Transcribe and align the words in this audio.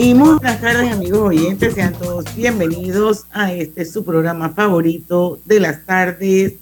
Y 0.00 0.14
muy 0.14 0.34
buenas 0.34 0.60
tardes 0.60 0.92
amigos 0.92 1.22
oyentes, 1.22 1.74
sean 1.74 1.92
todos 1.92 2.24
bienvenidos 2.36 3.24
a 3.32 3.52
este 3.52 3.84
su 3.84 4.04
programa 4.04 4.50
favorito 4.50 5.40
de 5.44 5.58
las 5.58 5.84
tardes, 5.86 6.54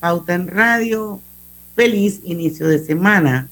Pauta 0.00 0.34
en 0.34 0.48
Radio. 0.48 1.20
Feliz 1.76 2.22
inicio 2.24 2.66
de 2.66 2.84
semana. 2.84 3.48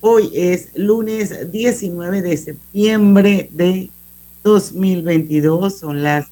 Hoy 0.00 0.30
es 0.32 0.70
lunes 0.76 1.52
19 1.52 2.22
de 2.22 2.36
septiembre 2.38 3.50
de 3.52 3.90
2022, 4.42 5.78
son 5.78 6.02
las 6.02 6.28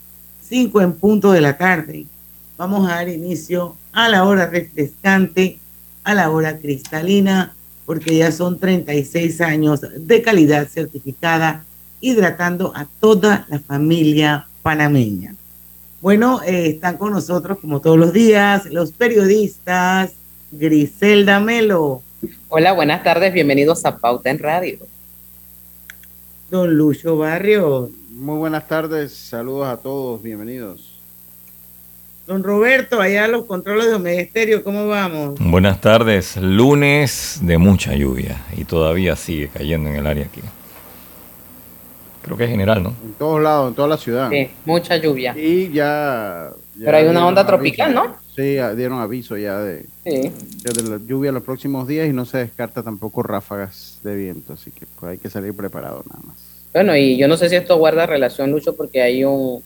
5 0.48 0.80
en 0.80 0.94
punto 0.94 1.32
de 1.32 1.42
la 1.42 1.58
tarde. 1.58 2.06
Vamos 2.56 2.88
a 2.88 2.94
dar 2.94 3.10
inicio 3.10 3.76
a 3.92 4.08
la 4.08 4.24
hora 4.24 4.46
refrescante, 4.46 5.58
a 6.02 6.14
la 6.14 6.30
hora 6.30 6.56
cristalina, 6.56 7.54
porque 7.84 8.16
ya 8.16 8.32
son 8.32 8.58
36 8.58 9.42
años 9.42 9.82
de 9.82 10.22
calidad 10.22 10.66
certificada, 10.66 11.66
hidratando 12.02 12.72
a 12.74 12.86
toda 13.00 13.46
la 13.48 13.60
familia 13.60 14.46
panameña. 14.62 15.34
Bueno, 16.02 16.42
eh, 16.42 16.66
están 16.66 16.98
con 16.98 17.12
nosotros 17.12 17.58
como 17.60 17.80
todos 17.80 17.96
los 17.96 18.12
días 18.12 18.66
los 18.66 18.92
periodistas 18.92 20.12
Griselda 20.50 21.40
Melo. 21.40 22.02
Hola, 22.48 22.72
buenas 22.72 23.02
tardes, 23.04 23.32
bienvenidos 23.32 23.86
a 23.86 23.96
Pauta 23.96 24.28
en 24.28 24.40
Radio. 24.40 24.78
Don 26.50 26.74
Lucho 26.76 27.16
Barrio. 27.16 27.88
Muy 28.10 28.36
buenas 28.36 28.66
tardes, 28.66 29.14
saludos 29.14 29.68
a 29.68 29.76
todos, 29.76 30.20
bienvenidos. 30.20 30.92
Don 32.26 32.42
Roberto, 32.42 33.00
allá 33.00 33.28
los 33.28 33.44
controles 33.44 33.86
de 33.86 33.94
Omega 33.94 34.62
¿cómo 34.62 34.88
vamos? 34.88 35.36
Buenas 35.38 35.80
tardes, 35.80 36.36
lunes 36.36 37.38
de 37.42 37.58
mucha 37.58 37.94
lluvia 37.94 38.42
y 38.56 38.64
todavía 38.64 39.14
sigue 39.14 39.48
cayendo 39.48 39.88
en 39.88 39.96
el 39.96 40.06
área 40.06 40.24
aquí. 40.24 40.40
Creo 42.22 42.36
que 42.36 42.44
es 42.44 42.50
general, 42.50 42.82
¿no? 42.82 42.90
En 43.04 43.14
todos 43.18 43.42
lados, 43.42 43.68
en 43.68 43.74
toda 43.74 43.88
la 43.88 43.96
ciudad. 43.96 44.30
Sí, 44.30 44.48
mucha 44.64 44.96
lluvia. 44.96 45.34
Y 45.36 45.70
ya... 45.72 46.50
Pero 46.78 46.96
hay 46.96 47.06
una 47.06 47.26
onda 47.26 47.44
tropical, 47.46 47.92
¿no? 47.94 48.16
Sí, 48.34 48.56
dieron 48.76 49.00
aviso 49.00 49.36
ya 49.36 49.58
de, 49.58 49.86
sí. 50.04 50.32
de 50.62 50.82
la 50.88 50.98
lluvia 51.06 51.28
en 51.28 51.34
los 51.34 51.42
próximos 51.42 51.86
días 51.86 52.08
y 52.08 52.12
no 52.12 52.24
se 52.24 52.38
descarta 52.38 52.82
tampoco 52.82 53.22
ráfagas 53.22 53.98
de 54.02 54.14
viento, 54.16 54.54
así 54.54 54.70
que 54.70 54.86
pues 54.98 55.12
hay 55.12 55.18
que 55.18 55.28
salir 55.28 55.52
preparado 55.54 56.02
nada 56.08 56.20
más. 56.26 56.36
Bueno, 56.72 56.96
y 56.96 57.18
yo 57.18 57.28
no 57.28 57.36
sé 57.36 57.50
si 57.50 57.56
esto 57.56 57.76
guarda 57.76 58.06
relación, 58.06 58.50
Lucho, 58.50 58.74
porque 58.74 59.02
hay 59.02 59.22
un, 59.24 59.62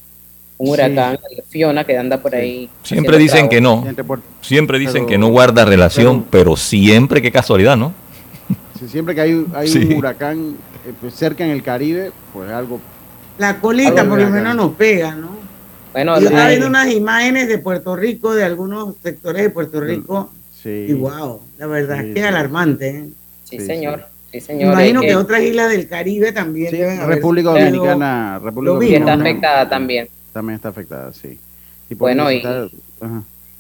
un 0.59 0.69
huracán, 0.69 1.19
sí. 1.31 1.37
Fiona, 1.48 1.85
que 1.85 1.97
anda 1.97 2.19
por 2.20 2.35
ahí. 2.35 2.69
Siempre 2.83 3.19
dicen 3.19 3.48
que 3.48 3.61
no. 3.61 3.85
Siempre 4.41 4.79
dicen 4.81 4.95
Pero- 4.95 5.07
que 5.07 5.19
no 5.19 5.29
guarda 5.29 5.65
relación, 5.65 6.25
pero, 6.29 6.57
siempre, 6.57 7.23
qué 7.23 7.31
casualidad, 7.31 7.77
¿no? 7.77 7.93
Sí, 8.81 8.89
siempre 8.89 9.15
que 9.15 9.20
hay, 9.20 9.47
hay 9.55 9.69
Sí. 9.73 9.79
un 9.79 9.93
huracán 9.98 10.57
cerca 11.12 11.45
en 11.45 11.51
el 11.51 11.62
Caribe, 11.62 12.12
pues 12.33 12.51
algo... 12.51 12.81
La 13.39 13.61
colita 13.61 14.01
Algo 14.03 14.15
por 14.15 14.20
lo 14.23 14.31
menos 14.31 14.55
nos 14.56 14.73
pega, 14.77 15.15
¿no? 15.15 15.37
Bueno, 15.92 16.19
Yo 16.20 16.27
estaba 16.27 16.48
viendo 16.48 16.67
unas 16.67 16.91
imágenes 16.92 17.48
de 17.48 17.59
Puerto 17.59 17.97
Rico, 17.97 18.34
de 18.34 18.45
algunos 18.45 18.95
sectores 19.03 19.42
de 19.42 19.51
Puerto 19.51 19.81
Rico, 19.81 20.31
Sí. 20.62 20.87
y 20.89 20.92
wow, 20.95 21.41
la 21.58 21.67
verdad 21.67 22.01
Sí, 22.01 22.08
es 22.08 22.14
que 22.14 22.20
sí. 22.20 22.27
alarmante. 22.27 22.89
¿eh? 22.89 23.05
sí, 23.45 23.58
sí, 23.61 23.67
señor. 23.67 24.05
Sí, 24.33 24.41
señor. 24.41 24.73
imagino 24.73 25.02
eh, 25.02 25.07
que 25.07 25.13
eh, 25.13 25.17
otras 25.17 25.42
islas 25.42 25.70
del 25.70 25.86
Caribe 25.89 26.33
también 26.33 26.70
Sí, 26.70 26.77
deben 26.79 27.01
haber 27.01 27.17
República 27.17 27.51
Dominicana, 27.51 28.39
República 28.42 28.79
vino, 28.79 28.97
está 28.98 29.17
¿no? 29.17 29.23
afectada 29.23 29.68
también. 29.68 30.08
también 30.33 30.57
está 30.57 30.68
afectada, 30.70 31.13
sí. 31.13 31.39
Y 31.89 31.95
Bueno, 31.95 32.30
y- 32.30 32.39
está-. 32.39 32.68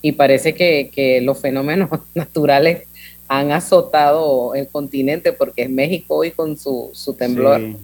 Y 0.02 0.12
parece 0.12 0.54
que, 0.54 0.90
que 0.94 1.20
los 1.20 1.38
fenómenos 1.40 1.88
naturales 2.14 2.82
han 3.28 3.50
azotado 3.52 4.54
el 4.54 4.68
continente, 4.68 5.32
porque 5.32 5.62
es 5.62 5.70
México 5.70 6.16
hoy 6.16 6.30
con 6.30 6.56
su, 6.56 6.90
su 6.92 7.14
temblor. 7.14 7.60
Sí. 7.60 7.76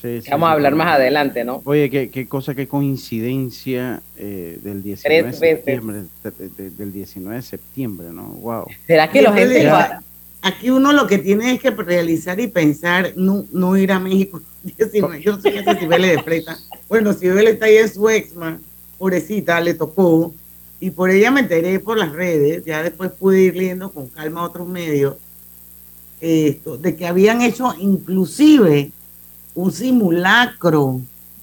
Sí, 0.00 0.20
sí, 0.22 0.30
Vamos 0.32 0.48
a 0.48 0.52
hablar 0.52 0.72
sí. 0.72 0.78
más 0.78 0.96
adelante, 0.96 1.44
¿no? 1.44 1.62
Oye, 1.64 1.88
qué, 1.88 2.10
qué 2.10 2.26
cosa, 2.26 2.56
qué 2.56 2.66
coincidencia 2.66 4.02
eh, 4.16 4.58
del 4.62 4.82
19 4.82 5.22
Tres 5.30 5.40
de 5.40 5.46
veces. 5.46 5.64
septiembre, 5.64 6.02
de- 6.24 6.48
de- 6.48 6.70
del 6.70 6.92
19 6.92 7.36
de 7.36 7.42
septiembre, 7.42 8.08
¿no? 8.12 8.24
Wow. 8.24 8.64
¿Será 8.86 9.08
que 9.10 9.20
gente 9.22 9.66
va- 9.66 10.02
Aquí 10.44 10.70
uno 10.70 10.92
lo 10.92 11.06
que 11.06 11.18
tiene 11.18 11.52
es 11.52 11.60
que 11.60 11.70
realizar 11.70 12.40
y 12.40 12.48
pensar, 12.48 13.12
no, 13.14 13.44
no 13.52 13.76
ir 13.76 13.92
a 13.92 14.00
México. 14.00 14.40
19. 14.64 15.22
Yo 15.22 15.36
no 15.36 15.40
sé 15.40 15.52
qué 15.52 15.60
hace 15.60 15.78
Sibeli 15.78 16.08
de 16.08 16.18
Pleta. 16.20 16.58
Bueno, 16.88 17.12
Sibeli 17.12 17.50
está 17.52 17.66
ahí 17.66 17.76
en 17.76 17.88
su 17.88 18.08
exma, 18.08 18.58
pobrecita, 18.98 19.60
le 19.60 19.74
tocó. 19.74 20.32
Y 20.82 20.90
por 20.90 21.10
ella 21.10 21.30
me 21.30 21.42
enteré 21.42 21.78
por 21.78 21.96
las 21.96 22.10
redes, 22.10 22.64
ya 22.64 22.82
después 22.82 23.12
pude 23.12 23.40
ir 23.40 23.54
leyendo 23.54 23.92
con 23.92 24.08
calma 24.08 24.42
otros 24.42 24.66
medios, 24.66 25.14
esto, 26.20 26.76
de 26.76 26.96
que 26.96 27.06
habían 27.06 27.40
hecho 27.40 27.72
inclusive 27.78 28.90
un 29.54 29.70
simulacro 29.70 31.00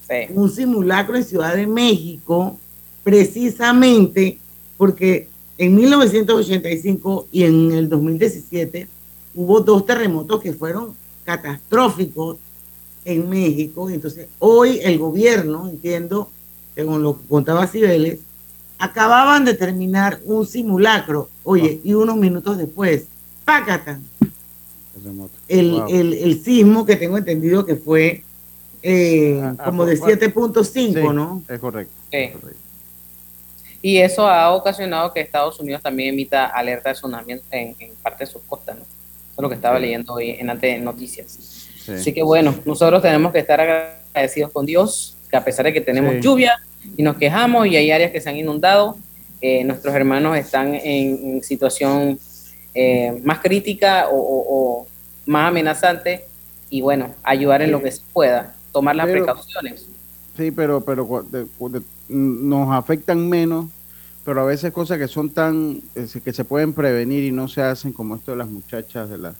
Sí. 0.09 0.33
un 0.33 0.51
simulacro 0.51 1.15
en 1.15 1.23
Ciudad 1.23 1.55
de 1.55 1.67
México, 1.67 2.57
precisamente 3.01 4.39
porque 4.75 5.29
en 5.57 5.73
1985 5.73 7.27
y 7.31 7.43
en 7.43 7.71
el 7.71 7.87
2017 7.87 8.87
hubo 9.35 9.61
dos 9.61 9.85
terremotos 9.85 10.41
que 10.41 10.51
fueron 10.51 10.95
catastróficos 11.23 12.35
en 13.05 13.29
México. 13.29 13.89
Entonces, 13.89 14.27
hoy 14.39 14.79
el 14.83 14.97
gobierno, 14.97 15.69
entiendo, 15.69 16.29
según 16.75 17.03
lo 17.03 17.17
que 17.17 17.27
contaba 17.27 17.67
Cibeles, 17.67 18.19
acababan 18.79 19.45
de 19.45 19.53
terminar 19.53 20.19
un 20.25 20.47
simulacro. 20.47 21.29
Oye, 21.43 21.79
y 21.83 21.93
unos 21.93 22.15
minutos 22.17 22.57
después. 22.57 23.05
Terremoto. 24.93 25.33
el, 25.47 25.71
Wow. 25.71 25.87
el, 25.89 26.13
el 26.13 26.43
sismo 26.43 26.85
que 26.85 26.95
tengo 26.95 27.17
entendido 27.17 27.65
que 27.65 27.75
fue 27.75 28.23
eh, 28.81 29.39
Ah, 29.43 29.55
ah, 29.59 29.63
como 29.65 29.85
de 29.85 29.95
bueno, 29.97 30.15
7.5, 30.15 30.63
Sí, 30.63 30.93
¿no? 31.13 31.43
Es 31.47 31.59
correcto. 31.59 31.93
Sí. 32.11 32.17
es 32.17 32.31
correcto. 32.33 32.59
Y 33.81 33.97
eso 33.97 34.27
ha 34.27 34.53
ocasionado 34.53 35.13
que 35.13 35.21
Estados 35.21 35.59
Unidos 35.59 35.81
también 35.81 36.09
emita 36.09 36.45
alerta 36.47 36.89
de 36.89 36.95
tsunami 36.95 37.33
en, 37.51 37.75
en 37.79 37.91
parte 38.01 38.25
de 38.25 38.31
sus 38.31 38.41
costas, 38.43 38.75
¿no? 38.77 38.81
Eso 38.83 39.37
es 39.37 39.41
lo 39.41 39.49
que 39.49 39.55
estaba 39.55 39.79
leyendo 39.79 40.13
hoy 40.13 40.31
en 40.31 40.49
Ante 40.49 40.77
Noticias. 40.79 41.31
Sí. 41.85 41.91
Así 41.93 42.13
que 42.13 42.21
bueno, 42.23 42.53
nosotros 42.65 43.01
tenemos 43.01 43.31
que 43.31 43.39
estar 43.39 43.59
agradecidos 43.61 44.51
con 44.51 44.65
Dios, 44.65 45.15
que 45.29 45.37
a 45.37 45.43
pesar 45.43 45.65
de 45.65 45.73
que 45.73 45.81
tenemos 45.81 46.15
Sí. 46.15 46.21
lluvia 46.21 46.53
y 46.97 47.03
nos 47.03 47.17
quejamos 47.17 47.67
y 47.67 47.75
hay 47.75 47.91
áreas 47.91 48.11
que 48.11 48.21
se 48.21 48.29
han 48.29 48.37
inundado, 48.37 48.97
eh, 49.41 49.63
nuestros 49.63 49.93
hermanos 49.95 50.35
están 50.37 50.73
en, 50.75 51.35
en 51.35 51.43
situación 51.43 52.19
eh, 52.75 53.19
más 53.23 53.39
crítica 53.39 54.07
o, 54.09 54.15
o- 54.15 54.45
o 54.81 54.87
más 55.25 55.47
amenazante 55.49 56.25
y 56.69 56.81
bueno, 56.81 57.13
ayudar 57.23 57.61
en 57.61 57.71
lo 57.71 57.81
que 57.81 57.91
se 57.91 58.01
pueda, 58.13 58.53
tomar 58.71 58.95
las 58.95 59.07
Pero- 59.07 59.25
precauciones. 59.25 59.87
Sí, 60.37 60.51
pero, 60.51 60.81
pero 60.81 61.25
de- 61.29 61.45
de- 61.69 61.81
nos 62.09 62.71
afectan 62.71 63.27
menos, 63.27 63.65
pero 64.23 64.41
a 64.41 64.45
veces 64.45 64.71
cosas 64.71 64.97
que 64.99 65.07
son 65.07 65.29
tan, 65.31 65.81
eh, 65.95 66.07
que 66.23 66.31
se 66.31 66.43
pueden 66.45 66.73
prevenir 66.73 67.23
y 67.23 67.31
no 67.31 67.47
se 67.47 67.61
hacen, 67.61 67.91
como 67.91 68.15
esto 68.15 68.31
de 68.31 68.37
las 68.37 68.47
muchachas, 68.49 69.09
de 69.09 69.17
la 69.17 69.35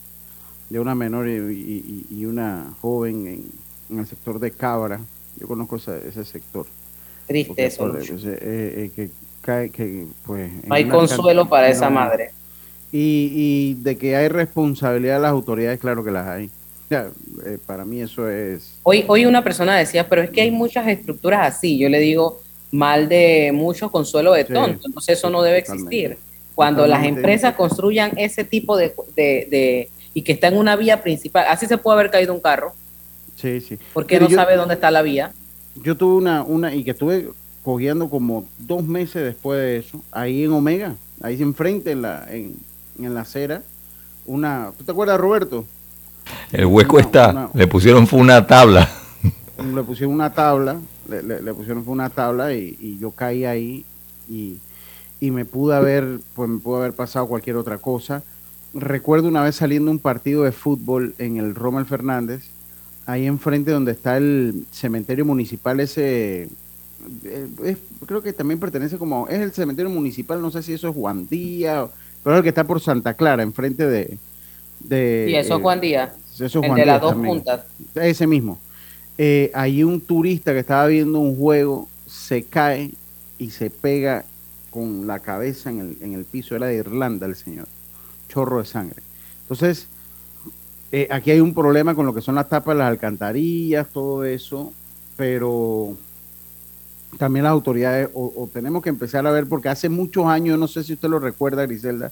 de 0.70 0.80
una 0.80 0.94
menor 0.96 1.28
y, 1.28 1.34
y- 1.34 2.06
y 2.20 2.26
una 2.26 2.74
joven 2.82 3.26
en, 3.28 3.46
en 3.90 4.00
el 4.00 4.06
sector 4.08 4.40
de 4.40 4.52
Cabra. 4.52 5.00
Yo 5.40 5.48
conozco 5.48 5.78
ese, 5.78 6.08
ese 6.08 6.24
sector. 6.26 6.66
Triste 7.28 7.66
eso. 7.66 7.92
pues, 7.92 8.10
eh, 8.10 8.38
eh, 8.42 8.92
que 8.96 9.10
cae, 9.42 9.70
que 9.70 10.06
pues... 10.26 10.52
No 10.66 10.76
hay 10.76 10.86
consuelo 10.86 11.48
para 11.48 11.70
esa 11.70 11.90
madre. 11.90 12.32
Y, 12.92 13.32
y 13.34 13.74
de 13.84 13.98
que 13.98 14.16
hay 14.16 14.28
responsabilidad 14.30 15.16
de 15.16 15.22
las 15.22 15.32
autoridades, 15.32 15.80
claro 15.80 16.04
que 16.04 16.12
las 16.12 16.28
hay. 16.28 16.50
Ya, 16.90 17.08
eh, 17.46 17.60
para 17.68 17.86
mí 17.86 18.02
eso 18.02 18.28
es... 18.30 18.80
Hoy, 18.82 19.06
hoy 19.08 19.26
una 19.28 19.44
persona 19.44 19.78
decía, 19.78 20.10
pero 20.10 20.24
es 20.24 20.32
que 20.32 20.42
hay 20.42 20.50
muchas 20.50 20.88
estructuras 20.88 21.56
así. 21.56 21.78
Yo 21.78 21.88
le 21.88 22.00
digo, 22.00 22.42
mal 22.72 23.08
de 23.08 23.52
muchos 23.54 23.92
consuelo 23.92 24.34
de 24.34 24.46
Sí, 24.48 24.54
tonto. 24.54 24.88
Entonces 24.88 25.20
eso 25.20 25.30
no 25.30 25.44
debe 25.44 25.60
existir. 25.60 26.18
Cuando 26.56 26.88
las 26.88 27.06
empresas 27.06 27.54
construyan 27.54 28.12
ese 28.18 28.44
tipo 28.44 28.76
de, 28.76 28.94
de, 29.16 29.48
de- 29.50 29.90
y 30.16 30.24
que 30.24 30.32
está 30.32 30.48
en 30.48 30.58
una 30.58 30.76
vía 30.76 31.02
principal, 31.04 31.46
así 31.48 31.68
se 31.68 31.78
puede 31.78 32.00
haber 32.00 32.12
caído 32.12 32.34
un 32.34 32.42
carro, 32.42 32.74
Sí, 33.40 33.62
sí. 33.62 33.78
porque 33.94 34.16
Pero 34.16 34.26
no 34.26 34.32
yo- 34.32 34.36
sabe 34.36 34.56
dónde 34.56 34.74
está 34.74 34.92
la 34.92 35.02
vía. 35.02 35.32
Yo 35.76 35.96
tuve 35.96 36.16
una, 36.16 36.44
una, 36.44 36.74
y 36.76 36.84
que 36.84 36.92
estuve 36.92 37.30
cogiendo 37.64 38.10
como 38.10 38.46
dos 38.58 38.84
meses 38.84 39.24
después 39.24 39.60
de 39.60 39.78
eso, 39.78 40.02
ahí 40.12 40.44
en 40.44 40.52
Omega, 40.52 40.96
ahí 41.22 41.42
enfrente 41.42 41.92
en 41.92 42.02
la, 42.02 42.26
en, 42.30 42.56
en 43.00 43.14
la 43.14 43.22
acera, 43.22 43.64
una, 44.26 44.72
¿tú 44.78 44.84
te 44.84 44.92
acuerdas 44.92 45.20
Roberto? 45.20 45.66
El 46.52 46.66
hueco 46.66 46.96
Una- 46.98 47.06
está, 47.06 47.30
una- 47.30 47.50
le 47.54 47.68
pusieron 47.68 48.08
fue 48.08 48.20
una 48.20 48.46
tabla. 48.46 48.90
le 49.74 49.84
pusieron 49.84 50.14
una 50.14 50.34
tabla, 50.34 50.78
le, 51.10 51.24
le- 51.24 51.42
le 51.42 51.54
pusieron 51.54 51.84
una 51.88 52.10
tabla 52.10 52.54
y, 52.54 52.78
y 52.80 52.98
yo 53.00 53.12
caí 53.12 53.46
ahí 53.46 53.86
y, 54.30 54.58
y 55.22 55.32
me 55.32 55.46
pudo 55.46 55.74
haber, 55.76 56.20
pues 56.36 56.50
me 56.50 56.60
pudo 56.60 56.78
haber 56.78 56.94
pasado 56.94 57.28
cualquier 57.28 57.56
otra 57.56 57.78
cosa. 57.78 58.24
Recuerdo 58.74 59.28
una 59.28 59.42
vez 59.44 59.56
saliendo 59.56 59.90
un 59.92 60.00
partido 60.00 60.44
de 60.44 60.52
fútbol 60.52 61.16
en 61.20 61.38
el 61.38 61.56
Rommel 61.56 61.86
Fernández, 61.86 62.44
ahí 63.12 63.26
enfrente 63.26 63.72
donde 63.72 63.92
está 63.94 64.18
el 64.18 64.66
cementerio 64.72 65.26
municipal 65.26 65.80
ese, 65.80 66.44
eh, 67.24 67.48
es- 67.66 67.78
creo 68.06 68.22
que 68.22 68.34
también 68.34 68.60
pertenece 68.60 68.98
como, 68.98 69.28
es 69.28 69.40
el 69.40 69.52
cementerio 69.52 69.90
municipal, 69.90 70.42
no 70.42 70.52
sé 70.52 70.62
si 70.64 70.74
eso 70.74 70.90
es 70.90 70.96
Juan 70.96 71.28
Díaz, 71.28 71.90
pero 72.24 72.36
es 72.36 72.38
el 72.40 72.44
que 72.44 72.50
está 72.50 72.64
por 72.66 72.82
Santa 72.82 73.14
Clara, 73.14 73.44
enfrente 73.44 73.88
de... 73.88 74.18
de 74.82 75.28
Y 75.30 75.36
eso 75.36 75.54
eh, 75.54 75.58
es 75.58 75.62
Juan 75.62 75.82
Díaz, 75.82 76.12
eso 76.36 76.46
es 76.46 76.56
el 76.56 76.62
Juan 76.62 76.76
de 76.80 76.86
las 76.86 77.02
dos 77.02 77.12
también. 77.12 77.36
puntas. 77.36 77.62
Ese 77.96 78.28
mismo. 78.28 78.60
Eh, 79.18 79.52
ahí 79.54 79.84
un 79.84 80.00
turista 80.00 80.54
que 80.54 80.60
estaba 80.60 80.88
viendo 80.88 81.20
un 81.20 81.36
juego 81.36 81.90
se 82.08 82.44
cae 82.44 82.92
y 83.38 83.50
se 83.50 83.70
pega 83.70 84.24
con 84.70 85.08
la 85.08 85.20
cabeza 85.20 85.70
en 85.70 85.80
el, 85.80 85.98
en 86.02 86.14
el 86.14 86.24
piso. 86.26 86.56
Era 86.56 86.68
de 86.68 86.76
Irlanda 86.76 87.26
el 87.26 87.36
señor. 87.36 87.68
Chorro 88.30 88.60
de 88.60 88.66
sangre. 88.66 89.02
Entonces, 89.42 89.88
eh, 90.92 91.08
aquí 91.10 91.32
hay 91.32 91.40
un 91.40 91.54
problema 91.54 91.96
con 91.96 92.06
lo 92.06 92.14
que 92.14 92.22
son 92.22 92.36
las 92.36 92.50
tapas 92.50 92.76
de 92.76 92.80
las 92.80 92.90
alcantarillas, 92.90 93.88
todo 93.90 94.24
eso, 94.26 94.74
pero 95.16 95.98
también 97.18 97.44
las 97.44 97.52
autoridades, 97.52 98.10
o, 98.14 98.32
o 98.36 98.48
tenemos 98.48 98.82
que 98.82 98.90
empezar 98.90 99.26
a 99.28 99.32
ver, 99.32 99.48
porque 99.48 99.70
hace 99.70 99.90
muchos 99.90 100.26
años, 100.26 100.58
no 100.58 100.68
sé 100.68 100.84
si 100.84 100.94
usted 100.94 101.10
lo 101.10 101.20
recuerda, 101.20 101.66
Griselda, 101.66 102.12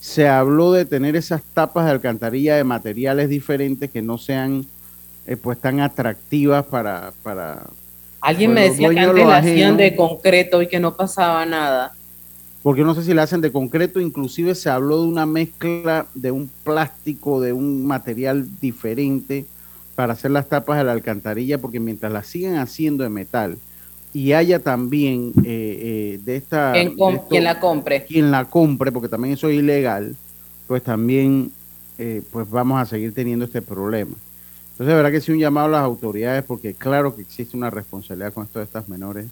se 0.00 0.28
habló 0.28 0.72
de 0.72 0.84
tener 0.84 1.16
esas 1.16 1.42
tapas 1.42 1.86
de 1.86 1.92
alcantarilla 1.92 2.56
de 2.56 2.64
materiales 2.64 3.28
diferentes 3.28 3.90
que 3.90 4.02
no 4.02 4.18
sean 4.18 4.66
eh, 5.26 5.36
pues 5.36 5.58
tan 5.58 5.80
atractivas 5.80 6.64
para, 6.66 7.12
para 7.22 7.64
Alguien 8.20 8.52
me 8.52 8.62
decía 8.62 8.90
que 8.90 8.98
antes 8.98 9.26
la 9.26 9.38
hacían 9.38 9.76
de 9.76 9.94
concreto 9.94 10.62
y 10.62 10.68
que 10.68 10.80
no 10.80 10.96
pasaba 10.96 11.46
nada. 11.46 11.94
Porque 12.66 12.82
no 12.82 12.96
sé 12.96 13.04
si 13.04 13.14
la 13.14 13.22
hacen 13.22 13.42
de 13.42 13.52
concreto, 13.52 14.00
inclusive 14.00 14.56
se 14.56 14.68
habló 14.70 15.00
de 15.02 15.06
una 15.06 15.24
mezcla 15.24 16.06
de 16.16 16.32
un 16.32 16.50
plástico, 16.64 17.40
de 17.40 17.52
un 17.52 17.86
material 17.86 18.48
diferente 18.60 19.46
para 19.94 20.14
hacer 20.14 20.32
las 20.32 20.48
tapas 20.48 20.76
de 20.78 20.82
la 20.82 20.90
alcantarilla, 20.90 21.58
porque 21.58 21.78
mientras 21.78 22.12
las 22.12 22.26
sigan 22.26 22.56
haciendo 22.56 23.04
de 23.04 23.08
metal 23.08 23.56
y 24.12 24.32
haya 24.32 24.58
también 24.58 25.32
eh, 25.44 26.14
eh, 26.14 26.20
de 26.24 26.34
esta... 26.34 26.72
Quien, 26.72 26.88
esto- 26.98 27.40
la 27.40 27.60
compre. 27.60 28.04
quien 28.04 28.32
la 28.32 28.46
compre, 28.46 28.90
porque 28.90 29.08
también 29.08 29.34
eso 29.34 29.48
es 29.48 29.60
ilegal, 29.60 30.16
pues 30.66 30.82
también 30.82 31.52
eh, 31.98 32.20
pues 32.32 32.50
vamos 32.50 32.82
a 32.82 32.84
seguir 32.84 33.14
teniendo 33.14 33.44
este 33.44 33.62
problema. 33.62 34.16
Entonces, 34.72 34.88
de 34.88 34.94
verdad 34.94 35.12
que 35.12 35.20
sí 35.20 35.30
un 35.30 35.38
llamado 35.38 35.68
a 35.68 35.70
las 35.70 35.82
autoridades, 35.82 36.42
porque 36.42 36.74
claro 36.74 37.14
que 37.14 37.22
existe 37.22 37.56
una 37.56 37.70
responsabilidad 37.70 38.32
con 38.32 38.42
esto 38.42 38.58
de 38.58 38.64
estas 38.64 38.88
menores, 38.88 39.26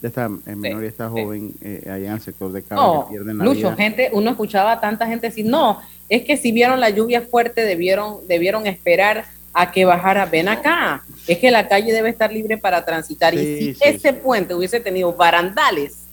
de 0.00 0.08
esta 0.08 0.26
eh, 0.46 0.54
menor 0.54 0.84
y 0.84 0.86
esta 0.86 1.08
joven 1.08 1.52
eh, 1.60 1.82
allá 1.86 2.08
en 2.08 2.12
el 2.14 2.20
sector 2.20 2.52
de 2.52 2.62
Cabo 2.62 2.94
No, 2.94 3.04
que 3.06 3.12
pierden 3.14 3.38
la 3.38 3.44
Lucho, 3.44 3.58
vida. 3.60 3.76
gente, 3.76 4.10
uno 4.12 4.30
escuchaba 4.30 4.72
a 4.72 4.80
tanta 4.80 5.06
gente 5.06 5.28
decir, 5.28 5.44
no, 5.46 5.80
es 6.08 6.22
que 6.24 6.36
si 6.36 6.52
vieron 6.52 6.78
la 6.80 6.90
lluvia 6.90 7.22
fuerte, 7.22 7.62
debieron, 7.64 8.18
debieron 8.28 8.66
esperar 8.66 9.24
a 9.52 9.72
que 9.72 9.84
bajara. 9.84 10.26
Ven 10.26 10.48
acá, 10.48 11.02
es 11.26 11.38
que 11.38 11.50
la 11.50 11.66
calle 11.68 11.92
debe 11.92 12.10
estar 12.10 12.32
libre 12.32 12.58
para 12.58 12.84
transitar. 12.84 13.34
Sí, 13.34 13.40
y 13.40 13.56
si 13.58 13.74
sí, 13.74 13.80
ese 13.84 14.10
sí. 14.12 14.18
puente 14.22 14.54
hubiese 14.54 14.78
tenido 14.80 15.12
barandales, 15.12 16.04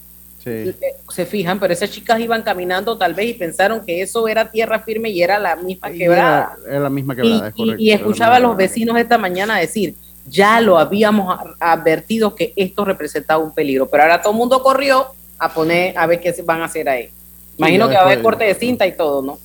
Sí. 0.44 0.52
eh, 0.52 0.76
se 1.10 1.26
fijan, 1.26 1.60
pero 1.60 1.74
esas 1.74 1.90
chicas 1.90 2.20
iban 2.20 2.44
caminando 2.44 2.96
tal 3.00 3.16
vez 3.16 3.30
y 3.30 3.34
pensaron 3.34 3.84
que 3.84 4.02
eso 4.04 4.28
era 4.28 4.52
tierra 4.52 4.80
firme 4.80 5.10
y 5.10 5.24
era 5.24 5.40
la 5.40 5.56
misma 5.56 5.90
Y 5.92 5.98
quebrada. 5.98 6.56
Era, 6.62 6.72
era 6.72 6.80
la 6.82 6.90
misma 6.92 7.14
Y, 7.14 7.18
quebrada, 7.18 7.48
es 7.48 7.54
y- 7.56 7.58
correcto, 7.58 7.82
y 7.84 7.90
la 7.90 7.96
escuchaba 7.96 8.36
a 8.36 8.40
los 8.40 8.56
vecinos 8.56 8.96
esta 8.98 9.18
mañana 9.18 9.58
decir, 9.58 9.96
ya 10.27 10.60
lo 10.62 10.77
habíamos 10.80 11.38
advertido 11.60 12.36
que 12.36 12.54
esto 12.56 12.83
representaba 12.86 13.44
un 13.44 13.54
peligro, 13.54 13.88
pero 13.88 14.04
ahora 14.04 14.22
todo 14.22 14.33
el 14.33 14.38
mundo 14.39 14.62
corrió 14.63 15.07
a 15.38 15.54
poner 15.54 15.98
a 15.98 16.06
ver 16.07 16.19
qué 16.19 16.33
se 16.33 16.42
van 16.42 16.62
a 16.62 16.66
hacer 16.66 16.88
ahí. 16.89 17.10
Imagino 17.57 17.88
que 17.88 17.95
va 17.95 18.01
a 18.01 18.06
haber 18.06 18.22
corte 18.22 18.44
de 18.45 18.56
cinta 18.56 18.86
y 18.88 18.94
todo, 18.95 19.22
¿no? 19.22 19.38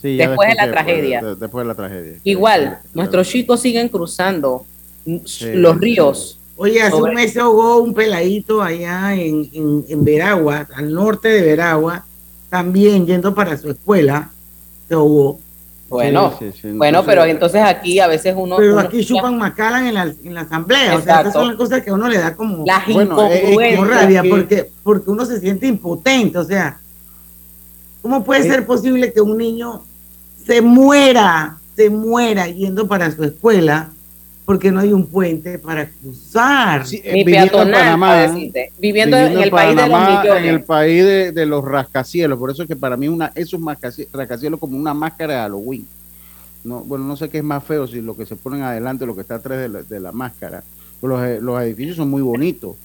Sí, 0.00 0.16
después 0.16 0.48
de 0.48 0.54
la 0.54 0.70
tragedia. 0.70 1.22
de- 1.22 1.36
después 1.36 1.64
de 1.64 1.68
la 1.68 1.74
tragedia. 1.74 2.18
Igual, 2.24 2.78
Sí, 2.82 2.88
nuestros 2.94 3.28
chicos 3.28 3.60
siguen 3.60 3.88
cruzando 3.88 4.64
Sí. 5.24 5.46
los 5.54 5.78
ríos. 5.78 6.38
Oye, 6.56 6.80
hace 6.82 6.90
Sobre- 6.92 7.10
un 7.10 7.14
mes 7.16 7.32
se 7.32 7.40
ahogó 7.40 7.78
un 7.78 7.94
peladito 7.94 8.62
allá 8.62 9.14
en, 9.14 9.48
en, 9.52 9.84
en 9.88 10.04
Veragua, 10.04 10.66
al 10.74 10.92
norte 10.92 11.28
de 11.28 11.42
Veragua, 11.42 12.04
también 12.48 13.06
yendo 13.06 13.34
para 13.34 13.56
su 13.56 13.70
escuela, 13.70 14.30
se 14.88 14.94
ahogó. 14.94 15.40
Bueno, 15.94 16.34
sí, 16.38 16.50
sí, 16.52 16.68
bueno, 16.72 16.98
entonces- 17.00 17.04
pero 17.06 17.24
entonces 17.24 17.62
aquí 17.62 18.00
a 18.00 18.06
veces 18.06 18.34
uno... 18.36 18.56
Pero 18.56 18.72
uno 18.72 18.80
aquí 18.80 19.00
escucha 19.00 19.18
chupan 19.20 19.38
Macallan 19.38 19.86
en 19.86 19.94
la, 19.94 20.02
en 20.24 20.34
la 20.34 20.40
asamblea. 20.42 20.96
O 20.96 21.00
sea, 21.02 21.18
estas 21.18 21.32
son 21.32 21.48
las 21.48 21.56
cosas 21.56 21.82
que 21.82 21.90
a 21.90 21.94
uno 21.94 22.08
le 22.08 22.18
da 22.18 22.34
como, 22.34 22.64
las 22.66 22.86
Bueno, 22.86 23.22
eh, 23.30 23.54
eh, 23.60 23.76
como 23.76 23.88
rabia, 23.88 24.22
que- 24.22 24.28
porque, 24.28 24.70
porque 24.82 25.10
uno 25.10 25.24
se 25.24 25.40
siente 25.40 25.66
impotente. 25.66 26.38
O 26.38 26.44
sea, 26.44 26.78
¿cómo 28.02 28.24
puede 28.24 28.40
Eh. 28.40 28.50
ser 28.50 28.66
posible 28.66 29.12
que 29.12 29.20
un 29.20 29.38
niño 29.38 29.82
se 30.46 30.60
muera, 30.60 31.58
se 31.76 31.90
muera 31.90 32.46
yendo 32.48 32.86
para 32.86 33.10
su 33.10 33.24
escuela 33.24 33.90
porque 34.44 34.70
no 34.70 34.80
hay 34.80 34.92
un 34.92 35.06
puente 35.06 35.58
para 35.58 35.88
cruzar? 35.88 36.86
Sí, 36.86 37.00
eh, 37.02 37.12
Ni 37.14 37.24
viviendo 37.24 37.62
en 37.62 37.70
Panamá, 37.72 38.16
decirte. 38.22 38.72
viviendo, 38.78 39.16
en 39.16 39.38
el 39.38 39.50
país 39.50 39.70
de 39.76 39.82
los 39.82 39.90
Panamá, 39.90 40.20
millones. 40.22 40.42
En 40.44 40.48
el 40.50 40.62
país 40.62 41.04
de, 41.04 41.32
de 41.32 41.46
los 41.46 41.64
rascacielos. 41.64 42.38
Por 42.38 42.50
eso 42.50 42.62
es 42.62 42.68
que 42.68 42.76
para 42.76 42.96
mí 42.96 43.08
una, 43.08 43.32
esos 43.34 43.60
rascacielos 44.12 44.60
como 44.60 44.76
una 44.76 44.92
máscara 44.92 45.34
de 45.34 45.40
Halloween. 45.40 45.86
No, 46.62 46.80
bueno, 46.80 47.04
no 47.04 47.16
sé 47.16 47.28
qué 47.28 47.38
es 47.38 47.44
más 47.44 47.62
feo, 47.64 47.86
si 47.86 48.00
lo 48.00 48.16
que 48.16 48.26
se 48.26 48.36
ponen 48.36 48.62
adelante 48.62 49.04
o 49.04 49.06
lo 49.06 49.14
que 49.14 49.20
está 49.22 49.36
atrás 49.36 49.58
de 49.58 49.68
la, 49.68 49.82
de 49.82 50.00
la 50.00 50.12
máscara. 50.12 50.62
Los, 51.02 51.22
eh, 51.22 51.38
los 51.40 51.60
edificios 51.62 51.96
son 51.96 52.08
muy 52.08 52.22
bonitos, 52.22 52.76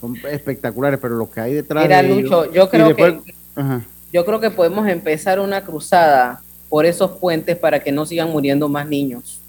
son 0.00 0.16
espectaculares, 0.30 0.98
pero 1.00 1.16
lo 1.16 1.30
que 1.30 1.40
hay 1.40 1.52
detrás 1.54 1.84
Mira, 1.84 2.02
de 2.02 2.08
ellos- 2.12 2.22
Lucho, 2.30 2.52
yo 2.52 2.70
creo 2.70 2.86
después- 2.88 3.14
que 3.24 3.34
Ajá. 3.54 3.82
yo 4.12 4.24
creo 4.24 4.40
que 4.40 4.50
podemos 4.50 4.88
empezar 4.88 5.38
una 5.40 5.62
cruzada 5.62 6.40
por 6.70 6.86
esos 6.86 7.10
puentes 7.12 7.56
para 7.58 7.80
que 7.80 7.92
no 7.92 8.06
sigan 8.06 8.30
muriendo 8.30 8.68
más 8.68 8.88
niños. 8.88 9.40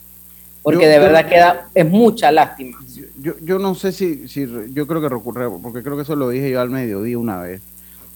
Porque 0.68 0.84
Yo- 0.84 0.90
de 0.90 0.96
yo- 0.98 1.02
verdad 1.02 1.30
queda, 1.30 1.68
es 1.74 1.90
mucha 1.90 2.30
lástima. 2.30 2.78
Yo, 3.22 3.36
yo 3.42 3.58
no 3.58 3.74
sé 3.74 3.94
si, 3.94 4.28
si, 4.28 4.46
yo 4.74 4.86
creo 4.86 5.00
que 5.00 5.08
recurre, 5.08 5.50
porque 5.64 5.82
creo 5.82 5.96
que 5.96 6.02
eso 6.02 6.18
lo 6.18 6.28
dije 6.28 6.52
yo 6.52 6.60
al 6.60 6.70
mediodía 6.70 7.18
una 7.18 7.40
vez, 7.40 7.62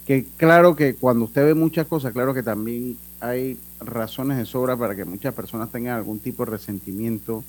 que 0.05 0.25
claro 0.35 0.75
que 0.75 0.95
cuando 0.95 1.23
usted 1.23 1.45
ve 1.45 1.53
muchas 1.53 1.87
cosas, 1.87 2.11
claro 2.11 2.33
que 2.33 2.43
también 2.43 2.97
hay 3.21 3.57
razones 3.79 4.37
de 4.37 4.43
sobra 4.45 4.75
para 4.75 4.97
que 4.97 5.05
muchas 5.05 5.33
personas 5.33 5.71
tengan 5.71 5.95
algún 5.95 6.19
tipo 6.19 6.43
de 6.43 6.51
resentimiento 6.51 7.41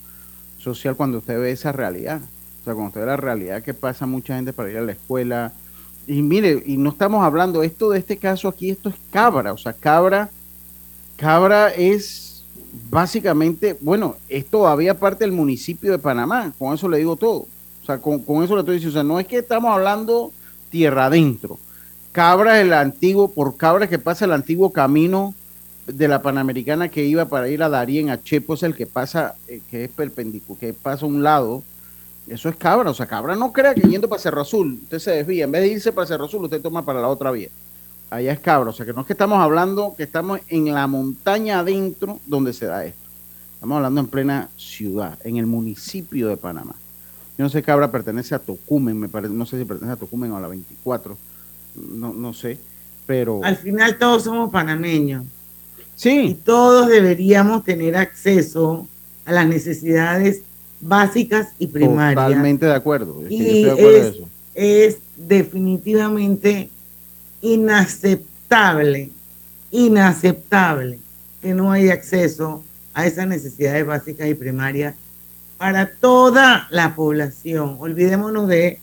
social 0.60 0.94
cuando 0.94 1.18
usted 1.18 1.36
ve 1.40 1.50
esa 1.50 1.72
realidad. 1.72 2.20
O 2.60 2.64
sea, 2.64 2.74
cuando 2.74 2.90
usted 2.90 3.00
ve 3.00 3.06
la 3.08 3.16
realidad 3.16 3.60
que 3.60 3.74
pasa 3.74 4.06
mucha 4.06 4.36
gente 4.36 4.52
para 4.52 4.70
ir 4.70 4.78
a 4.78 4.82
la 4.82 4.92
escuela. 4.92 5.52
Y 6.06 6.22
mire, 6.22 6.62
y 6.64 6.76
no 6.76 6.90
estamos 6.90 7.24
hablando 7.24 7.64
esto 7.64 7.90
de 7.90 7.98
este 7.98 8.18
caso 8.18 8.46
aquí, 8.46 8.70
esto 8.70 8.88
es 8.90 8.94
Cabra, 9.10 9.52
o 9.52 9.58
sea, 9.58 9.72
Cabra, 9.72 10.30
Cabra 11.16 11.70
es 11.70 12.31
básicamente, 12.90 13.76
bueno, 13.80 14.16
es 14.28 14.46
todavía 14.46 14.98
parte 14.98 15.24
del 15.24 15.32
municipio 15.32 15.90
de 15.90 15.98
Panamá, 15.98 16.52
con 16.58 16.74
eso 16.74 16.88
le 16.88 16.98
digo 16.98 17.16
todo. 17.16 17.46
O 17.82 17.86
sea, 17.86 17.98
con, 17.98 18.20
con 18.20 18.42
eso 18.42 18.54
le 18.54 18.60
estoy 18.60 18.76
diciendo, 18.76 18.98
o 18.98 19.02
sea, 19.02 19.08
no 19.08 19.20
es 19.20 19.26
que 19.26 19.38
estamos 19.38 19.72
hablando 19.72 20.32
tierra 20.70 21.06
adentro. 21.06 21.58
Cabra 22.12 22.60
es 22.60 22.66
el 22.66 22.72
antiguo, 22.72 23.30
por 23.30 23.56
Cabra 23.56 23.88
que 23.88 23.98
pasa 23.98 24.24
el 24.24 24.32
antiguo 24.32 24.72
camino 24.72 25.34
de 25.86 26.08
la 26.08 26.22
Panamericana 26.22 26.88
que 26.88 27.04
iba 27.04 27.24
para 27.26 27.48
ir 27.48 27.62
a 27.62 27.68
Darien, 27.68 28.10
a 28.10 28.22
Chepo, 28.22 28.54
es 28.54 28.62
el 28.62 28.74
que 28.74 28.86
pasa, 28.86 29.34
eh, 29.48 29.60
que 29.70 29.84
es 29.84 29.90
perpendicular, 29.90 30.60
que 30.60 30.72
pasa 30.72 31.04
a 31.04 31.08
un 31.08 31.22
lado. 31.22 31.62
Eso 32.28 32.48
es 32.48 32.56
Cabra, 32.56 32.90
o 32.90 32.94
sea, 32.94 33.06
Cabra 33.06 33.34
no 33.34 33.52
crea 33.52 33.74
que 33.74 33.82
yendo 33.82 34.08
para 34.08 34.22
Cerro 34.22 34.42
Azul, 34.42 34.78
usted 34.82 34.98
se 35.00 35.10
desvía, 35.10 35.44
en 35.44 35.52
vez 35.52 35.62
de 35.62 35.68
irse 35.68 35.92
para 35.92 36.06
Cerro 36.06 36.26
Azul, 36.26 36.44
usted 36.44 36.62
toma 36.62 36.84
para 36.84 37.00
la 37.00 37.08
otra 37.08 37.30
vía. 37.32 37.48
Allá 38.12 38.32
es 38.32 38.40
Cabra, 38.40 38.70
o 38.70 38.72
sea, 38.72 38.84
que 38.84 38.92
no 38.92 39.00
es 39.00 39.06
que 39.06 39.14
estamos 39.14 39.38
hablando 39.38 39.94
que 39.96 40.02
estamos 40.02 40.40
en 40.48 40.72
la 40.72 40.86
montaña 40.86 41.60
adentro 41.60 42.20
donde 42.26 42.52
se 42.52 42.66
da 42.66 42.84
esto. 42.84 42.98
Estamos 43.54 43.76
hablando 43.76 44.00
en 44.00 44.06
plena 44.08 44.48
ciudad, 44.56 45.18
en 45.24 45.36
el 45.38 45.46
municipio 45.46 46.28
de 46.28 46.36
Panamá. 46.36 46.74
Yo 47.38 47.44
no 47.44 47.48
sé, 47.48 47.62
Cabra 47.62 47.90
pertenece 47.90 48.34
a 48.34 48.38
Tocumen, 48.38 48.98
me 49.00 49.08
parece, 49.08 49.32
no 49.32 49.46
sé 49.46 49.58
si 49.58 49.64
pertenece 49.64 49.94
a 49.94 49.96
Tocumen 49.96 50.30
o 50.32 50.36
a 50.36 50.40
la 50.40 50.48
24, 50.48 51.16
no, 51.94 52.12
no 52.12 52.34
sé, 52.34 52.58
pero 53.06 53.40
Al 53.42 53.56
final 53.56 53.96
todos 53.98 54.24
somos 54.24 54.50
panameños 54.52 55.24
y 55.24 55.28
sí, 55.96 56.38
todos 56.44 56.88
deberíamos 56.88 57.64
tener 57.64 57.96
acceso 57.96 58.86
a 59.24 59.32
las 59.32 59.46
necesidades 59.46 60.42
básicas 60.82 61.48
y 61.58 61.68
primarias. 61.68 62.26
totalmente 62.26 62.66
de 62.66 62.74
acuerdo. 62.74 63.22
es 63.22 63.28
que 63.28 63.38
yo 63.38 63.44
Y 63.44 63.46
estoy 63.46 63.62
de 63.64 63.70
acuerdo 63.70 63.96
es- 63.96 64.02
de 64.02 64.08
eso. 64.18 64.28
es 64.54 64.98
definitivamente 65.16 66.68
inaceptable, 67.42 69.10
inaceptable 69.70 70.98
que 71.40 71.54
no 71.54 71.72
haya 71.72 71.92
acceso 71.92 72.62
a 72.94 73.06
esas 73.06 73.26
necesidades 73.26 73.84
básicas 73.86 74.28
y 74.28 74.34
primarias 74.34 74.94
para 75.58 75.90
toda 75.90 76.66
la 76.70 76.94
población. 76.94 77.76
Olvidémonos 77.78 78.48
de 78.48 78.78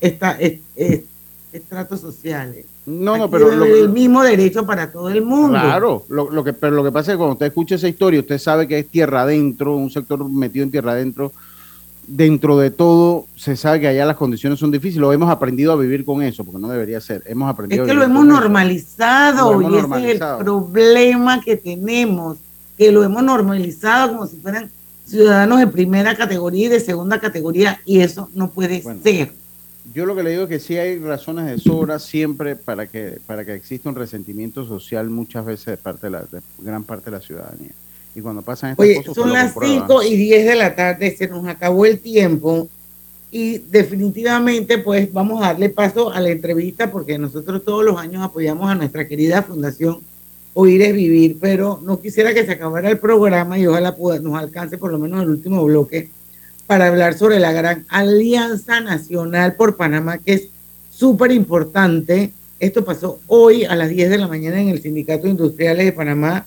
esta, 0.00 0.32
est- 0.40 0.62
est- 0.76 1.04
estratos 1.52 2.00
sociales. 2.00 2.66
No, 2.86 3.16
no, 3.16 3.30
pero 3.30 3.54
lo, 3.54 3.64
el 3.64 3.88
mismo 3.90 4.22
derecho 4.22 4.64
para 4.66 4.90
todo 4.90 5.08
el 5.10 5.22
mundo. 5.22 5.50
Claro, 5.60 6.04
lo, 6.08 6.30
lo 6.30 6.42
que, 6.42 6.52
pero 6.52 6.74
lo 6.76 6.82
que 6.84 6.90
pasa 6.92 7.12
es 7.12 7.14
que 7.14 7.18
cuando 7.18 7.34
usted 7.34 7.46
escucha 7.46 7.74
esa 7.74 7.88
historia, 7.88 8.20
usted 8.20 8.38
sabe 8.38 8.66
que 8.66 8.78
es 8.78 8.88
tierra 8.88 9.22
adentro, 9.22 9.76
un 9.76 9.90
sector 9.90 10.28
metido 10.28 10.64
en 10.64 10.70
tierra 10.70 10.92
adentro, 10.92 11.32
dentro 12.10 12.58
de 12.58 12.70
todo 12.70 13.26
se 13.36 13.56
sabe 13.56 13.80
que 13.80 13.88
allá 13.88 14.04
las 14.04 14.16
condiciones 14.16 14.58
son 14.58 14.70
difíciles, 14.70 15.00
lo 15.00 15.12
hemos 15.12 15.30
aprendido 15.30 15.72
a 15.72 15.76
vivir 15.76 16.04
con 16.04 16.22
eso, 16.22 16.44
porque 16.44 16.60
no 16.60 16.68
debería 16.68 17.00
ser. 17.00 17.22
Hemos 17.26 17.48
aprendido 17.48 17.84
es 17.84 17.86
que 17.86 17.92
a 17.92 17.94
lo 17.94 18.02
hemos 18.04 18.18
con 18.18 18.28
eso. 18.30 18.40
normalizado 18.40 19.54
Lo 19.54 19.78
hemos 19.78 20.00
y 20.00 20.04
ese 20.04 20.14
es 20.16 20.20
el 20.20 20.44
problema 20.44 21.40
que 21.40 21.56
tenemos, 21.56 22.38
que 22.76 22.90
lo 22.90 23.04
hemos 23.04 23.22
normalizado 23.22 24.12
como 24.12 24.26
si 24.26 24.36
fueran 24.36 24.70
ciudadanos 25.06 25.60
de 25.60 25.66
primera 25.68 26.16
categoría 26.16 26.66
y 26.66 26.68
de 26.68 26.80
segunda 26.80 27.18
categoría 27.20 27.80
y 27.84 28.00
eso 28.00 28.28
no 28.34 28.50
puede 28.50 28.80
Bueno. 28.82 29.00
ser. 29.02 29.32
Yo 29.94 30.06
lo 30.06 30.14
que 30.14 30.22
le 30.22 30.30
digo 30.30 30.44
es 30.44 30.48
que 30.48 30.60
sí 30.60 30.76
hay 30.76 30.98
razones 30.98 31.46
de 31.46 31.58
sobra 31.58 31.98
siempre 31.98 32.54
para 32.54 32.86
que 32.86 33.18
para 33.26 33.44
que 33.44 33.54
exista 33.54 33.88
un 33.88 33.96
resentimiento 33.96 34.64
social 34.64 35.10
muchas 35.10 35.44
veces 35.44 35.66
de 35.66 35.76
parte 35.78 36.06
de 36.06 36.10
la 36.10 36.20
de 36.22 36.40
gran 36.58 36.84
parte 36.84 37.06
de 37.06 37.10
la 37.12 37.20
ciudadanía. 37.20 37.70
Y 38.14 38.20
cuando 38.20 38.42
pasan 38.42 38.72
estas 38.72 38.84
Oye, 38.84 38.96
cosas 38.96 39.14
son 39.14 39.32
las 39.32 39.52
comprueba. 39.52 39.86
5 39.86 40.02
y 40.02 40.16
10 40.16 40.46
de 40.46 40.54
la 40.56 40.74
tarde, 40.74 41.16
se 41.16 41.28
nos 41.28 41.46
acabó 41.46 41.86
el 41.86 42.00
tiempo 42.00 42.68
y 43.30 43.58
definitivamente 43.58 44.78
pues 44.78 45.12
vamos 45.12 45.40
a 45.42 45.48
darle 45.48 45.68
paso 45.68 46.10
a 46.10 46.20
la 46.20 46.30
entrevista 46.30 46.90
porque 46.90 47.16
nosotros 47.18 47.64
todos 47.64 47.84
los 47.84 47.96
años 47.96 48.22
apoyamos 48.22 48.68
a 48.68 48.74
nuestra 48.74 49.06
querida 49.06 49.42
Fundación 49.42 50.00
Oír 50.52 50.82
es 50.82 50.92
Vivir, 50.92 51.38
pero 51.40 51.80
no 51.84 52.00
quisiera 52.00 52.34
que 52.34 52.44
se 52.44 52.52
acabara 52.52 52.90
el 52.90 52.98
programa 52.98 53.58
y 53.58 53.66
ojalá 53.66 53.94
nos 54.20 54.34
alcance 54.34 54.78
por 54.78 54.90
lo 54.90 54.98
menos 54.98 55.22
el 55.22 55.30
último 55.30 55.64
bloque 55.64 56.10
para 56.66 56.88
hablar 56.88 57.14
sobre 57.14 57.38
la 57.38 57.52
gran 57.52 57.84
Alianza 57.88 58.80
Nacional 58.80 59.54
por 59.54 59.76
Panamá, 59.76 60.18
que 60.18 60.34
es 60.34 60.48
súper 60.90 61.30
importante. 61.32 62.32
Esto 62.58 62.84
pasó 62.84 63.20
hoy 63.26 63.64
a 63.64 63.76
las 63.76 63.90
10 63.90 64.10
de 64.10 64.18
la 64.18 64.28
mañana 64.28 64.60
en 64.60 64.68
el 64.68 64.82
Sindicato 64.82 65.28
Industriales 65.28 65.84
de 65.84 65.92
Panamá. 65.92 66.46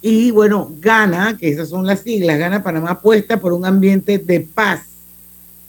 Y 0.00 0.30
bueno, 0.30 0.72
Gana, 0.78 1.36
que 1.36 1.48
esas 1.48 1.68
son 1.68 1.86
las 1.86 2.00
siglas, 2.00 2.38
Gana 2.38 2.62
Panamá 2.62 2.92
apuesta 2.92 3.40
por 3.40 3.52
un 3.52 3.64
ambiente 3.64 4.18
de 4.18 4.40
paz, 4.40 4.82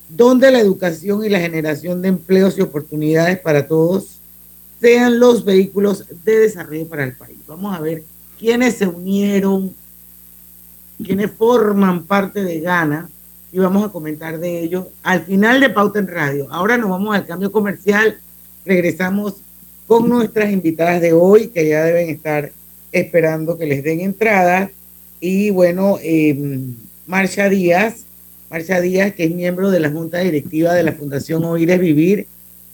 donde 0.07 0.51
la 0.51 0.59
educación 0.59 1.25
y 1.25 1.29
la 1.29 1.39
generación 1.39 2.01
de 2.01 2.09
empleos 2.09 2.57
y 2.57 2.61
oportunidades 2.61 3.39
para 3.39 3.67
todos 3.67 4.19
sean 4.79 5.19
los 5.19 5.43
vehículos 5.43 6.05
de 6.23 6.39
desarrollo 6.39 6.87
para 6.87 7.03
el 7.03 7.13
país. 7.13 7.37
Vamos 7.47 7.75
a 7.75 7.81
ver 7.81 8.03
quiénes 8.39 8.75
se 8.75 8.87
unieron, 8.87 9.73
quiénes 11.03 11.31
forman 11.31 12.03
parte 12.03 12.43
de 12.43 12.59
Gana 12.59 13.09
y 13.51 13.59
vamos 13.59 13.83
a 13.83 13.91
comentar 13.91 14.39
de 14.39 14.61
ellos 14.61 14.85
al 15.03 15.23
final 15.23 15.59
de 15.59 15.69
Pauta 15.69 15.99
en 15.99 16.07
Radio. 16.07 16.47
Ahora 16.51 16.77
nos 16.77 16.89
vamos 16.89 17.15
al 17.15 17.25
cambio 17.25 17.51
comercial, 17.51 18.19
regresamos 18.65 19.35
con 19.87 20.07
nuestras 20.07 20.51
invitadas 20.51 21.01
de 21.01 21.13
hoy 21.13 21.47
que 21.47 21.67
ya 21.67 21.83
deben 21.83 22.09
estar 22.09 22.51
esperando 22.91 23.57
que 23.57 23.65
les 23.65 23.83
den 23.83 24.01
entrada 24.01 24.71
y 25.19 25.49
bueno, 25.49 25.97
eh, 26.01 26.37
Marcia 27.07 27.49
Díaz, 27.49 28.05
Marcia 28.49 28.81
Díaz 28.81 29.13
que 29.13 29.25
es 29.25 29.31
miembro 29.31 29.71
de 29.71 29.79
la 29.79 29.89
Junta 29.89 30.19
Directiva 30.19 30.73
de 30.73 30.83
la 30.83 30.93
Fundación 30.93 31.43
Oír 31.43 31.69
es 31.71 31.79
Vivir 31.79 32.27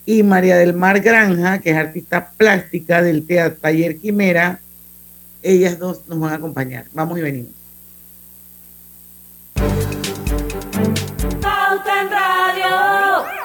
y 0.06 0.24
María 0.24 0.58
del 0.58 0.74
Mar 0.74 1.02
Granja 1.02 1.60
que 1.60 1.72
es 1.72 1.78
artista 1.78 2.32
plástica 2.38 3.02
del 3.02 3.26
teatro 3.26 3.60
Taller 3.62 3.98
Quimera, 3.98 4.60
ellas 5.42 5.78
dos 5.78 6.02
nos 6.08 6.20
van 6.20 6.34
a 6.34 6.36
acompañar. 6.36 6.86
Vamos 6.94 7.20
y 7.20 7.22
venimos. 7.22 7.52
Pauta 11.42 12.02
en 12.02 12.10
Radio. 12.10 13.45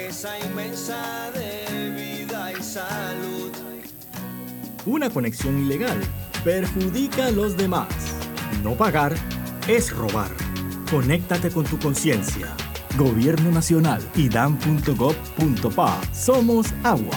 riqueza 0.00 0.38
inmensa 0.38 1.30
de 1.32 1.90
vida 1.90 2.52
y 2.52 2.62
salud. 2.62 3.52
Una 4.86 5.10
conexión 5.10 5.58
ilegal 5.58 5.98
perjudica 6.42 7.26
a 7.26 7.30
los 7.30 7.56
demás. 7.56 7.88
No 8.62 8.74
pagar 8.74 9.14
es 9.68 9.94
robar. 9.94 10.30
Conéctate 10.90 11.50
con 11.50 11.64
tu 11.64 11.78
conciencia. 11.78 12.48
Gobierno 12.96 13.50
Nacional 13.50 14.02
y 14.14 14.28
dan.gov.pa. 14.28 16.00
Somos 16.12 16.66
agua. 16.82 17.16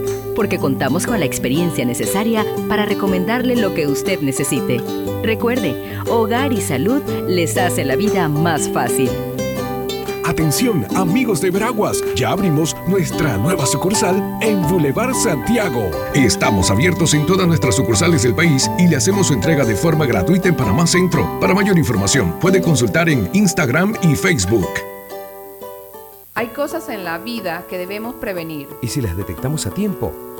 porque 0.41 0.57
contamos 0.57 1.05
con 1.05 1.19
la 1.19 1.27
experiencia 1.27 1.85
necesaria 1.85 2.43
para 2.67 2.83
recomendarle 2.87 3.55
lo 3.55 3.75
que 3.75 3.85
usted 3.85 4.21
necesite. 4.21 4.81
Recuerde, 5.21 5.75
Hogar 6.09 6.51
y 6.51 6.61
Salud 6.61 7.03
les 7.27 7.57
hace 7.57 7.85
la 7.85 7.95
vida 7.95 8.27
más 8.27 8.67
fácil. 8.67 9.11
Atención, 10.23 10.87
amigos 10.95 11.41
de 11.41 11.51
Veraguas, 11.51 12.03
ya 12.15 12.31
abrimos 12.31 12.75
nuestra 12.87 13.37
nueva 13.37 13.67
sucursal 13.67 14.39
en 14.41 14.63
Boulevard 14.63 15.13
Santiago. 15.13 15.91
Estamos 16.15 16.71
abiertos 16.71 17.13
en 17.13 17.27
todas 17.27 17.45
nuestras 17.45 17.75
sucursales 17.75 18.23
del 18.23 18.33
país 18.33 18.67
y 18.79 18.87
le 18.87 18.95
hacemos 18.95 19.27
su 19.27 19.33
entrega 19.33 19.63
de 19.63 19.75
forma 19.75 20.07
gratuita 20.07 20.49
en 20.49 20.55
Panamá 20.55 20.87
Centro. 20.87 21.39
Para 21.39 21.53
mayor 21.53 21.77
información, 21.77 22.39
puede 22.39 22.63
consultar 22.63 23.09
en 23.09 23.29
Instagram 23.33 23.93
y 24.01 24.15
Facebook. 24.15 24.69
Hay 26.33 26.47
cosas 26.47 26.89
en 26.89 27.03
la 27.03 27.19
vida 27.19 27.65
que 27.69 27.77
debemos 27.77 28.15
prevenir. 28.15 28.67
Y 28.81 28.87
si 28.87 29.01
las 29.01 29.15
detectamos 29.15 29.67
a 29.67 29.71
tiempo, 29.71 30.30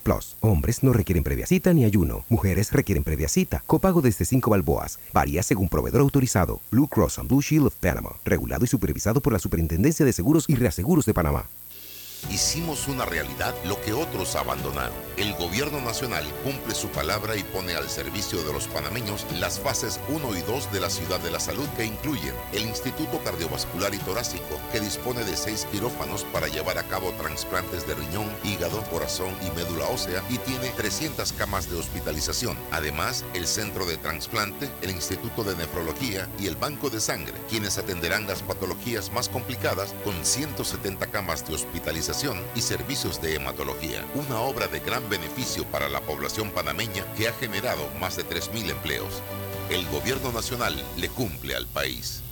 Plus. 0.00 0.36
Hombres 0.40 0.82
no 0.82 0.92
requieren 0.92 1.24
previa 1.24 1.46
cita 1.46 1.72
ni 1.72 1.84
ayuno. 1.84 2.24
Mujeres 2.28 2.72
requieren 2.72 3.04
previa 3.04 3.28
cita. 3.28 3.62
Copago 3.66 4.00
desde 4.00 4.24
5 4.24 4.50
balboas. 4.50 4.98
Varía 5.12 5.42
según 5.42 5.68
proveedor 5.68 6.00
autorizado. 6.00 6.60
Blue 6.70 6.88
Cross 6.88 7.18
and 7.18 7.28
Blue 7.28 7.42
Shield 7.42 7.66
of 7.66 7.74
Panama. 7.76 8.16
Regulado 8.24 8.64
y 8.64 8.68
supervisado 8.68 9.20
por 9.20 9.32
la 9.32 9.38
Superintendencia 9.38 10.04
de 10.04 10.12
Seguros 10.12 10.44
y 10.48 10.54
Reaseguros 10.54 11.06
de 11.06 11.14
Panamá. 11.14 11.48
Hicimos 12.30 12.86
una 12.88 13.04
realidad 13.04 13.54
lo 13.64 13.80
que 13.80 13.92
otros 13.92 14.36
abandonaron. 14.36 14.94
El 15.16 15.34
gobierno 15.34 15.80
nacional 15.80 16.24
cumple 16.44 16.74
su 16.74 16.88
palabra 16.88 17.36
y 17.36 17.42
pone 17.42 17.74
al 17.74 17.90
servicio 17.90 18.42
de 18.44 18.52
los 18.52 18.68
panameños 18.68 19.26
las 19.38 19.58
fases 19.58 20.00
1 20.08 20.36
y 20.36 20.40
2 20.42 20.72
de 20.72 20.80
la 20.80 20.88
Ciudad 20.88 21.20
de 21.20 21.30
la 21.30 21.40
Salud 21.40 21.66
que 21.76 21.84
incluyen 21.84 22.34
el 22.52 22.62
Instituto 22.62 23.22
Cardiovascular 23.24 23.92
y 23.92 23.98
Torácico, 23.98 24.58
que 24.70 24.80
dispone 24.80 25.24
de 25.24 25.36
seis 25.36 25.66
quirófanos 25.70 26.24
para 26.24 26.48
llevar 26.48 26.78
a 26.78 26.84
cabo 26.84 27.12
trasplantes 27.12 27.86
de 27.86 27.94
riñón, 27.94 28.30
hígado, 28.44 28.82
corazón 28.84 29.34
y 29.46 29.50
médula 29.56 29.86
ósea 29.86 30.22
y 30.30 30.38
tiene 30.38 30.70
300 30.70 31.32
camas 31.32 31.68
de 31.68 31.76
hospitalización. 31.76 32.56
Además, 32.70 33.24
el 33.34 33.46
Centro 33.46 33.84
de 33.84 33.98
Transplante, 33.98 34.70
el 34.80 34.90
Instituto 34.90 35.44
de 35.44 35.56
Nefrología 35.56 36.28
y 36.38 36.46
el 36.46 36.56
Banco 36.56 36.88
de 36.88 37.00
Sangre, 37.00 37.34
quienes 37.50 37.78
atenderán 37.78 38.26
las 38.26 38.42
patologías 38.42 39.12
más 39.12 39.28
complicadas 39.28 39.94
con 40.04 40.24
170 40.24 41.08
camas 41.08 41.46
de 41.46 41.54
hospitalización 41.54 42.11
y 42.54 42.60
servicios 42.60 43.20
de 43.22 43.36
hematología. 43.36 44.04
Una 44.14 44.40
obra 44.40 44.66
de 44.66 44.80
gran 44.80 45.08
beneficio 45.08 45.64
para 45.64 45.88
la 45.88 46.00
población 46.00 46.50
panameña 46.50 47.04
que 47.16 47.28
ha 47.28 47.32
generado 47.32 47.88
más 48.00 48.16
de 48.16 48.24
3.000 48.24 48.70
empleos. 48.70 49.22
El 49.70 49.86
gobierno 49.88 50.30
nacional 50.32 50.74
le 50.98 51.08
cumple 51.08 51.56
al 51.56 51.66
país. 51.66 52.22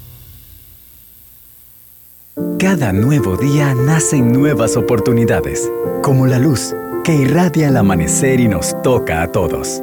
Cada 2.58 2.92
nuevo 2.92 3.37
día 3.37 3.75
nacen 3.75 4.32
nuevas 4.32 4.76
oportunidades, 4.76 5.70
como 6.02 6.26
la 6.26 6.38
luz 6.38 6.75
que 7.04 7.14
irradia 7.14 7.68
el 7.68 7.76
amanecer 7.76 8.40
y 8.40 8.49
nos 8.49 8.80
toca 8.82 9.22
a 9.22 9.32
todos. 9.32 9.82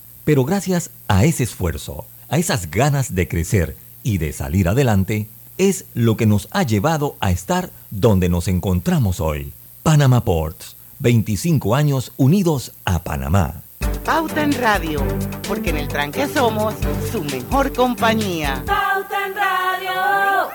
Pero 0.23 0.45
gracias 0.45 0.91
a 1.07 1.25
ese 1.25 1.43
esfuerzo, 1.43 2.05
a 2.29 2.37
esas 2.37 2.69
ganas 2.69 3.15
de 3.15 3.27
crecer 3.27 3.75
y 4.03 4.17
de 4.17 4.33
salir 4.33 4.67
adelante, 4.67 5.27
es 5.57 5.85
lo 5.93 6.17
que 6.17 6.25
nos 6.25 6.47
ha 6.51 6.63
llevado 6.63 7.15
a 7.19 7.31
estar 7.31 7.69
donde 7.89 8.29
nos 8.29 8.47
encontramos 8.47 9.19
hoy. 9.19 9.51
Panama 9.83 10.23
Ports, 10.23 10.75
25 10.99 11.75
años 11.75 12.13
unidos 12.17 12.71
a 12.85 13.03
Panamá. 13.03 13.63
Pauta 14.05 14.43
en 14.43 14.53
Radio, 14.53 15.03
porque 15.47 15.71
en 15.71 15.77
el 15.77 15.87
tranque 15.87 16.27
somos 16.27 16.73
su 17.11 17.23
mejor 17.23 17.73
compañía. 17.73 18.63
Pauta 18.65 19.27
en 19.27 19.35
Radio. 19.35 20.49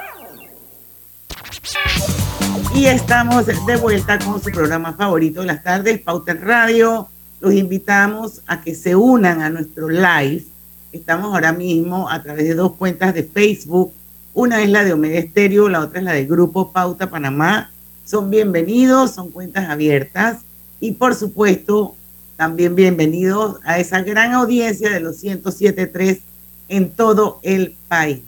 Y 2.75 2.87
estamos 2.87 3.47
de 3.47 3.77
vuelta 3.77 4.19
con 4.19 4.43
su 4.43 4.51
programa 4.51 4.93
favorito 4.93 5.41
de 5.41 5.47
las 5.47 5.63
tardes, 5.63 6.01
Pauta 6.01 6.33
en 6.33 6.43
Radio. 6.43 7.09
Los 7.40 7.52
invitamos 7.52 8.43
a 8.47 8.62
que 8.62 8.75
se 8.75 8.97
unan 8.97 9.43
a 9.43 9.50
nuestro 9.50 9.88
live. 9.88 10.45
Estamos 10.93 11.26
ahora 11.26 11.52
mismo 11.52 12.09
a 12.09 12.23
través 12.23 12.45
de 12.45 12.55
dos 12.55 12.75
cuentas 12.75 13.12
de 13.12 13.25
Facebook. 13.25 13.93
Una 14.33 14.62
es 14.62 14.71
la 14.71 14.85
de 14.85 14.95
Omega 14.95 15.19
Estéreo, 15.19 15.69
la 15.69 15.81
otra 15.81 15.99
es 15.99 16.05
la 16.05 16.12
del 16.12 16.26
Grupo 16.26 16.73
Pauta 16.73 17.11
Panamá. 17.11 17.71
Son 18.05 18.31
bienvenidos, 18.31 19.12
son 19.12 19.31
cuentas 19.31 19.69
abiertas. 19.69 20.38
Y 20.81 20.93
por 20.93 21.14
supuesto, 21.14 21.95
también 22.37 22.75
bienvenidos 22.75 23.59
a 23.64 23.78
esa 23.78 24.00
gran 24.02 24.33
audiencia 24.33 24.90
de 24.90 25.00
los 25.00 25.23
107.3 25.23 26.21
en 26.69 26.90
todo 26.90 27.40
el 27.43 27.75
país. 27.88 28.21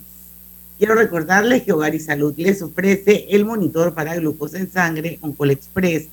Quiero 0.77 0.95
recordarles 0.95 1.63
que 1.63 1.73
Hogar 1.73 1.93
y 1.93 1.99
Salud 1.99 2.33
les 2.37 2.61
ofrece 2.61 3.27
el 3.31 3.43
monitor 3.43 3.93
para 3.93 4.15
glucosa 4.15 4.59
en 4.59 4.71
sangre 4.71 5.17
Oncol 5.21 5.51
Express. 5.51 6.07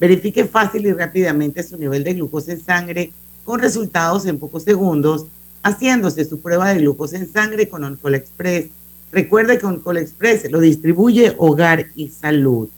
Verifique 0.00 0.44
fácil 0.44 0.86
y 0.86 0.92
rápidamente 0.92 1.62
su 1.62 1.78
nivel 1.78 2.04
de 2.04 2.14
glucosa 2.14 2.52
en 2.52 2.64
sangre 2.64 3.12
con 3.44 3.60
resultados 3.60 4.26
en 4.26 4.38
pocos 4.38 4.64
segundos, 4.64 5.26
haciéndose 5.62 6.24
su 6.24 6.40
prueba 6.40 6.68
de 6.70 6.80
glucosa 6.80 7.16
en 7.16 7.32
sangre 7.32 7.68
con 7.68 7.84
Oncol 7.84 8.14
Express. 8.14 8.66
Recuerde 9.12 9.58
que 9.58 9.66
Oncol 9.66 9.98
Express 9.98 10.50
lo 10.50 10.60
distribuye 10.60 11.34
Hogar 11.38 11.86
y 11.94 12.08
Salud. 12.08 12.68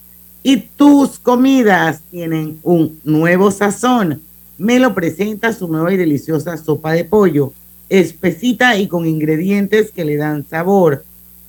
Y 0.43 0.59
tus 0.59 1.19
comidas 1.19 2.01
tienen 2.11 2.59
un 2.63 3.01
nuevo 3.05 3.51
sazón. 3.51 4.23
Me 4.57 4.79
lo 4.79 4.95
presenta 4.95 5.53
su 5.53 5.69
nueva 5.69 5.93
y 5.93 5.97
deliciosa 5.97 6.57
sopa 6.57 6.93
de 6.93 7.05
pollo, 7.05 7.53
espesita 7.89 8.77
y 8.77 8.87
con 8.87 9.07
ingredientes 9.07 9.91
que 9.91 10.05
le 10.05 10.17
dan 10.17 10.47
sabor 10.49 11.05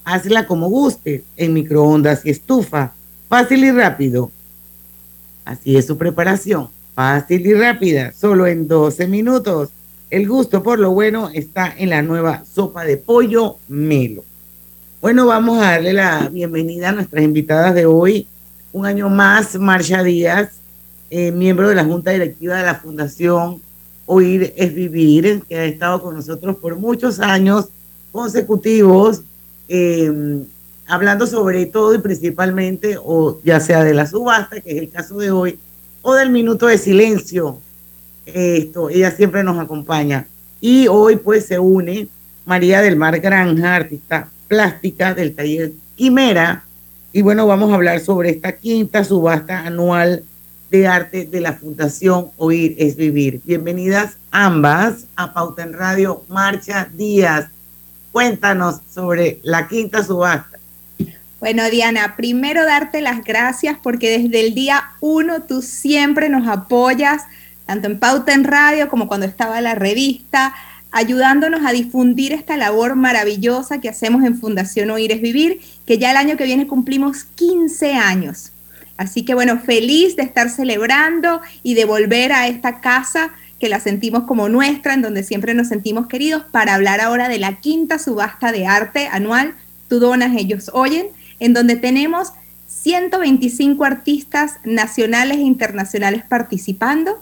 hazla 0.10 0.48
como 0.48 0.70
guste, 0.70 1.24
en 1.38 1.54
microondas 1.54 2.26
y 2.26 2.32
estufa, 2.32 2.94
fácil 3.28 3.63
y 3.63 3.72
rápido. 3.72 4.32
Así 5.50 5.76
es 5.76 5.88
su 5.88 5.98
preparación, 5.98 6.70
fácil 6.94 7.44
y 7.44 7.56
rápida, 7.56 8.14
solo 8.14 8.46
en 8.46 8.68
12 8.68 9.08
minutos. 9.08 9.70
El 10.12 10.28
gusto 10.28 10.62
por 10.62 10.78
lo 10.78 10.92
bueno 10.92 11.32
está 11.34 11.74
en 11.76 11.90
la 11.90 12.04
nueva 12.04 12.44
sopa 12.46 12.86
de 12.86 12.98
pollo 12.98 13.56
Melo. 13.68 14.24
Bueno, 15.02 15.26
vamos 15.26 15.58
a 15.58 15.72
darle 15.72 15.94
la 15.94 16.30
bienvenida 16.32 16.90
a 16.90 16.92
nuestras 16.92 17.24
invitadas 17.24 17.74
de 17.74 17.88
hoy. 17.88 18.28
Un 18.74 18.86
año 18.86 19.10
más, 19.10 19.58
Marcia 19.58 20.04
Díaz, 20.04 20.52
eh, 21.10 21.32
miembro 21.32 21.68
de 21.68 21.74
la 21.74 21.84
Junta 21.84 22.12
Directiva 22.12 22.58
de 22.58 22.66
la 22.66 22.76
Fundación 22.76 23.60
Oír 24.06 24.54
es 24.56 24.76
Vivir, 24.76 25.42
que 25.50 25.58
ha 25.58 25.66
estado 25.66 26.00
con 26.00 26.14
nosotros 26.14 26.58
por 26.58 26.76
muchos 26.76 27.20
años 27.20 27.70
consecutivos 28.12 29.24
eh, 29.68 30.44
hablando 30.89 31.28
sobre 31.28 31.65
todo 31.67 31.93
y 31.93 31.99
principalmente, 31.99 32.97
o 33.02 33.39
ya 33.43 33.60
sea 33.60 33.84
de 33.84 33.93
la 33.93 34.08
subasta, 34.08 34.60
que 34.60 34.71
es 34.71 34.78
el 34.78 34.89
caso 34.89 35.17
de 35.17 35.32
hoy, 35.32 35.60
o 36.02 36.13
del 36.15 36.32
minuto 36.32 36.65
de 36.67 36.78
silencio. 36.78 37.60
Esto, 38.25 38.89
ella 38.89 39.12
siempre 39.12 39.43
nos 39.43 39.58
acompaña. 39.60 40.28
Y 40.60 40.88
hoy 40.88 41.15
pues 41.15 41.45
se 41.45 41.60
une 41.60 42.08
María 42.45 42.82
del 42.82 42.95
Mar 42.95 43.19
Granja, 43.19 43.75
artista 43.75 44.30
plástica 44.47 45.13
del 45.13 45.36
taller 45.36 45.71
Quimera. 45.95 46.63
Y 47.13 47.21
bueno, 47.21 47.47
vamos 47.47 47.71
a 47.71 47.75
hablar 47.75 47.99
sobre 47.99 48.32
esta 48.32 48.54
quinta 48.54 49.04
subasta 49.04 49.60
anual 49.60 50.23
de 50.69 50.88
arte 50.88 51.25
de 51.25 51.41
la 51.41 51.54
Fundación 51.54 52.28
Oír 52.38 52.75
es 52.78 52.95
Vivir. 52.95 53.41
Bienvenidas 53.43 54.17
ambas 54.32 55.06
a 55.15 55.34
Pauta 55.34 55.63
en 55.63 55.73
Radio 55.73 56.23
Marcha 56.28 56.89
Díaz. 56.93 57.47
Cuéntanos 58.12 58.82
sobre 58.91 59.39
la 59.43 59.67
quinta 59.67 60.04
subasta. 60.04 60.59
Bueno, 61.39 61.69
Diana, 61.69 62.15
primero 62.17 62.65
darte 62.65 62.99
las 62.99 63.23
gracias 63.23 63.78
porque 63.82 64.19
desde 64.19 64.45
el 64.45 64.54
día 64.54 64.91
uno 64.99 65.43
tú 65.43 65.62
siempre 65.62 66.28
nos 66.28 66.45
apoyas, 66.49 67.23
tanto 67.65 67.88
en 67.88 67.97
Pauta 67.97 68.34
en 68.34 68.43
Radio 68.43 68.89
como 68.89 69.08
cuando 69.08 69.25
estaba 69.25 69.62
la 69.62 69.73
revista, 69.73 70.54
ayudándonos 70.91 71.65
a 71.65 71.71
difundir 71.71 72.34
esta 72.34 72.58
labor 72.58 72.95
maravillosa 72.95 73.80
que 73.80 73.88
hacemos 73.88 74.25
en 74.25 74.38
Fundación 74.38 74.91
Oír 74.91 75.17
Vivir, 75.21 75.62
que 75.86 75.97
ya 75.97 76.12
el 76.12 76.17
año 76.17 76.36
que 76.36 76.43
viene 76.43 76.67
cumplimos 76.67 77.23
15 77.23 77.93
años. 77.93 78.52
Así 78.97 79.23
que 79.23 79.34
bueno, 79.34 79.62
feliz 79.62 80.17
de 80.17 80.23
estar 80.23 80.49
celebrando 80.49 81.39
y 81.63 81.75
de 81.75 81.86
volver 81.86 82.34
a 82.34 82.47
esta 82.47 82.82
casa 82.82 83.32
que 83.62 83.69
la 83.69 83.80
sentimos 83.80 84.23
como 84.23 84.49
nuestra, 84.49 84.93
en 84.93 85.02
donde 85.02 85.23
siempre 85.23 85.54
nos 85.54 85.69
sentimos 85.69 86.08
queridos, 86.08 86.43
para 86.52 86.75
hablar 86.75 86.99
ahora 86.99 87.30
de 87.30 87.39
la 87.39 87.58
quinta 87.62 87.97
subasta 87.97 88.52
de 88.52 88.67
arte 88.67 89.08
anual, 89.08 89.56
Tú 89.89 89.99
donas, 89.99 90.38
ellos 90.38 90.69
oyen, 90.71 91.08
en 91.39 91.54
donde 91.54 91.75
tenemos 91.75 92.34
125 92.67 93.84
artistas 93.84 94.54
nacionales 94.63 95.38
e 95.38 95.41
internacionales 95.41 96.23
participando 96.28 97.21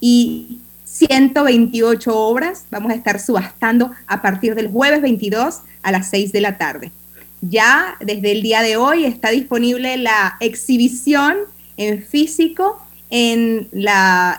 y 0.00 0.58
128 0.84 2.16
obras 2.16 2.64
vamos 2.70 2.92
a 2.92 2.94
estar 2.94 3.20
subastando 3.20 3.90
a 4.06 4.22
partir 4.22 4.54
del 4.54 4.68
jueves 4.68 5.02
22 5.02 5.60
a 5.82 5.92
las 5.92 6.10
6 6.10 6.32
de 6.32 6.40
la 6.40 6.58
tarde. 6.58 6.92
Ya 7.40 7.96
desde 8.00 8.32
el 8.32 8.42
día 8.42 8.62
de 8.62 8.76
hoy 8.76 9.04
está 9.04 9.30
disponible 9.30 9.96
la 9.96 10.36
exhibición 10.40 11.36
en 11.76 12.02
físico 12.02 12.82
en 13.10 13.68
la, 13.72 14.36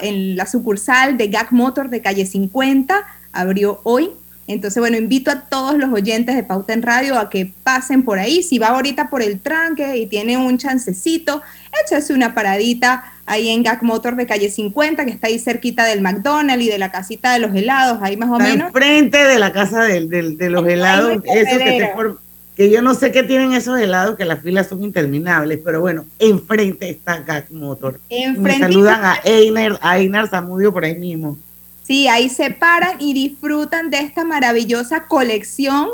sucursal 0.51 1.17
de 1.17 1.27
Gag 1.27 1.51
Motor 1.51 1.89
de 1.89 2.01
calle 2.01 2.25
50, 2.25 3.03
abrió 3.31 3.79
hoy. 3.83 4.11
Entonces, 4.49 4.81
bueno, 4.81 4.97
invito 4.97 5.29
a 5.29 5.41
todos 5.41 5.77
los 5.77 5.93
oyentes 5.93 6.35
de 6.35 6.41
Pauta 6.43 6.73
en 6.73 6.81
Radio 6.81 7.19
a 7.19 7.29
que 7.29 7.51
pasen 7.63 8.01
por 8.03 8.17
ahí. 8.17 8.41
Si 8.41 8.57
va 8.57 8.69
ahorita 8.69 9.09
por 9.11 9.21
el 9.21 9.39
tranque 9.39 9.95
y 9.97 10.07
tiene 10.07 10.37
un 10.37 10.57
chancecito, 10.57 11.43
échese 11.85 12.13
una 12.13 12.33
paradita 12.33 13.03
ahí 13.27 13.49
en 13.49 13.61
Gag 13.61 13.83
Motor 13.83 14.15
de 14.15 14.25
calle 14.25 14.49
50, 14.49 15.05
que 15.05 15.11
está 15.11 15.27
ahí 15.27 15.37
cerquita 15.37 15.85
del 15.85 16.01
McDonald's 16.01 16.65
y 16.65 16.69
de 16.69 16.79
la 16.79 16.89
casita 16.91 17.31
de 17.31 17.39
los 17.39 17.53
helados, 17.55 17.99
ahí 18.01 18.17
más 18.17 18.29
o 18.29 18.37
Está 18.37 18.43
menos. 18.49 18.67
Enfrente 18.69 19.23
de 19.23 19.37
la 19.37 19.51
casa 19.51 19.83
del- 19.83 20.09
del- 20.09 20.35
de 20.35 20.49
los 20.49 20.67
helados, 20.67 21.21
esos 21.25 21.57
que, 21.57 21.57
te 21.59 21.93
form- 21.95 22.17
que 22.55 22.71
yo 22.71 22.81
no 22.81 22.95
sé 22.95 23.11
qué 23.11 23.21
tienen 23.21 23.53
esos 23.53 23.79
helados, 23.79 24.17
que 24.17 24.25
las 24.25 24.41
filas 24.41 24.65
son 24.67 24.83
interminables, 24.83 25.59
pero 25.63 25.79
bueno, 25.79 26.05
enfrente 26.17 26.89
está 26.89 27.19
Gag 27.19 27.51
Motor. 27.51 27.99
Me 28.09 28.23
Enfrentito. 28.23 28.65
saludan 28.67 28.99
a 29.05 29.19
Einer, 29.23 29.77
a 29.79 29.99
Einar 29.99 30.27
Zamudio 30.27 30.73
por 30.73 30.83
ahí 30.85 30.95
mismo. 30.95 31.37
Sí, 31.89 32.07
ahí 32.07 32.29
se 32.29 32.51
paran 32.51 32.97
y 33.01 33.15
disfrutan 33.15 33.89
de 33.89 33.97
esta 33.97 34.23
maravillosa 34.23 35.07
colección 35.07 35.89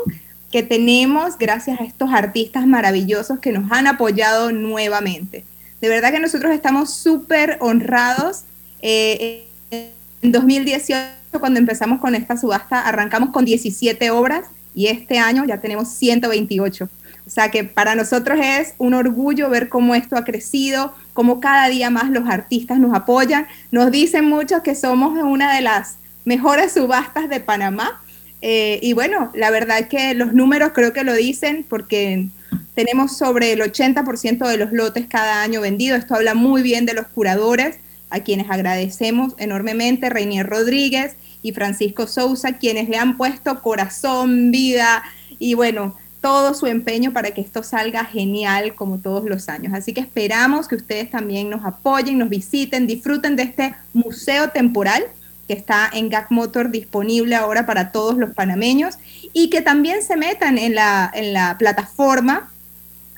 que 0.52 0.62
tenemos 0.62 1.38
gracias 1.38 1.80
a 1.80 1.84
estos 1.84 2.12
artistas 2.12 2.66
maravillosos 2.66 3.38
que 3.38 3.50
nos 3.50 3.72
han 3.72 3.86
apoyado 3.86 4.52
nuevamente. 4.52 5.46
De 5.80 5.88
verdad 5.88 6.12
que 6.12 6.20
nosotros 6.20 6.52
estamos 6.52 6.92
súper 6.92 7.56
honrados. 7.60 8.42
Eh, 8.82 9.46
en 9.70 10.32
2018, 10.32 11.08
cuando 11.40 11.58
empezamos 11.58 11.98
con 11.98 12.14
esta 12.14 12.36
subasta, 12.36 12.82
arrancamos 12.82 13.30
con 13.30 13.46
17 13.46 14.10
obras 14.10 14.48
y 14.74 14.88
este 14.88 15.18
año 15.18 15.46
ya 15.46 15.62
tenemos 15.62 15.88
128. 15.88 16.90
O 17.26 17.30
sea 17.30 17.50
que 17.50 17.64
para 17.64 17.96
nosotros 17.96 18.38
es 18.40 18.74
un 18.78 18.94
orgullo 18.94 19.50
ver 19.50 19.68
cómo 19.68 19.96
esto 19.96 20.16
ha 20.16 20.24
crecido, 20.24 20.94
cómo 21.12 21.40
cada 21.40 21.68
día 21.68 21.90
más 21.90 22.10
los 22.10 22.28
artistas 22.28 22.78
nos 22.78 22.94
apoyan. 22.94 23.48
Nos 23.72 23.90
dicen 23.90 24.28
muchos 24.28 24.62
que 24.62 24.76
somos 24.76 25.18
una 25.22 25.54
de 25.54 25.60
las 25.60 25.96
mejores 26.24 26.72
subastas 26.72 27.28
de 27.28 27.40
Panamá. 27.40 28.00
Eh, 28.42 28.78
y 28.80 28.92
bueno, 28.92 29.32
la 29.34 29.50
verdad 29.50 29.88
que 29.88 30.14
los 30.14 30.34
números 30.34 30.70
creo 30.72 30.92
que 30.92 31.02
lo 31.02 31.14
dicen 31.14 31.66
porque 31.68 32.28
tenemos 32.76 33.16
sobre 33.16 33.52
el 33.52 33.60
80% 33.60 34.46
de 34.46 34.56
los 34.58 34.72
lotes 34.72 35.06
cada 35.08 35.42
año 35.42 35.60
vendidos. 35.60 35.98
Esto 35.98 36.14
habla 36.14 36.34
muy 36.34 36.62
bien 36.62 36.86
de 36.86 36.94
los 36.94 37.08
curadores, 37.08 37.78
a 38.08 38.20
quienes 38.20 38.48
agradecemos 38.50 39.34
enormemente, 39.38 40.10
Reinier 40.10 40.46
Rodríguez 40.46 41.16
y 41.42 41.52
Francisco 41.52 42.06
Sousa, 42.06 42.58
quienes 42.58 42.88
le 42.88 42.98
han 42.98 43.16
puesto 43.16 43.62
corazón, 43.62 44.52
vida 44.52 45.02
y 45.38 45.54
bueno, 45.54 45.96
todo 46.26 46.54
su 46.54 46.66
empeño 46.66 47.12
para 47.12 47.30
que 47.30 47.40
esto 47.40 47.62
salga 47.62 48.04
genial 48.04 48.74
como 48.74 48.98
todos 48.98 49.26
los 49.26 49.48
años. 49.48 49.72
Así 49.72 49.94
que 49.94 50.00
esperamos 50.00 50.66
que 50.66 50.74
ustedes 50.74 51.08
también 51.08 51.48
nos 51.48 51.64
apoyen, 51.64 52.18
nos 52.18 52.28
visiten, 52.28 52.88
disfruten 52.88 53.36
de 53.36 53.44
este 53.44 53.76
museo 53.92 54.50
temporal 54.50 55.04
que 55.46 55.54
está 55.54 55.88
en 55.92 56.08
GAC 56.08 56.32
Motor 56.32 56.72
disponible 56.72 57.36
ahora 57.36 57.64
para 57.64 57.92
todos 57.92 58.16
los 58.16 58.34
panameños 58.34 58.96
y 59.32 59.50
que 59.50 59.62
también 59.62 60.02
se 60.02 60.16
metan 60.16 60.58
en 60.58 60.74
la, 60.74 61.08
en 61.14 61.32
la 61.32 61.58
plataforma 61.58 62.50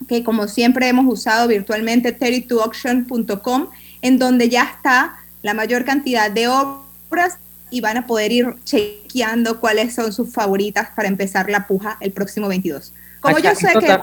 que 0.07 0.23
como 0.23 0.47
siempre 0.47 0.87
hemos 0.87 1.11
usado 1.11 1.49
virtualmente, 1.49 2.14
32auction.com, 2.18 3.68
en 4.03 4.18
donde 4.18 4.51
ya 4.51 4.64
está 4.64 5.16
la 5.40 5.55
mayor 5.55 5.87
cantidad 5.87 6.31
de 6.31 6.49
obras 6.49 7.38
y 7.71 7.81
van 7.81 7.97
a 7.97 8.07
poder 8.07 8.33
ir 8.33 8.55
chequeando 8.64 9.61
cuáles 9.61 9.94
son 9.94 10.12
sus 10.12 10.31
favoritas 10.31 10.90
para 10.94 11.09
empezar 11.09 11.49
la 11.49 11.66
puja 11.66 11.97
el 12.01 12.12
próximo 12.12 12.49
22. 12.49 12.92
Como 13.20 13.38
yo 13.38 13.54
sé 13.54 13.68
que... 13.81 13.98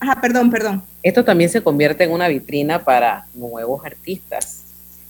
Ajá, 0.00 0.20
perdón, 0.20 0.50
perdón. 0.50 0.82
Esto 1.02 1.24
también 1.24 1.48
se 1.48 1.62
convierte 1.62 2.02
en 2.02 2.10
una 2.10 2.26
vitrina 2.26 2.82
para 2.82 3.26
nuevos 3.34 3.84
artistas. 3.84 4.62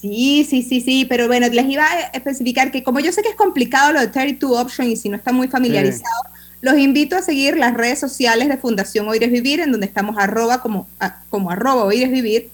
Sí, 0.02 0.46
sí, 0.48 0.62
sí, 0.62 0.80
sí, 0.80 1.06
pero 1.06 1.28
bueno, 1.28 1.48
les 1.48 1.66
iba 1.66 1.84
a 1.84 2.00
especificar 2.12 2.70
que 2.70 2.82
como 2.82 3.00
yo 3.00 3.12
sé 3.12 3.22
que 3.22 3.30
es 3.30 3.36
complicado 3.36 3.92
lo 3.92 4.00
de 4.00 4.08
32 4.08 4.60
Option 4.60 4.88
y 4.88 4.96
si 4.96 5.08
no 5.08 5.16
está 5.16 5.32
muy 5.32 5.48
familiarizado, 5.48 6.22
los 6.60 6.76
invito 6.76 7.16
a 7.16 7.22
seguir 7.22 7.56
las 7.56 7.74
redes 7.74 8.00
sociales 8.00 8.48
de 8.48 8.56
Fundación 8.56 9.08
Oires 9.08 9.30
Vivir, 9.30 9.60
en 9.60 9.72
donde 9.72 9.86
estamos 9.86 10.16
arroba 10.18 10.60
como, 10.60 10.86
como 11.30 11.50
arroba 11.50 11.84
Oires 11.84 12.10
Vivir, 12.10 12.50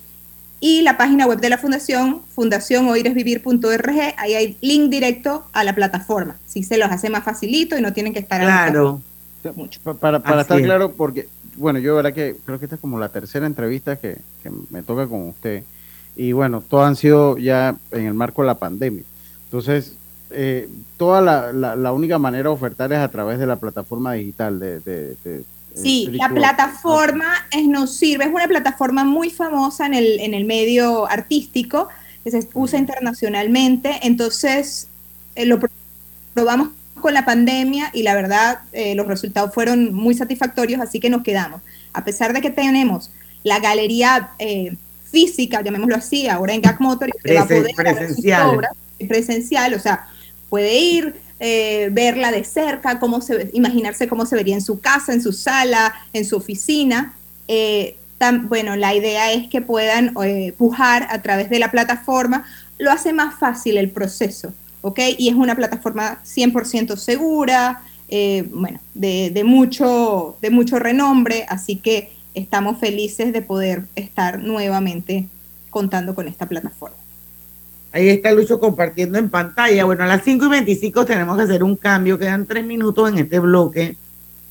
y 0.60 0.82
la 0.82 0.96
página 0.96 1.26
web 1.26 1.40
de 1.40 1.50
la 1.50 1.58
fundación, 1.58 2.22
fundacionoiresvivir.org, 2.34 4.14
ahí 4.16 4.34
hay 4.34 4.56
link 4.60 4.90
directo 4.90 5.46
a 5.52 5.64
la 5.64 5.74
plataforma. 5.74 6.36
Si 6.46 6.62
se 6.62 6.78
los 6.78 6.90
hace 6.90 7.10
más 7.10 7.24
facilito 7.24 7.78
y 7.78 7.80
no 7.80 7.92
tienen 7.92 8.12
que 8.12 8.18
estar 8.18 8.40
claro. 8.40 9.00
Mucho. 9.52 9.80
Para, 9.80 10.20
para 10.20 10.42
estar 10.42 10.60
claro, 10.62 10.92
porque, 10.92 11.28
bueno, 11.56 11.78
yo 11.78 11.94
verdad 11.96 12.12
que 12.12 12.36
creo 12.44 12.58
que 12.58 12.66
esta 12.66 12.76
es 12.76 12.80
como 12.80 12.98
la 12.98 13.08
tercera 13.08 13.46
entrevista 13.46 13.96
que, 13.96 14.18
que 14.42 14.50
me 14.70 14.82
toca 14.82 15.06
con 15.06 15.28
usted. 15.28 15.64
Y 16.16 16.32
bueno, 16.32 16.62
todas 16.68 16.88
han 16.88 16.96
sido 16.96 17.38
ya 17.38 17.76
en 17.90 18.06
el 18.06 18.14
marco 18.14 18.42
de 18.42 18.46
la 18.46 18.56
pandemia. 18.56 19.04
Entonces, 19.44 19.96
eh, 20.30 20.68
toda 20.96 21.20
la, 21.20 21.76
la, 21.76 21.92
única 21.92 22.18
manera 22.18 22.50
de 22.50 22.54
ofertar 22.54 22.92
es 22.92 22.98
a 22.98 23.08
través 23.08 23.38
de 23.38 23.46
la 23.46 23.56
plataforma 23.56 24.12
digital 24.12 24.58
de, 24.58 24.80
de, 24.80 25.44
Sí, 25.74 26.08
la 26.12 26.28
plataforma 26.28 27.46
es, 27.50 27.66
nos 27.66 27.94
sirve, 27.94 28.24
es 28.24 28.30
una 28.30 28.48
plataforma 28.48 29.04
muy 29.04 29.30
famosa 29.30 29.86
en 29.86 29.94
el, 29.94 30.18
en 30.20 30.34
el 30.34 30.44
medio 30.44 31.08
artístico, 31.08 31.88
que 32.24 32.30
se 32.30 32.46
usa 32.54 32.78
internacionalmente, 32.78 34.00
entonces 34.02 34.88
eh, 35.34 35.46
lo 35.46 35.60
probamos 36.34 36.70
con 37.00 37.14
la 37.14 37.24
pandemia 37.24 37.90
y 37.92 38.02
la 38.02 38.14
verdad 38.14 38.60
eh, 38.72 38.94
los 38.94 39.06
resultados 39.06 39.52
fueron 39.52 39.94
muy 39.94 40.14
satisfactorios, 40.14 40.80
así 40.80 41.00
que 41.00 41.10
nos 41.10 41.22
quedamos. 41.22 41.60
A 41.92 42.04
pesar 42.04 42.32
de 42.32 42.40
que 42.40 42.50
tenemos 42.50 43.10
la 43.42 43.60
galería 43.60 44.30
eh, 44.38 44.76
física, 45.10 45.62
llamémoslo 45.62 45.96
así, 45.96 46.28
ahora 46.28 46.54
en 46.54 46.60
GAC 46.60 46.80
Motor, 46.80 47.10
va 47.10 47.42
a 47.42 47.46
poder 47.46 47.74
presencial. 47.74 48.60
presencial, 49.08 49.74
o 49.74 49.78
sea, 49.78 50.08
puede 50.48 50.78
ir, 50.78 51.14
eh, 51.40 51.88
verla 51.92 52.32
de 52.32 52.42
cerca, 52.42 52.98
cómo 52.98 53.20
se, 53.20 53.50
imaginarse 53.52 54.08
cómo 54.08 54.26
se 54.26 54.34
vería 54.34 54.54
en 54.54 54.62
su 54.62 54.80
casa, 54.80 55.12
en 55.12 55.22
su 55.22 55.32
sala, 55.32 55.94
en 56.12 56.24
su 56.24 56.36
oficina. 56.36 57.14
Eh, 57.46 57.96
bueno, 58.42 58.74
la 58.74 58.94
idea 58.94 59.32
es 59.32 59.48
que 59.48 59.60
puedan 59.60 60.12
eh, 60.24 60.52
pujar 60.58 61.06
a 61.10 61.22
través 61.22 61.48
de 61.50 61.60
la 61.60 61.70
plataforma, 61.70 62.44
lo 62.78 62.90
hace 62.90 63.12
más 63.12 63.38
fácil 63.38 63.76
el 63.76 63.90
proceso, 63.90 64.52
¿ok? 64.82 65.00
Y 65.18 65.28
es 65.28 65.34
una 65.34 65.54
plataforma 65.54 66.20
100% 66.24 66.96
segura, 66.96 67.82
bueno, 68.50 68.80
de, 68.94 69.30
de, 69.30 69.44
mucho, 69.44 70.36
de 70.40 70.50
mucho 70.50 70.78
renombre, 70.78 71.44
así 71.48 71.76
que 71.76 72.12
estamos 72.34 72.78
felices 72.78 73.32
de 73.32 73.42
poder 73.42 73.84
estar 73.96 74.38
nuevamente 74.38 75.28
contando 75.70 76.14
con 76.14 76.28
esta 76.28 76.46
plataforma. 76.46 76.96
Ahí 77.92 78.08
está 78.10 78.32
Lucho 78.32 78.60
compartiendo 78.60 79.18
en 79.18 79.30
pantalla. 79.30 79.84
Bueno, 79.84 80.04
a 80.04 80.06
las 80.06 80.22
5 80.22 80.44
y 80.44 80.48
25 80.48 81.06
tenemos 81.06 81.36
que 81.36 81.42
hacer 81.44 81.62
un 81.62 81.76
cambio. 81.76 82.18
Quedan 82.18 82.46
tres 82.46 82.64
minutos 82.64 83.10
en 83.10 83.18
este 83.18 83.38
bloque. 83.38 83.96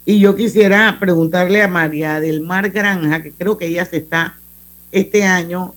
Y 0.05 0.19
yo 0.19 0.35
quisiera 0.35 0.97
preguntarle 0.99 1.61
a 1.61 1.67
María 1.67 2.19
del 2.19 2.41
Mar 2.41 2.69
Granja, 2.69 3.21
que 3.21 3.31
creo 3.31 3.57
que 3.57 3.67
ella 3.67 3.85
se 3.85 3.97
está 3.97 4.37
este 4.91 5.23
año 5.23 5.75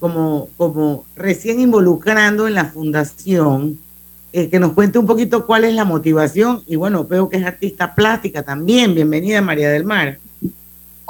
como, 0.00 0.48
como 0.56 1.04
recién 1.16 1.60
involucrando 1.60 2.46
en 2.46 2.54
la 2.54 2.66
fundación, 2.66 3.78
eh, 4.32 4.50
que 4.50 4.58
nos 4.58 4.72
cuente 4.72 4.98
un 4.98 5.06
poquito 5.06 5.46
cuál 5.46 5.64
es 5.64 5.74
la 5.74 5.84
motivación. 5.84 6.62
Y 6.66 6.76
bueno, 6.76 7.04
veo 7.04 7.28
que 7.28 7.38
es 7.38 7.44
artista 7.44 7.94
plástica 7.94 8.42
también. 8.42 8.94
Bienvenida, 8.94 9.40
María 9.40 9.70
del 9.70 9.84
Mar. 9.84 10.18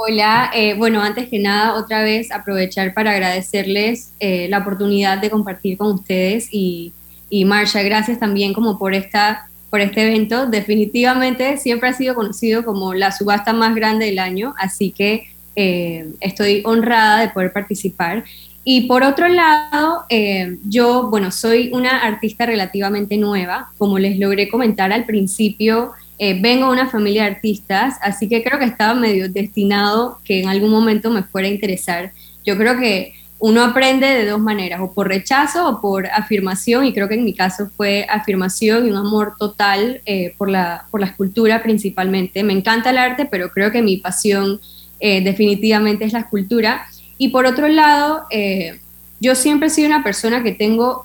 Hola, 0.01 0.53
eh, 0.55 0.75
bueno, 0.75 1.03
antes 1.03 1.29
que 1.29 1.41
nada, 1.41 1.75
otra 1.75 2.05
vez 2.05 2.31
aprovechar 2.31 2.95
para 2.95 3.11
agradecerles 3.11 4.13
eh, 4.21 4.47
la 4.49 4.59
oportunidad 4.59 5.19
de 5.19 5.29
compartir 5.29 5.77
con 5.77 5.93
ustedes 5.93 6.49
y, 6.53 6.93
y 7.29 7.45
gracias 7.45 8.21
también 8.21 8.53
como 8.53 8.79
por, 8.79 8.95
esta, 8.95 9.49
por 9.71 9.81
este 9.81 10.07
evento. 10.07 10.47
Definitivamente 10.47 11.57
siempre 11.57 11.89
ha 11.89 11.95
sido 11.95 12.15
conocido 12.15 12.65
como 12.65 12.95
la 12.95 13.11
subasta 13.11 13.53
más 13.53 13.75
grande 13.75 14.07
del 14.07 14.21
año, 14.21 14.55
así 14.57 14.93
que 14.93 15.31
eh, 15.57 16.07
estoy 16.21 16.63
honrada 16.65 17.23
de 17.23 17.31
poder 17.31 17.53
participar. 17.53 18.23
Y 18.71 18.83
por 18.83 19.03
otro 19.03 19.29
lado, 19.29 20.05
yo, 20.63 21.09
bueno, 21.09 21.31
soy 21.31 21.71
una 21.73 22.01
artista 22.03 22.45
relativamente 22.45 23.17
nueva, 23.17 23.71
como 23.79 23.99
les 23.99 24.19
logré 24.19 24.51
comentar 24.51 24.93
al 24.93 25.07
principio. 25.07 25.93
Eh, 26.19 26.39
vengo 26.39 26.67
de 26.67 26.73
una 26.73 26.91
familia 26.91 27.23
de 27.23 27.31
artistas, 27.31 27.95
así 28.03 28.29
que 28.29 28.45
creo 28.45 28.59
que 28.59 28.67
estaba 28.67 28.93
medio 28.93 29.31
destinado 29.31 30.19
que 30.23 30.43
en 30.43 30.51
algún 30.51 30.71
momento 30.71 31.09
me 31.11 31.23
fuera 31.23 31.49
a 31.49 31.51
interesar. 31.51 32.13
Yo 32.45 32.59
creo 32.59 32.79
que 32.79 33.15
uno 33.39 33.65
aprende 33.65 34.07
de 34.07 34.27
dos 34.27 34.39
maneras, 34.39 34.81
o 34.83 34.93
por 34.93 35.09
rechazo 35.09 35.67
o 35.67 35.81
por 35.81 36.07
afirmación, 36.07 36.85
y 36.85 36.93
creo 36.93 37.09
que 37.09 37.15
en 37.15 37.25
mi 37.25 37.33
caso 37.33 37.71
fue 37.75 38.05
afirmación 38.11 38.87
y 38.87 38.91
un 38.91 38.99
amor 38.99 39.33
total 39.39 40.03
eh, 40.05 40.35
por, 40.37 40.51
la, 40.51 40.85
por 40.91 41.01
la 41.01 41.07
escultura 41.07 41.63
principalmente. 41.63 42.43
Me 42.43 42.53
encanta 42.53 42.91
el 42.91 42.99
arte, 42.99 43.25
pero 43.25 43.49
creo 43.49 43.73
que 43.73 43.81
mi 43.81 43.97
pasión 43.97 44.61
eh, 45.01 45.23
definitivamente 45.23 46.05
es 46.05 46.13
la 46.13 46.19
escultura. 46.19 46.87
Y 47.19 47.29
por 47.29 47.47
otro 47.47 47.69
lado, 47.69 48.25
yo 49.21 49.35
siempre 49.35 49.69
he 49.69 49.71
sido 49.71 49.89
una 49.89 50.03
persona 50.03 50.43
que 50.43 50.53
tengo 50.53 51.05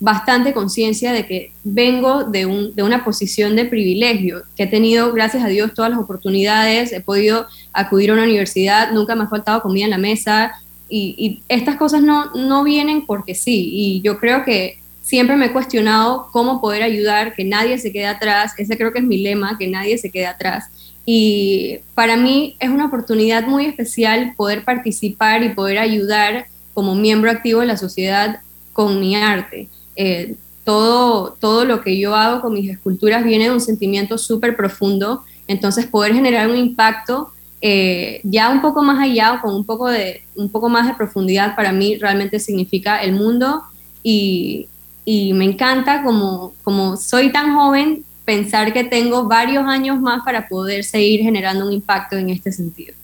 bastante 0.00 0.52
conciencia 0.52 1.12
de 1.12 1.26
que 1.26 1.52
vengo 1.62 2.24
de, 2.24 2.44
un, 2.44 2.74
de, 2.74 2.82
una 2.82 3.04
posición 3.04 3.56
de 3.56 3.64
privilegio, 3.64 4.42
que 4.56 4.64
he 4.64 4.66
tenido, 4.66 5.12
gracias 5.12 5.42
a 5.42 5.48
Dios, 5.48 5.72
todas 5.72 5.90
las 5.90 6.00
oportunidades, 6.00 6.92
he 6.92 7.00
podido 7.00 7.46
acudir 7.72 8.10
a 8.10 8.14
una 8.14 8.24
universidad, 8.24 8.92
nunca 8.92 9.14
me 9.14 9.24
ha 9.24 9.28
faltado 9.28 9.62
comida 9.62 9.84
en 9.84 9.90
la 9.90 9.98
mesa 9.98 10.52
y, 10.88 11.42
estas 11.48 11.76
cosas 11.76 12.02
no, 12.02 12.32
no 12.34 12.64
vienen 12.64 13.06
porque 13.06 13.34
sí. 13.34 13.70
Y 13.72 14.00
yo 14.02 14.18
creo 14.18 14.44
que 14.44 14.78
siempre 15.02 15.36
me 15.36 15.46
he 15.46 15.52
cuestionado 15.52 16.28
cómo 16.32 16.60
poder 16.60 16.82
ayudar, 16.82 17.34
que 17.34 17.44
nadie 17.44 17.78
se 17.78 17.92
quede 17.92 18.06
atrás, 18.06 18.52
ese 18.58 18.76
creo 18.76 18.92
que 18.92 18.98
es 18.98 19.04
mi 19.04 19.18
lema, 19.18 19.56
que 19.58 19.68
nadie 19.68 19.96
se 19.98 20.10
quede 20.10 20.26
atrás. 20.26 20.66
Y 21.06 21.80
para 21.94 22.16
mí 22.16 22.56
es 22.58 22.70
una 22.70 22.86
oportunidad 22.86 23.46
muy 23.46 23.66
especial 23.66 24.34
poder 24.36 24.64
participar 24.64 25.42
y 25.42 25.50
poder 25.50 25.78
ayudar 25.78 26.46
como 26.72 26.94
miembro 26.94 27.30
activo 27.30 27.60
de 27.60 27.66
la 27.66 27.76
sociedad 27.76 28.40
con 28.72 29.00
mi 29.00 29.14
arte. 29.16 29.68
Eh, 29.96 30.36
todo, 30.64 31.36
todo 31.38 31.64
lo 31.64 31.82
que 31.82 31.98
yo 31.98 32.14
hago 32.14 32.40
con 32.40 32.54
mis 32.54 32.70
esculturas 32.70 33.24
viene 33.24 33.44
de 33.44 33.50
un 33.50 33.60
sentimiento 33.60 34.16
súper 34.16 34.56
profundo, 34.56 35.22
entonces 35.46 35.86
poder 35.86 36.14
generar 36.14 36.48
un 36.48 36.56
impacto 36.56 37.30
eh, 37.60 38.20
ya 38.24 38.50
un 38.50 38.60
poco 38.60 38.82
más 38.82 39.00
allá 39.00 39.34
o 39.34 39.40
con 39.40 39.54
un 39.54 39.64
poco, 39.64 39.88
de, 39.88 40.22
un 40.36 40.50
poco 40.50 40.68
más 40.68 40.86
de 40.86 40.94
profundidad 40.94 41.54
para 41.56 41.72
mí 41.72 41.96
realmente 41.96 42.38
significa 42.38 43.02
el 43.02 43.12
mundo 43.12 43.62
y, 44.02 44.68
y 45.04 45.32
me 45.32 45.44
encanta 45.46 46.02
como, 46.02 46.52
como 46.62 46.96
soy 46.96 47.32
tan 47.32 47.54
joven 47.54 48.04
pensar 48.24 48.72
que 48.72 48.84
tengo 48.84 49.24
varios 49.28 49.64
años 49.64 50.00
más 50.00 50.24
para 50.24 50.48
poder 50.48 50.84
seguir 50.84 51.20
generando 51.20 51.66
un 51.66 51.72
impacto 51.72 52.16
en 52.16 52.30
este 52.30 52.52
sentido. 52.52 52.94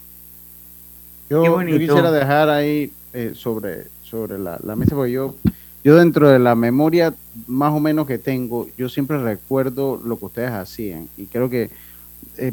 Yo, 1.28 1.44
yo 1.62 1.78
quisiera 1.78 2.10
dejar 2.10 2.48
ahí 2.48 2.90
eh, 3.12 3.32
sobre, 3.34 3.86
sobre 4.02 4.38
la, 4.38 4.58
la, 4.62 4.74
mesa, 4.74 4.96
porque 4.96 5.12
yo, 5.12 5.36
yo 5.84 5.96
dentro 5.96 6.28
de 6.28 6.38
la 6.38 6.54
memoria 6.54 7.14
más 7.46 7.72
o 7.72 7.80
menos 7.80 8.06
que 8.06 8.18
tengo, 8.18 8.68
yo 8.76 8.88
siempre 8.88 9.18
recuerdo 9.18 10.00
lo 10.04 10.18
que 10.18 10.24
ustedes 10.24 10.50
hacían. 10.50 11.08
Y 11.16 11.26
creo 11.26 11.48
que 11.48 11.70
eh, 12.36 12.52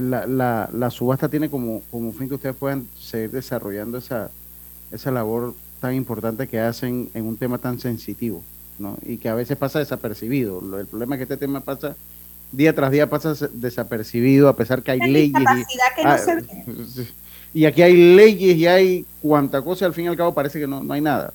la, 0.00 0.26
la, 0.26 0.68
la, 0.72 0.90
subasta 0.90 1.28
tiene 1.28 1.48
como, 1.48 1.82
como 1.90 2.12
fin 2.12 2.28
que 2.28 2.34
ustedes 2.34 2.56
puedan 2.56 2.86
seguir 2.98 3.30
desarrollando 3.30 3.98
esa, 3.98 4.30
esa 4.90 5.10
labor 5.10 5.54
tan 5.80 5.94
importante 5.94 6.48
que 6.48 6.58
hacen 6.58 7.10
en 7.14 7.26
un 7.26 7.36
tema 7.36 7.58
tan 7.58 7.78
sensitivo, 7.78 8.42
¿no? 8.78 8.96
Y 9.02 9.16
que 9.18 9.28
a 9.28 9.34
veces 9.34 9.56
pasa 9.56 9.78
desapercibido. 9.78 10.60
El 10.78 10.86
problema 10.86 11.14
es 11.14 11.18
que 11.18 11.22
este 11.24 11.36
tema 11.36 11.60
pasa 11.60 11.96
día 12.52 12.74
tras 12.74 12.90
día 12.90 13.08
pasa 13.08 13.34
desapercibido 13.52 14.48
a 14.48 14.56
pesar 14.56 14.82
que 14.82 14.92
hay 14.92 15.00
leyes. 15.00 15.34
Y, 15.40 16.04
no 16.04 17.04
y 17.54 17.64
aquí 17.64 17.82
hay 17.82 18.14
leyes 18.14 18.56
y 18.56 18.66
hay 18.66 19.06
cuanta 19.20 19.62
cosa, 19.62 19.86
al 19.86 19.94
fin 19.94 20.06
y 20.06 20.08
al 20.08 20.16
cabo 20.16 20.34
parece 20.34 20.60
que 20.60 20.66
no, 20.66 20.82
no 20.82 20.92
hay 20.94 21.00
nada. 21.00 21.32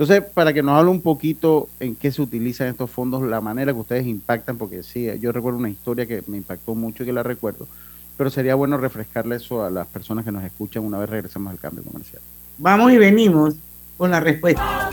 Entonces, 0.00 0.22
para 0.32 0.54
que 0.54 0.62
nos 0.62 0.78
hable 0.78 0.90
un 0.90 1.02
poquito 1.02 1.68
en 1.78 1.94
qué 1.94 2.10
se 2.10 2.22
utilizan 2.22 2.68
estos 2.68 2.90
fondos, 2.90 3.22
la 3.22 3.42
manera 3.42 3.72
que 3.72 3.80
ustedes 3.80 4.06
impactan, 4.06 4.56
porque 4.56 4.82
sí, 4.82 5.06
yo 5.20 5.30
recuerdo 5.30 5.58
una 5.58 5.68
historia 5.68 6.06
que 6.06 6.22
me 6.26 6.38
impactó 6.38 6.74
mucho 6.74 7.02
y 7.02 7.06
que 7.06 7.12
la 7.12 7.22
recuerdo, 7.22 7.68
pero 8.16 8.30
sería 8.30 8.54
bueno 8.54 8.78
refrescarle 8.78 9.36
eso 9.36 9.62
a 9.62 9.68
las 9.68 9.86
personas 9.88 10.24
que 10.24 10.32
nos 10.32 10.42
escuchan 10.42 10.84
una 10.84 10.98
vez 10.98 11.10
regresemos 11.10 11.52
al 11.52 11.58
cambio 11.58 11.84
comercial. 11.84 12.22
Vamos 12.56 12.92
y 12.92 12.96
venimos 12.96 13.56
con 13.98 14.10
la 14.10 14.20
respuesta. 14.20 14.90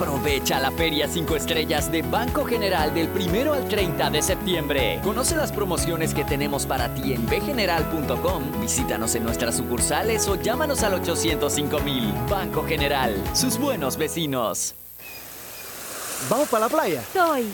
Aprovecha 0.00 0.58
la 0.58 0.70
Feria 0.70 1.06
5 1.06 1.36
Estrellas 1.36 1.92
de 1.92 2.00
Banco 2.00 2.46
General 2.46 2.94
del 2.94 3.10
1 3.10 3.52
al 3.52 3.68
30 3.68 4.08
de 4.08 4.22
septiembre. 4.22 4.98
Conoce 5.04 5.36
las 5.36 5.52
promociones 5.52 6.14
que 6.14 6.24
tenemos 6.24 6.64
para 6.64 6.94
ti 6.94 7.12
en 7.12 7.26
bgeneral.com. 7.26 8.62
Visítanos 8.62 9.14
en 9.14 9.24
nuestras 9.24 9.58
sucursales 9.58 10.26
o 10.26 10.36
llámanos 10.36 10.82
al 10.84 10.94
805 10.94 11.80
mil. 11.80 12.14
Banco 12.30 12.64
General, 12.64 13.14
sus 13.34 13.58
buenos 13.58 13.98
vecinos. 13.98 14.74
¿Vamos 16.30 16.48
para 16.48 16.64
la 16.64 16.70
playa? 16.70 17.04
Soy. 17.12 17.52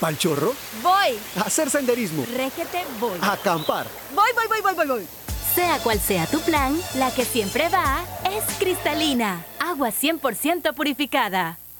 ¿Pal 0.00 0.18
chorro? 0.18 0.52
Voy. 0.82 1.16
A 1.36 1.42
hacer 1.42 1.70
senderismo. 1.70 2.24
Régete, 2.36 2.82
voy. 2.98 3.18
A 3.20 3.34
acampar. 3.34 3.86
Voy, 4.12 4.30
voy, 4.34 4.46
voy, 4.48 4.60
voy, 4.62 4.74
voy, 4.74 4.86
voy. 4.88 5.06
Sea 5.54 5.78
cual 5.78 6.00
sea 6.00 6.26
tu 6.26 6.40
plan, 6.40 6.76
la 6.96 7.12
que 7.14 7.24
siempre 7.24 7.68
va 7.68 8.04
es 8.24 8.42
cristalina. 8.58 9.44
Agua 9.60 9.90
100% 9.90 10.74
purificada. 10.74 11.58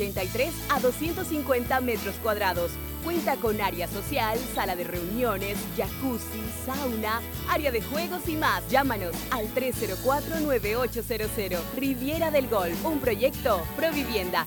183 0.00 0.54
a 0.70 0.80
250 0.80 1.80
metros 1.82 2.14
cuadrados. 2.22 2.70
Cuenta 3.04 3.36
con 3.36 3.60
área 3.60 3.86
social, 3.86 4.38
sala 4.54 4.74
de 4.76 4.84
reuniones, 4.84 5.58
jacuzzi, 5.76 6.40
sauna, 6.64 7.20
área 7.48 7.70
de 7.70 7.82
juegos 7.82 8.26
y 8.28 8.36
más. 8.36 8.66
Llámanos 8.70 9.14
al 9.30 9.52
304-9800. 9.54 11.58
Riviera 11.76 12.30
del 12.30 12.48
Golf, 12.48 12.82
un 12.84 13.00
proyecto 13.00 13.60
Provivienda. 13.76 14.46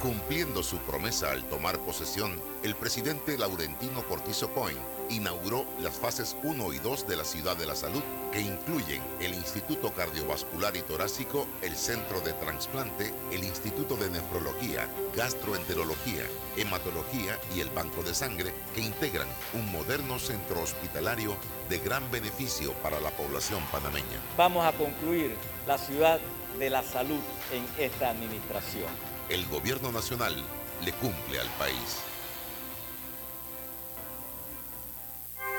Cumpliendo 0.00 0.62
su 0.62 0.78
promesa 0.78 1.30
al 1.30 1.44
tomar 1.44 1.78
posesión, 1.78 2.40
el 2.62 2.74
presidente 2.74 3.36
Laurentino 3.38 4.02
Cortizo 4.08 4.52
Coin 4.52 4.76
inauguró 5.12 5.66
las 5.80 5.94
fases 5.94 6.36
1 6.42 6.72
y 6.72 6.78
2 6.78 7.06
de 7.06 7.16
la 7.16 7.24
Ciudad 7.24 7.56
de 7.56 7.66
la 7.66 7.76
Salud, 7.76 8.02
que 8.32 8.40
incluyen 8.40 9.02
el 9.20 9.34
Instituto 9.34 9.92
Cardiovascular 9.92 10.76
y 10.76 10.82
Torácico, 10.82 11.46
el 11.60 11.76
Centro 11.76 12.20
de 12.20 12.32
Transplante, 12.32 13.12
el 13.30 13.44
Instituto 13.44 13.96
de 13.96 14.10
Nefrología, 14.10 14.88
Gastroenterología, 15.14 16.24
Hematología 16.56 17.38
y 17.54 17.60
el 17.60 17.70
Banco 17.70 18.02
de 18.02 18.14
Sangre, 18.14 18.52
que 18.74 18.80
integran 18.80 19.28
un 19.52 19.70
moderno 19.70 20.18
centro 20.18 20.62
hospitalario 20.62 21.36
de 21.68 21.78
gran 21.78 22.10
beneficio 22.10 22.72
para 22.74 23.00
la 23.00 23.10
población 23.10 23.62
panameña. 23.70 24.20
Vamos 24.36 24.64
a 24.64 24.72
concluir 24.72 25.36
la 25.66 25.78
Ciudad 25.78 26.20
de 26.58 26.70
la 26.70 26.82
Salud 26.82 27.20
en 27.52 27.64
esta 27.82 28.10
administración. 28.10 28.88
El 29.28 29.46
gobierno 29.46 29.92
nacional 29.92 30.34
le 30.84 30.92
cumple 30.92 31.40
al 31.40 31.48
país. 31.58 32.02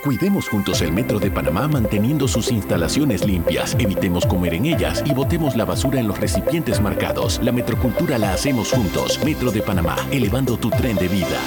Cuidemos 0.03 0.49
juntos 0.49 0.81
el 0.81 0.91
Metro 0.91 1.17
de 1.17 1.31
Panamá 1.31 1.65
manteniendo 1.69 2.27
sus 2.27 2.51
instalaciones 2.51 3.25
limpias, 3.25 3.73
evitemos 3.79 4.25
comer 4.25 4.53
en 4.55 4.65
ellas 4.65 5.01
y 5.05 5.13
botemos 5.13 5.55
la 5.55 5.63
basura 5.63 6.01
en 6.01 6.09
los 6.09 6.19
recipientes 6.19 6.81
marcados. 6.81 7.39
La 7.41 7.53
metrocultura 7.53 8.17
la 8.17 8.33
hacemos 8.33 8.73
juntos. 8.73 9.17
Metro 9.23 9.49
de 9.49 9.61
Panamá, 9.61 9.95
elevando 10.11 10.57
tu 10.57 10.69
tren 10.71 10.97
de 10.97 11.07
vida. 11.07 11.39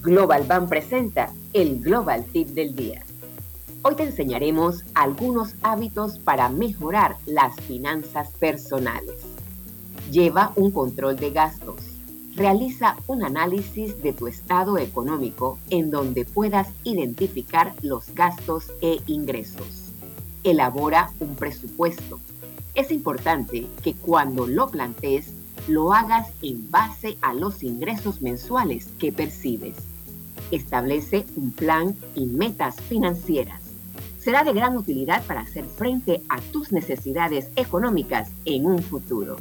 Global 0.00 0.44
Bank 0.44 0.70
presenta 0.70 1.30
el 1.52 1.80
Global 1.80 2.24
Tip 2.32 2.48
del 2.48 2.74
Día. 2.74 3.04
Hoy 3.82 3.94
te 3.94 4.04
enseñaremos 4.04 4.86
algunos 4.94 5.54
hábitos 5.62 6.18
para 6.18 6.48
mejorar 6.48 7.18
las 7.26 7.56
finanzas 7.56 8.30
personales. 8.40 9.16
Lleva 10.10 10.52
un 10.56 10.70
control 10.70 11.16
de 11.16 11.30
gastos 11.30 11.85
Realiza 12.36 12.96
un 13.06 13.24
análisis 13.24 14.02
de 14.02 14.12
tu 14.12 14.26
estado 14.26 14.76
económico 14.76 15.58
en 15.70 15.90
donde 15.90 16.26
puedas 16.26 16.68
identificar 16.84 17.74
los 17.80 18.14
gastos 18.14 18.72
e 18.82 19.00
ingresos. 19.06 19.92
Elabora 20.44 21.10
un 21.18 21.34
presupuesto. 21.34 22.20
Es 22.74 22.90
importante 22.90 23.66
que 23.82 23.94
cuando 23.94 24.46
lo 24.46 24.68
plantees, 24.68 25.32
lo 25.66 25.94
hagas 25.94 26.28
en 26.42 26.70
base 26.70 27.16
a 27.22 27.32
los 27.32 27.62
ingresos 27.62 28.20
mensuales 28.20 28.88
que 28.98 29.12
percibes. 29.12 29.76
Establece 30.50 31.24
un 31.36 31.52
plan 31.52 31.96
y 32.14 32.26
metas 32.26 32.76
financieras. 32.82 33.62
Será 34.18 34.44
de 34.44 34.52
gran 34.52 34.76
utilidad 34.76 35.24
para 35.24 35.40
hacer 35.40 35.64
frente 35.64 36.22
a 36.28 36.42
tus 36.52 36.70
necesidades 36.70 37.48
económicas 37.56 38.28
en 38.44 38.66
un 38.66 38.82
futuro. 38.82 39.36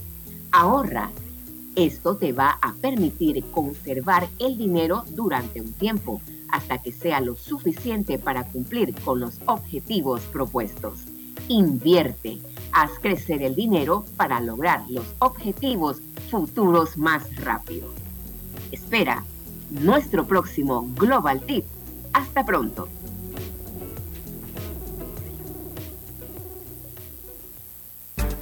Ahorra 0.53 1.11
esto 1.75 2.15
te 2.17 2.31
va 2.31 2.57
a 2.61 2.73
permitir 2.73 3.43
conservar 3.51 4.27
el 4.39 4.57
dinero 4.57 5.03
durante 5.09 5.61
un 5.61 5.73
tiempo, 5.73 6.21
hasta 6.49 6.77
que 6.77 6.91
sea 6.91 7.19
lo 7.19 7.35
suficiente 7.35 8.17
para 8.17 8.43
cumplir 8.45 8.95
con 9.01 9.19
los 9.19 9.39
objetivos 9.45 10.21
propuestos. 10.31 11.05
Invierte, 11.47 12.39
haz 12.71 12.91
crecer 13.01 13.41
el 13.43 13.55
dinero 13.55 14.05
para 14.15 14.39
lograr 14.39 14.83
los 14.89 15.05
objetivos 15.19 16.01
futuros 16.29 16.97
más 16.97 17.35
rápido. 17.35 17.89
Espera 18.71 19.23
nuestro 19.69 20.25
próximo 20.25 20.87
Global 20.95 21.41
Tip. 21.41 21.65
Hasta 22.13 22.45
pronto. 22.45 22.87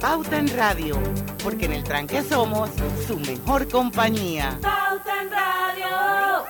Pauta 0.04 0.38
en 0.38 0.48
Radio, 0.48 0.98
porque 1.42 1.64
en 1.64 1.72
el 1.72 1.82
tranque 1.82 2.22
somos 2.22 2.68
su 3.06 3.18
mejor 3.20 3.66
compañía. 3.68 4.58
Pauta 4.60 5.22
en 5.22 5.30
Radio. 5.30 6.44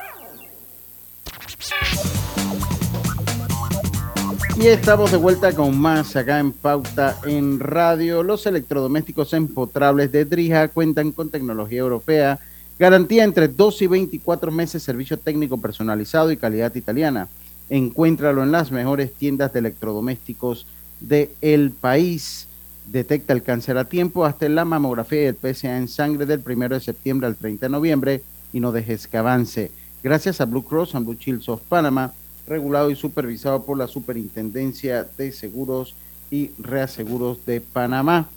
Y 4.56 4.66
estamos 4.66 5.12
de 5.12 5.18
vuelta 5.18 5.52
con 5.52 5.78
más 5.78 6.16
acá 6.16 6.40
en 6.40 6.50
Pauta 6.50 7.16
en 7.26 7.60
Radio. 7.60 8.24
Los 8.24 8.44
electrodomésticos 8.46 9.32
empotrables 9.34 10.10
de 10.10 10.24
Drija 10.24 10.66
cuentan 10.66 11.12
con 11.12 11.30
tecnología 11.30 11.78
europea, 11.78 12.40
garantía 12.76 13.22
entre 13.22 13.46
2 13.46 13.82
y 13.82 13.86
24 13.86 14.50
meses, 14.50 14.82
servicio 14.82 15.16
técnico 15.16 15.58
personalizado 15.58 16.32
y 16.32 16.36
calidad 16.36 16.74
italiana. 16.74 17.28
Encuéntralo 17.70 18.42
en 18.42 18.50
las 18.50 18.72
mejores 18.72 19.14
tiendas 19.14 19.52
de 19.52 19.60
electrodomésticos 19.60 20.66
del 20.98 21.30
de 21.40 21.72
país. 21.80 22.48
Detecta 22.86 23.32
el 23.32 23.42
cáncer 23.42 23.78
a 23.78 23.86
tiempo 23.86 24.24
hasta 24.24 24.48
la 24.48 24.64
mamografía 24.64 25.22
y 25.22 25.26
el 25.26 25.36
PSA 25.36 25.78
en 25.78 25.88
sangre 25.88 26.26
del 26.26 26.42
1 26.46 26.68
de 26.68 26.80
septiembre 26.80 27.26
al 27.26 27.36
30 27.36 27.66
de 27.66 27.70
noviembre 27.70 28.22
y 28.52 28.60
no 28.60 28.72
dejes 28.72 29.08
que 29.08 29.16
avance. 29.16 29.70
Gracias 30.02 30.40
a 30.40 30.44
Blue 30.44 30.64
Cross 30.64 30.94
and 30.94 31.06
Blue 31.06 31.16
Shields 31.18 31.48
of 31.48 31.62
Panama 31.62 32.12
regulado 32.46 32.90
y 32.90 32.96
supervisado 32.96 33.64
por 33.64 33.78
la 33.78 33.88
Superintendencia 33.88 35.06
de 35.16 35.32
Seguros 35.32 35.94
y 36.30 36.50
Reaseguros 36.58 37.44
de 37.46 37.60
Panamá. 37.60 38.28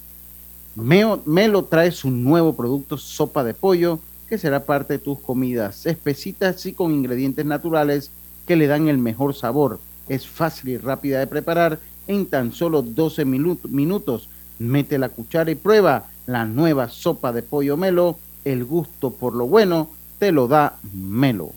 Melo 0.76 1.66
trae 1.66 1.92
su 1.92 2.12
nuevo 2.12 2.56
producto, 2.56 2.98
sopa 2.98 3.44
de 3.44 3.54
pollo, 3.54 4.00
que 4.30 4.38
será 4.38 4.66
parte 4.66 4.94
de 4.94 5.00
tus 5.00 5.20
comidas. 5.20 5.86
Espesitas 5.86 6.66
y 6.66 6.74
con 6.74 6.94
ingredientes 6.94 7.46
naturales 7.46 8.12
que 8.46 8.56
le 8.56 8.68
dan 8.68 8.88
el 8.88 8.98
mejor 8.98 9.34
sabor. 9.34 9.80
Es 10.08 10.28
fácil 10.28 10.70
y 10.70 10.78
rápida 10.78 11.20
de 11.20 11.28
preparar 11.28 11.80
en 12.08 12.26
tan 12.26 12.54
solo 12.54 12.82
12 12.82 13.26
minutos. 13.26 14.30
Mete 14.60 14.98
la 14.98 15.10
cuchara 15.10 15.52
y 15.52 15.56
prueba 15.56 16.06
la 16.26 16.46
nueva 16.46 16.90
sopa 16.90 17.32
de 17.32 17.44
pollo 17.44 17.78
Melo. 17.78 18.18
El 18.46 18.66
gusto 18.66 19.12
por 19.12 19.36
lo 19.36 19.48
bueno 19.48 19.90
te 20.20 20.32
lo 20.32 20.48
da 20.48 20.78
Melo. 20.94 21.52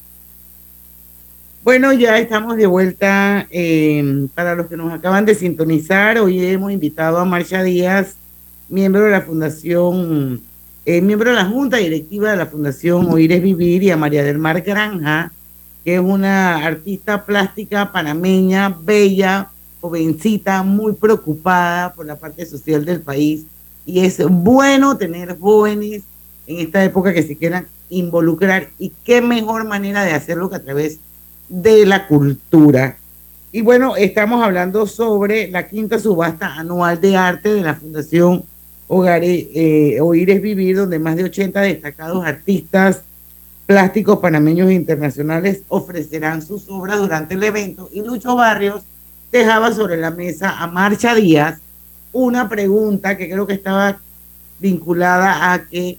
Bueno, 1.62 1.92
ya 1.92 2.18
estamos 2.18 2.56
de 2.56 2.66
vuelta. 2.66 3.46
Eh, 3.50 4.26
para 4.34 4.54
los 4.54 4.66
que 4.66 4.76
nos 4.76 4.92
acaban 4.92 5.26
de 5.26 5.34
sintonizar, 5.34 6.18
hoy 6.18 6.44
hemos 6.46 6.72
invitado 6.72 7.18
a 7.18 7.24
Marcia 7.24 7.62
Díaz, 7.62 8.16
miembro 8.70 9.02
de 9.04 9.10
la 9.10 9.20
Fundación, 9.20 10.40
eh, 10.86 11.02
miembro 11.02 11.30
de 11.30 11.36
la 11.36 11.44
Junta 11.44 11.76
Directiva 11.76 12.30
de 12.30 12.38
la 12.38 12.46
Fundación 12.46 13.10
Oír 13.10 13.32
es 13.32 13.42
Vivir, 13.42 13.82
y 13.82 13.90
a 13.90 13.96
María 13.98 14.24
del 14.24 14.38
Mar 14.38 14.62
Granja, 14.62 15.32
que 15.84 15.96
es 15.96 16.00
una 16.00 16.64
artista 16.66 17.26
plástica 17.26 17.92
panameña, 17.92 18.74
bella, 18.80 19.50
jovencita, 19.80 20.62
muy 20.62 20.92
preocupada 20.92 21.92
por 21.92 22.06
la 22.06 22.16
parte 22.16 22.46
social 22.46 22.84
del 22.84 23.00
país. 23.00 23.44
Y 23.86 24.00
es 24.00 24.18
bueno 24.28 24.96
tener 24.96 25.38
jóvenes 25.38 26.02
en 26.46 26.60
esta 26.60 26.84
época 26.84 27.14
que 27.14 27.22
se 27.22 27.36
quieran 27.36 27.66
involucrar. 27.88 28.68
Y 28.78 28.92
qué 29.04 29.20
mejor 29.20 29.66
manera 29.66 30.04
de 30.04 30.12
hacerlo 30.12 30.50
que 30.50 30.56
a 30.56 30.62
través 30.62 30.98
de 31.48 31.86
la 31.86 32.06
cultura. 32.06 32.98
Y 33.52 33.62
bueno, 33.62 33.96
estamos 33.96 34.42
hablando 34.44 34.86
sobre 34.86 35.50
la 35.50 35.68
quinta 35.68 35.98
subasta 35.98 36.54
anual 36.54 37.00
de 37.00 37.16
arte 37.16 37.52
de 37.52 37.62
la 37.62 37.74
Fundación 37.74 38.44
Hogar, 38.92 39.22
eh, 39.24 39.98
Oír 40.00 40.30
es 40.30 40.42
Vivir, 40.42 40.76
donde 40.76 40.98
más 40.98 41.14
de 41.14 41.22
80 41.22 41.60
destacados 41.60 42.24
artistas 42.24 43.02
plásticos 43.64 44.18
panameños 44.18 44.72
internacionales 44.72 45.62
ofrecerán 45.68 46.42
sus 46.42 46.68
obras 46.68 46.98
durante 46.98 47.34
el 47.34 47.42
evento. 47.44 47.88
Y 47.92 48.02
Lucho 48.02 48.34
Barrios 48.34 48.82
dejaba 49.30 49.72
sobre 49.72 49.96
la 49.96 50.10
mesa 50.10 50.58
a 50.58 50.66
Marcha 50.66 51.14
Díaz 51.14 51.58
una 52.12 52.48
pregunta 52.48 53.16
que 53.16 53.30
creo 53.30 53.46
que 53.46 53.54
estaba 53.54 53.98
vinculada 54.58 55.52
a 55.52 55.64
que 55.66 55.98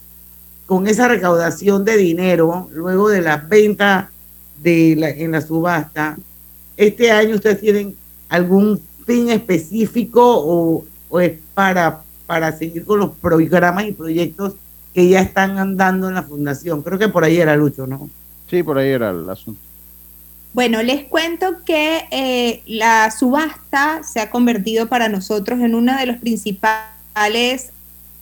con 0.66 0.88
esa 0.88 1.08
recaudación 1.08 1.84
de 1.84 1.98
dinero, 1.98 2.70
luego 2.74 3.10
de 3.10 3.22
la 3.22 3.38
venta 3.38 4.10
de 4.62 4.96
la, 4.98 5.10
en 5.10 5.32
la 5.32 5.42
subasta, 5.42 6.18
¿este 6.78 7.12
año 7.12 7.36
ustedes 7.36 7.60
tienen 7.60 7.96
algún 8.30 8.80
fin 9.06 9.30
específico 9.30 10.22
o, 10.24 11.20
es 11.20 11.34
para, 11.54 12.04
para 12.26 12.52
seguir 12.58 12.86
con 12.86 13.00
los 13.00 13.12
programas 13.12 13.86
y 13.86 13.92
proyectos 13.92 14.54
que 14.94 15.10
ya 15.10 15.22
están 15.22 15.58
andando 15.58 16.08
en 16.08 16.16
la 16.16 16.24
fundación? 16.24 16.82
Creo 16.84 16.98
que 16.98 17.10
por 17.10 17.24
ahí 17.24 17.38
era 17.38 17.56
Lucho, 17.56 17.88
¿no? 17.88 18.10
Sí, 18.50 18.64
por 18.64 18.78
ahí 18.78 18.90
era 18.90 19.10
el 19.10 19.30
asunto. 19.30 19.62
Bueno, 20.54 20.84
les 20.84 21.06
cuento 21.06 21.64
que 21.64 22.06
eh, 22.12 22.62
la 22.66 23.10
subasta 23.12 24.02
se 24.04 24.20
ha 24.20 24.30
convertido 24.30 24.90
para 24.90 25.08
nosotros 25.08 25.62
en 25.62 25.76
una 25.76 26.00
de 26.00 26.06
las 26.08 26.20
principales 26.20 27.72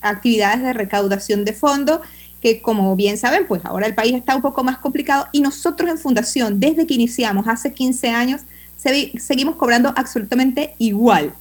actividades 0.00 0.62
de 0.62 0.72
recaudación 0.72 1.44
de 1.44 1.52
fondos 1.52 2.00
que 2.40 2.62
como 2.62 2.96
bien 2.96 3.18
saben, 3.18 3.46
pues 3.46 3.64
ahora 3.64 3.86
el 3.86 3.94
país 3.94 4.14
está 4.14 4.34
un 4.34 4.42
poco 4.42 4.64
más 4.64 4.78
complicado 4.78 5.26
y 5.32 5.40
nosotros 5.40 5.90
en 5.90 5.98
Fundación, 5.98 6.58
desde 6.58 6.86
que 6.86 6.94
iniciamos 6.94 7.46
hace 7.46 7.72
15 7.72 8.08
años, 8.10 8.42
seguimos 8.76 9.56
cobrando 9.56 9.92
absolutamente 9.94 10.74
igual. 10.78 11.34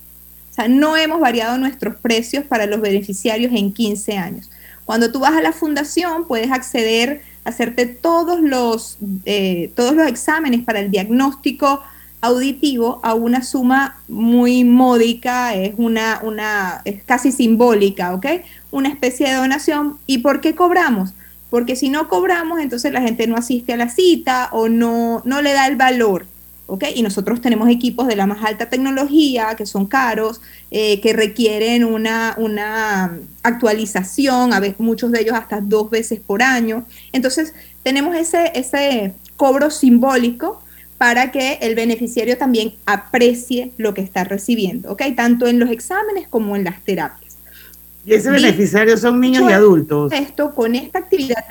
O 0.51 0.53
sea, 0.53 0.67
no 0.67 0.97
hemos 0.97 1.21
variado 1.21 1.57
nuestros 1.57 1.95
precios 1.95 2.43
para 2.43 2.65
los 2.65 2.81
beneficiarios 2.81 3.53
en 3.55 3.71
15 3.71 4.17
años. 4.17 4.51
Cuando 4.83 5.11
tú 5.11 5.19
vas 5.19 5.33
a 5.33 5.41
la 5.41 5.53
fundación, 5.53 6.27
puedes 6.27 6.51
acceder, 6.51 7.21
hacerte 7.49 7.85
todos 7.85 8.39
los, 8.39 8.97
eh, 9.25 9.71
todos 9.75 9.93
los 9.93 10.07
exámenes 10.07 10.63
para 10.63 10.79
el 10.79 10.91
diagnóstico 10.91 11.81
auditivo 12.21 12.99
a 13.03 13.13
una 13.13 13.43
suma 13.43 13.97
muy 14.07 14.63
módica, 14.63 15.53
es 15.55 15.73
una, 15.77 16.19
una, 16.23 16.81
es 16.85 17.03
casi 17.03 17.31
simbólica, 17.31 18.13
¿ok? 18.13 18.25
Una 18.71 18.89
especie 18.89 19.29
de 19.29 19.35
donación. 19.35 19.97
¿Y 20.05 20.19
por 20.19 20.41
qué 20.41 20.53
cobramos? 20.55 21.13
Porque 21.49 21.75
si 21.75 21.89
no 21.89 22.09
cobramos, 22.09 22.59
entonces 22.59 22.91
la 22.91 23.01
gente 23.01 23.25
no 23.27 23.35
asiste 23.35 23.73
a 23.73 23.77
la 23.77 23.89
cita 23.89 24.49
o 24.51 24.69
no, 24.69 25.21
no 25.25 25.41
le 25.41 25.53
da 25.53 25.67
el 25.67 25.77
valor. 25.77 26.25
¿Ok? 26.69 26.85
Y 26.95 27.01
nosotros 27.01 27.41
tenemos 27.41 27.69
equipos 27.69 28.07
de 28.07 28.15
la 28.15 28.27
más 28.27 28.43
alta 28.43 28.69
tecnología, 28.69 29.55
que 29.57 29.65
son 29.65 29.85
caros, 29.85 30.41
eh, 30.71 31.01
que 31.01 31.13
requieren 31.13 31.83
una, 31.83 32.35
una 32.37 33.17
actualización, 33.43 34.53
a 34.53 34.59
veces 34.59 34.79
muchos 34.79 35.11
de 35.11 35.21
ellos 35.21 35.35
hasta 35.35 35.61
dos 35.61 35.89
veces 35.89 36.19
por 36.19 36.41
año. 36.43 36.85
Entonces, 37.11 37.53
tenemos 37.83 38.15
ese, 38.15 38.51
ese 38.55 39.13
cobro 39.35 39.71
simbólico 39.71 40.61
para 40.97 41.31
que 41.31 41.59
el 41.61 41.75
beneficiario 41.75 42.37
también 42.37 42.73
aprecie 42.85 43.71
lo 43.77 43.93
que 43.93 44.01
está 44.01 44.25
recibiendo, 44.25 44.91
¿ok? 44.91 45.01
Tanto 45.15 45.47
en 45.47 45.59
los 45.59 45.69
exámenes 45.71 46.27
como 46.27 46.55
en 46.55 46.65
las 46.65 46.83
terapias. 46.83 47.37
¿Y 48.05 48.13
ese 48.13 48.29
beneficiario 48.29 48.97
son 48.97 49.19
niños 49.19 49.49
y 49.49 49.53
adultos? 49.53 50.11
Esto 50.11 50.53
con 50.53 50.75
esta 50.75 50.99
actividad. 50.99 51.43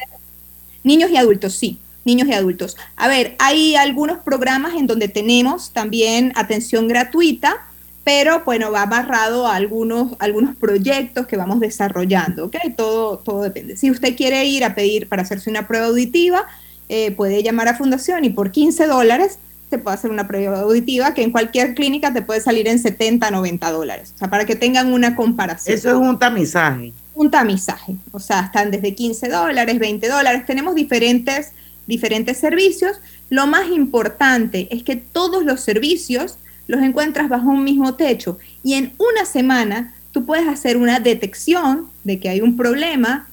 Niños 0.85 1.11
y 1.11 1.16
adultos, 1.16 1.54
sí, 1.54 1.78
niños 2.09 2.29
y 2.29 2.33
adultos. 2.33 2.77
A 2.97 3.07
ver, 3.07 3.37
hay 3.38 3.77
algunos 3.77 4.18
programas 4.18 4.75
en 4.75 4.87
donde 4.87 5.09
tenemos 5.09 5.73
también 5.73 6.33
atención 6.35 6.88
gratuita, 6.88 7.57
pero 8.03 8.42
bueno, 8.44 8.73
va 8.73 8.83
amarrado 8.83 9.47
a 9.47 9.55
algunos, 9.55 10.16
algunos 10.18 10.57
proyectos 10.57 11.27
que 11.27 11.37
vamos 11.37 11.61
desarrollando, 11.61 12.47
¿ok? 12.47 12.57
Todo, 12.75 13.18
todo 13.18 13.42
depende. 13.42 13.77
Si 13.77 13.90
usted 13.90 14.16
quiere 14.16 14.44
ir 14.47 14.64
a 14.64 14.75
pedir 14.75 15.09
para 15.09 15.23
hacerse 15.23 15.51
una 15.51 15.68
prueba 15.68 15.88
auditiva, 15.88 16.47
eh, 16.88 17.11
puede 17.11 17.42
llamar 17.42 17.68
a 17.68 17.77
Fundación 17.77 18.25
y 18.25 18.31
por 18.31 18.51
15 18.51 18.87
dólares 18.87 19.38
te 19.68 19.79
puede 19.79 19.97
hacer 19.97 20.11
una 20.11 20.27
prueba 20.27 20.61
auditiva 20.61 21.12
que 21.12 21.23
en 21.23 21.31
cualquier 21.31 21.75
clínica 21.75 22.12
te 22.12 22.23
puede 22.23 22.40
salir 22.40 22.66
en 22.68 22.79
70, 22.79 23.31
90 23.31 23.71
dólares. 23.71 24.12
O 24.14 24.18
sea, 24.18 24.31
para 24.31 24.47
que 24.47 24.57
tengan 24.57 24.92
una 24.92 25.14
comparación. 25.14 25.77
Eso 25.77 25.90
es 25.90 25.97
un 25.97 26.18
tamizaje. 26.18 26.94
Un 27.14 27.31
tamizaje. 27.31 27.97
O 28.12 28.21
sea, 28.21 28.40
están 28.40 28.71
desde 28.71 28.94
15 28.94 29.29
dólares, 29.29 29.79
20 29.79 30.09
dólares. 30.09 30.47
Tenemos 30.47 30.75
diferentes, 30.75 31.53
diferentes 31.88 32.38
servicios. 32.38 33.01
Lo 33.31 33.48
más 33.48 33.68
importante 33.70 34.68
es 34.70 34.85
que 34.85 34.94
todos 34.94 35.44
los 35.44 35.61
servicios 35.61 36.38
los 36.68 36.83
encuentras 36.83 37.29
bajo 37.29 37.48
un 37.48 37.64
mismo 37.64 37.94
techo 37.94 38.38
y 38.62 38.74
en 38.74 38.92
una 38.98 39.24
semana 39.24 39.94
tú 40.12 40.24
puedes 40.24 40.46
hacer 40.46 40.77
una 40.77 41.01
detección 41.01 41.88
de 42.05 42.20
que 42.20 42.29
hay 42.29 42.40
un 42.42 42.57
problema 42.57 43.27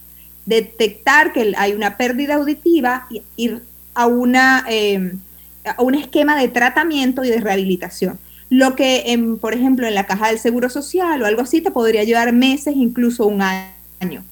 detectar 0.46 1.34
que 1.34 1.54
hay 1.58 1.74
una 1.74 1.98
pérdida 1.98 2.36
auditiva 2.36 3.08
y 3.10 3.24
ir 3.36 3.62
a, 3.94 4.08
una, 4.08 4.64
em, 4.68 5.20
a 5.66 5.82
un 5.82 5.96
esquema 5.96 6.40
de 6.40 6.48
tratamiento 6.48 7.24
y 7.24 7.30
de 7.30 7.42
rehabilitación. 7.42 8.20
Lo 8.50 8.76
que, 8.76 9.38
por 9.42 9.54
ejemplo, 9.54 9.88
en 9.88 9.96
la 9.96 10.06
caja 10.06 10.28
del 10.28 10.40
Seguro 10.40 10.70
Social 10.70 11.22
o 11.22 11.26
algo 11.26 11.42
así 11.42 11.62
te 11.62 11.72
podría 11.72 12.04
llevar 12.04 12.32
meses, 12.32 12.76
incluso 12.76 13.26
un 13.26 13.42
año. 13.42 14.24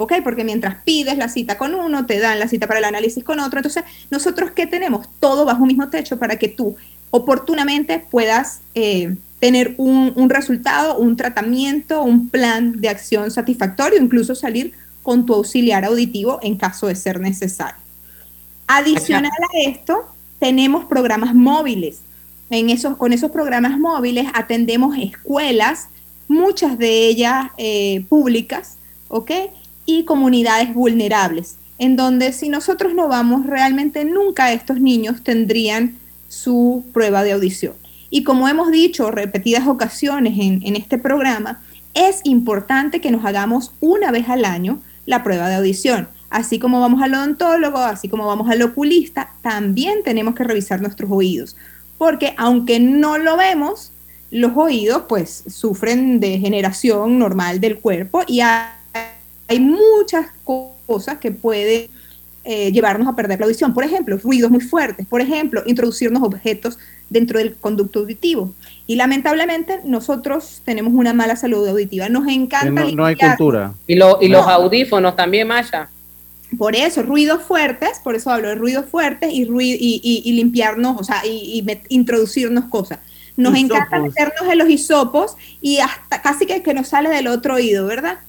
¿Ok? 0.00 0.14
Porque 0.22 0.44
mientras 0.44 0.76
pides 0.84 1.18
la 1.18 1.28
cita 1.28 1.58
con 1.58 1.74
uno, 1.74 2.06
te 2.06 2.20
dan 2.20 2.38
la 2.38 2.46
cita 2.46 2.68
para 2.68 2.78
el 2.78 2.84
análisis 2.84 3.24
con 3.24 3.40
otro. 3.40 3.58
Entonces, 3.58 3.82
nosotros 4.10 4.52
qué 4.52 4.66
tenemos? 4.66 5.08
Todo 5.18 5.44
bajo 5.44 5.62
un 5.62 5.68
mismo 5.68 5.88
techo 5.88 6.18
para 6.18 6.36
que 6.36 6.48
tú 6.48 6.76
oportunamente 7.10 8.04
puedas 8.10 8.60
eh, 8.76 9.16
tener 9.40 9.74
un, 9.76 10.30
resultado, 10.30 10.98
un 10.98 11.16
tratamiento, 11.16 12.02
un 12.02 12.28
plan 12.28 12.80
de 12.80 12.88
acción 12.88 13.30
satisfactorio, 13.30 14.00
incluso 14.00 14.34
salir 14.34 14.72
con 15.02 15.26
tu 15.26 15.34
auxiliar 15.34 15.84
auditivo 15.84 16.38
en 16.42 16.56
caso 16.56 16.86
de 16.86 16.94
ser 16.94 17.18
necesario. 17.18 17.80
Adicional 18.68 19.32
a 19.32 19.68
esto, 19.68 20.06
tenemos 20.38 20.84
programas 20.84 21.34
móviles. 21.34 22.02
En 22.50 22.70
esos, 22.70 22.96
con 22.96 23.12
esos 23.12 23.30
programas 23.30 23.78
móviles 23.78 24.26
atendemos 24.32 24.96
escuelas, 24.96 25.88
muchas 26.28 26.78
de 26.78 27.08
ellas 27.08 27.50
eh, 27.56 28.04
públicas, 28.08 28.76
¿ok? 29.08 29.30
Y 29.90 30.04
comunidades 30.04 30.74
vulnerables, 30.74 31.56
en 31.78 31.96
donde 31.96 32.34
si 32.34 32.50
nosotros 32.50 32.92
no 32.94 33.08
vamos, 33.08 33.46
realmente 33.46 34.04
nunca 34.04 34.52
estos 34.52 34.82
niños 34.82 35.24
tendrían 35.24 35.96
su 36.28 36.84
prueba 36.92 37.24
de 37.24 37.32
audición. 37.32 37.72
Y 38.10 38.22
como 38.22 38.48
hemos 38.48 38.70
dicho 38.70 39.10
repetidas 39.10 39.66
ocasiones 39.66 40.38
en, 40.38 40.60
en 40.62 40.76
este 40.76 40.98
programa, 40.98 41.62
es 41.94 42.20
importante 42.24 43.00
que 43.00 43.10
nos 43.10 43.24
hagamos 43.24 43.72
una 43.80 44.10
vez 44.10 44.28
al 44.28 44.44
año 44.44 44.82
la 45.06 45.22
prueba 45.22 45.48
de 45.48 45.54
audición. 45.54 46.06
Así 46.28 46.58
como 46.58 46.80
vamos 46.80 47.00
al 47.00 47.14
odontólogo, 47.14 47.78
así 47.78 48.10
como 48.10 48.26
vamos 48.26 48.50
al 48.50 48.60
oculista, 48.60 49.30
también 49.40 50.02
tenemos 50.04 50.34
que 50.34 50.44
revisar 50.44 50.82
nuestros 50.82 51.10
oídos. 51.10 51.56
Porque 51.96 52.34
aunque 52.36 52.78
no 52.78 53.16
lo 53.16 53.38
vemos, 53.38 53.92
los 54.30 54.52
oídos 54.54 55.04
pues 55.08 55.44
sufren 55.48 56.20
de 56.20 56.38
generación 56.38 57.18
normal 57.18 57.60
del 57.60 57.78
cuerpo 57.78 58.22
y 58.26 58.40
hay, 58.40 58.77
hay 59.48 59.60
muchas 59.60 60.26
cosas 60.44 61.18
que 61.18 61.30
pueden 61.32 61.88
eh, 62.44 62.70
llevarnos 62.72 63.08
a 63.08 63.16
perder 63.16 63.40
la 63.40 63.46
audición. 63.46 63.74
Por 63.74 63.84
ejemplo, 63.84 64.16
ruidos 64.18 64.50
muy 64.50 64.60
fuertes. 64.60 65.06
Por 65.06 65.20
ejemplo, 65.20 65.62
introducirnos 65.66 66.22
objetos 66.22 66.78
dentro 67.10 67.38
del 67.38 67.56
conducto 67.56 68.00
auditivo. 68.00 68.54
Y 68.86 68.96
lamentablemente 68.96 69.80
nosotros 69.84 70.62
tenemos 70.64 70.92
una 70.94 71.12
mala 71.12 71.36
salud 71.36 71.66
auditiva. 71.68 72.08
Nos 72.08 72.26
encanta... 72.28 72.70
No, 72.84 72.90
no 72.92 73.04
hay 73.04 73.16
cultura. 73.16 73.74
Y, 73.86 73.96
lo, 73.96 74.18
y 74.22 74.28
los 74.28 74.46
No. 74.46 74.52
audífonos 74.52 75.16
también, 75.16 75.48
Maya. 75.48 75.90
Por 76.56 76.74
eso, 76.74 77.02
ruidos 77.02 77.42
fuertes, 77.42 78.00
por 78.02 78.14
eso 78.14 78.30
hablo 78.30 78.48
de 78.48 78.54
ruidos 78.54 78.86
fuertes 78.86 79.30
y, 79.32 79.44
rui- 79.44 79.76
y, 79.78 80.00
y- 80.02 80.22
y 80.24 80.32
limpiarnos, 80.32 80.98
o 80.98 81.04
sea, 81.04 81.20
y, 81.26 81.62
introducirnos 81.90 82.64
cosas. 82.66 83.00
Nos 83.36 83.54
Hisopos. 83.56 83.76
encanta 83.76 84.00
meternos 84.00 84.50
en 84.52 84.58
los 84.58 84.68
hisopos 84.70 85.36
y 85.60 85.78
hasta 85.80 86.22
casi 86.22 86.46
que, 86.46 86.62
que 86.62 86.72
nos 86.72 86.88
sale 86.88 87.10
del 87.10 87.28
otro 87.28 87.54
oído, 87.56 87.86
¿verdad? 87.86 88.20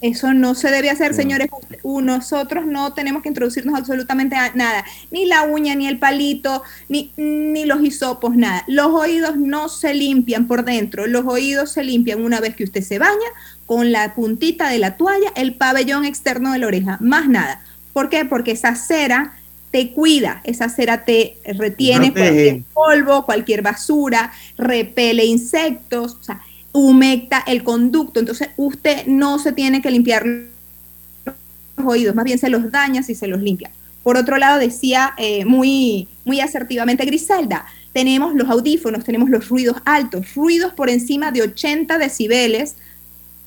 Eso 0.00 0.34
no 0.34 0.56
se 0.56 0.68
debe 0.72 0.90
hacer, 0.90 1.14
señores. 1.14 1.48
U- 1.84 2.00
Nosotros 2.00 2.66
no 2.66 2.92
tenemos 2.92 3.22
que 3.22 3.28
introducirnos 3.28 3.78
absolutamente 3.78 4.34
a 4.34 4.50
nada, 4.54 4.84
ni 5.12 5.26
la 5.26 5.42
uña, 5.44 5.76
ni 5.76 5.86
el 5.86 5.98
palito, 6.00 6.64
ni, 6.88 7.12
ni 7.16 7.64
los 7.64 7.80
hisopos, 7.84 8.34
nada. 8.34 8.64
Los 8.66 8.88
oídos 8.88 9.36
no 9.36 9.68
se 9.68 9.94
limpian 9.94 10.48
por 10.48 10.64
dentro, 10.64 11.06
los 11.06 11.24
oídos 11.26 11.70
se 11.70 11.84
limpian 11.84 12.20
una 12.24 12.40
vez 12.40 12.56
que 12.56 12.64
usted 12.64 12.82
se 12.82 12.98
baña 12.98 13.28
con 13.64 13.92
la 13.92 14.14
puntita 14.16 14.68
de 14.70 14.80
la 14.80 14.96
toalla, 14.96 15.30
el 15.36 15.54
pabellón 15.54 16.04
externo 16.04 16.52
de 16.52 16.58
la 16.58 16.66
oreja, 16.66 16.98
más 17.00 17.28
nada. 17.28 17.62
¿Por 17.92 18.08
qué? 18.08 18.24
Porque 18.24 18.50
esa 18.52 18.74
cera 18.74 19.34
te 19.70 19.92
cuida, 19.92 20.40
esa 20.42 20.68
cera 20.68 21.04
te 21.04 21.36
retiene 21.44 22.10
Protege. 22.10 22.32
cualquier 22.34 22.62
polvo, 22.74 23.24
cualquier 23.24 23.62
basura, 23.62 24.32
repele 24.58 25.24
insectos, 25.26 26.16
o 26.20 26.24
sea, 26.24 26.40
humecta 26.72 27.42
el 27.46 27.62
conducto. 27.62 28.20
Entonces, 28.20 28.48
usted 28.56 29.06
no 29.06 29.38
se 29.38 29.52
tiene 29.52 29.82
que 29.82 29.90
limpiar 29.90 30.26
los 30.26 31.86
oídos, 31.86 32.14
más 32.14 32.24
bien 32.24 32.38
se 32.38 32.50
los 32.50 32.70
daña 32.70 33.02
si 33.02 33.14
se 33.14 33.28
los 33.28 33.40
limpia. 33.40 33.70
Por 34.02 34.16
otro 34.16 34.36
lado, 34.38 34.58
decía 34.58 35.14
eh, 35.16 35.44
muy, 35.44 36.08
muy 36.24 36.40
asertivamente 36.40 37.04
Griselda, 37.04 37.66
tenemos 37.92 38.34
los 38.34 38.48
audífonos, 38.48 39.04
tenemos 39.04 39.30
los 39.30 39.48
ruidos 39.48 39.76
altos, 39.84 40.34
ruidos 40.34 40.72
por 40.72 40.90
encima 40.90 41.30
de 41.30 41.42
80 41.42 41.98
decibeles 41.98 42.74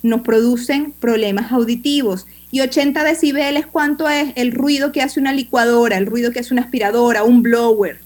nos 0.06 0.22
producen 0.22 0.94
problemas 1.00 1.52
auditivos. 1.52 2.26
Y 2.52 2.62
80 2.62 3.04
decibeles, 3.04 3.66
¿cuánto 3.66 4.08
es 4.08 4.32
el 4.36 4.52
ruido 4.52 4.92
que 4.92 5.02
hace 5.02 5.20
una 5.20 5.34
licuadora, 5.34 5.98
el 5.98 6.06
ruido 6.06 6.32
que 6.32 6.40
hace 6.40 6.54
una 6.54 6.62
aspiradora, 6.62 7.24
un 7.24 7.42
blower? 7.42 8.00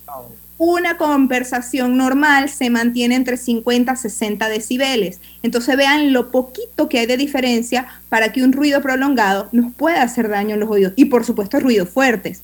Una 0.60 0.98
conversación 0.98 1.96
normal 1.96 2.50
se 2.50 2.70
mantiene 2.70 3.16
entre 3.16 3.38
50 3.38 3.94
a 3.94 3.96
60 3.96 4.50
decibeles. 4.50 5.22
Entonces 5.42 5.78
vean 5.78 6.12
lo 6.12 6.32
poquito 6.32 6.90
que 6.90 7.00
hay 7.00 7.06
de 7.06 7.16
diferencia 7.16 7.88
para 8.10 8.34
que 8.34 8.44
un 8.44 8.52
ruido 8.52 8.82
prolongado 8.82 9.48
nos 9.54 9.74
pueda 9.74 10.04
hacer 10.04 10.28
daño 10.28 10.56
en 10.56 10.60
los 10.60 10.70
oídos. 10.70 10.92
Y 10.98 11.06
por 11.06 11.24
supuesto 11.24 11.62
ruidos 11.62 11.90
fuertes. 11.90 12.44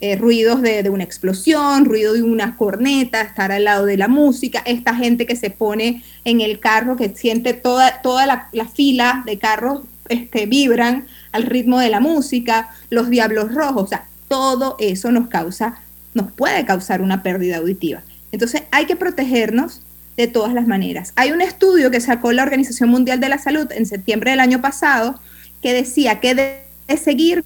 Eh, 0.00 0.16
ruidos 0.16 0.60
de, 0.60 0.82
de 0.82 0.90
una 0.90 1.04
explosión, 1.04 1.84
ruido 1.84 2.14
de 2.14 2.24
una 2.24 2.56
corneta, 2.56 3.20
estar 3.20 3.52
al 3.52 3.62
lado 3.62 3.86
de 3.86 3.96
la 3.96 4.08
música, 4.08 4.60
esta 4.66 4.96
gente 4.96 5.26
que 5.26 5.36
se 5.36 5.50
pone 5.50 6.02
en 6.24 6.40
el 6.40 6.58
carro, 6.58 6.96
que 6.96 7.14
siente 7.14 7.54
toda, 7.54 8.02
toda 8.02 8.26
la, 8.26 8.48
la 8.50 8.66
fila 8.66 9.22
de 9.24 9.38
carros 9.38 9.82
este, 10.08 10.46
vibran 10.46 11.06
al 11.30 11.44
ritmo 11.44 11.78
de 11.78 11.90
la 11.90 12.00
música, 12.00 12.70
los 12.90 13.10
diablos 13.10 13.54
rojos, 13.54 13.84
o 13.84 13.86
sea, 13.86 14.06
todo 14.26 14.74
eso 14.80 15.12
nos 15.12 15.28
causa, 15.28 15.81
nos 16.14 16.30
puede 16.32 16.64
causar 16.64 17.02
una 17.02 17.22
pérdida 17.22 17.58
auditiva. 17.58 18.02
Entonces 18.32 18.62
hay 18.70 18.86
que 18.86 18.96
protegernos 18.96 19.82
de 20.16 20.26
todas 20.26 20.52
las 20.52 20.66
maneras. 20.66 21.12
Hay 21.16 21.32
un 21.32 21.40
estudio 21.40 21.90
que 21.90 22.00
sacó 22.00 22.32
la 22.32 22.42
Organización 22.42 22.90
Mundial 22.90 23.20
de 23.20 23.28
la 23.28 23.38
Salud 23.38 23.70
en 23.72 23.86
septiembre 23.86 24.30
del 24.30 24.40
año 24.40 24.60
pasado 24.60 25.20
que 25.62 25.72
decía 25.72 26.20
que 26.20 26.34
de, 26.34 26.62
de 26.88 26.96
seguir 26.96 27.44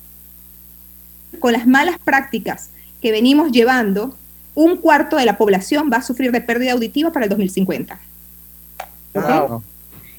con 1.38 1.52
las 1.52 1.66
malas 1.66 1.98
prácticas 1.98 2.70
que 3.00 3.12
venimos 3.12 3.52
llevando, 3.52 4.16
un 4.54 4.78
cuarto 4.78 5.16
de 5.16 5.26
la 5.26 5.36
población 5.36 5.90
va 5.92 5.98
a 5.98 6.02
sufrir 6.02 6.32
de 6.32 6.40
pérdida 6.40 6.72
auditiva 6.72 7.12
para 7.12 7.26
el 7.26 7.30
2050. 7.30 8.00
Wow. 9.14 9.62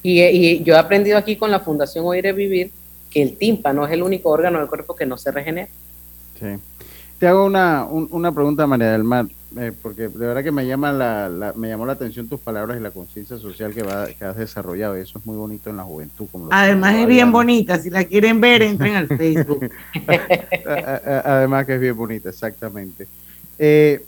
Y, 0.04 0.22
y 0.22 0.64
yo 0.64 0.76
he 0.76 0.78
aprendido 0.78 1.18
aquí 1.18 1.36
con 1.36 1.52
la 1.52 1.60
Fundación 1.60 2.06
Oír 2.06 2.26
es 2.28 2.36
Vivir 2.36 2.72
que 3.10 3.22
el 3.22 3.36
tímpano 3.36 3.86
es 3.86 3.94
el 3.94 4.04
único 4.04 4.30
órgano 4.30 4.60
del 4.60 4.68
cuerpo 4.68 4.96
que 4.96 5.06
no 5.06 5.18
se 5.18 5.32
regenera. 5.32 5.70
Sí. 6.40 6.46
Te 7.20 7.28
hago 7.28 7.46
una, 7.46 7.86
un- 7.86 8.08
una 8.12 8.32
pregunta, 8.32 8.68
María 8.68 8.92
del 8.92 9.04
Mar, 9.04 9.26
eh, 9.58 9.72
porque 9.82 10.04
de 10.04 10.28
verdad 10.28 10.44
que 10.44 10.52
me 10.52 10.68
llama 10.68 10.92
la, 10.92 11.28
la- 11.30 11.54
me 11.54 11.68
llamó 11.70 11.86
la 11.88 11.94
atención 11.94 12.28
tus 12.28 12.40
palabras 12.40 12.78
y 12.78 12.80
la 12.84 12.92
conciencia 12.92 13.38
social 13.40 13.74
que, 13.74 13.82
va, 13.82 14.06
que 14.08 14.24
has 14.24 14.38
desarrollado. 14.38 14.96
Y 14.98 15.02
eso 15.02 15.18
es 15.18 15.26
muy 15.26 15.36
bonito 15.36 15.70
en 15.72 15.78
la 15.78 15.84
juventud. 15.84 16.28
Como 16.32 16.50
Además 16.52 16.94
es 16.96 17.08
bien 17.08 17.32
bonita. 17.32 17.80
Si 17.80 17.90
la 17.90 18.04
quieren 18.04 18.40
ver, 18.40 18.62
entren 18.62 18.96
al 18.96 19.08
Facebook. 19.18 19.68
Además 21.24 21.66
que 21.66 21.76
es 21.76 21.82
bien 21.82 21.98
bonita, 21.98 22.30
exactamente. 22.30 23.08
Eh, 23.58 24.04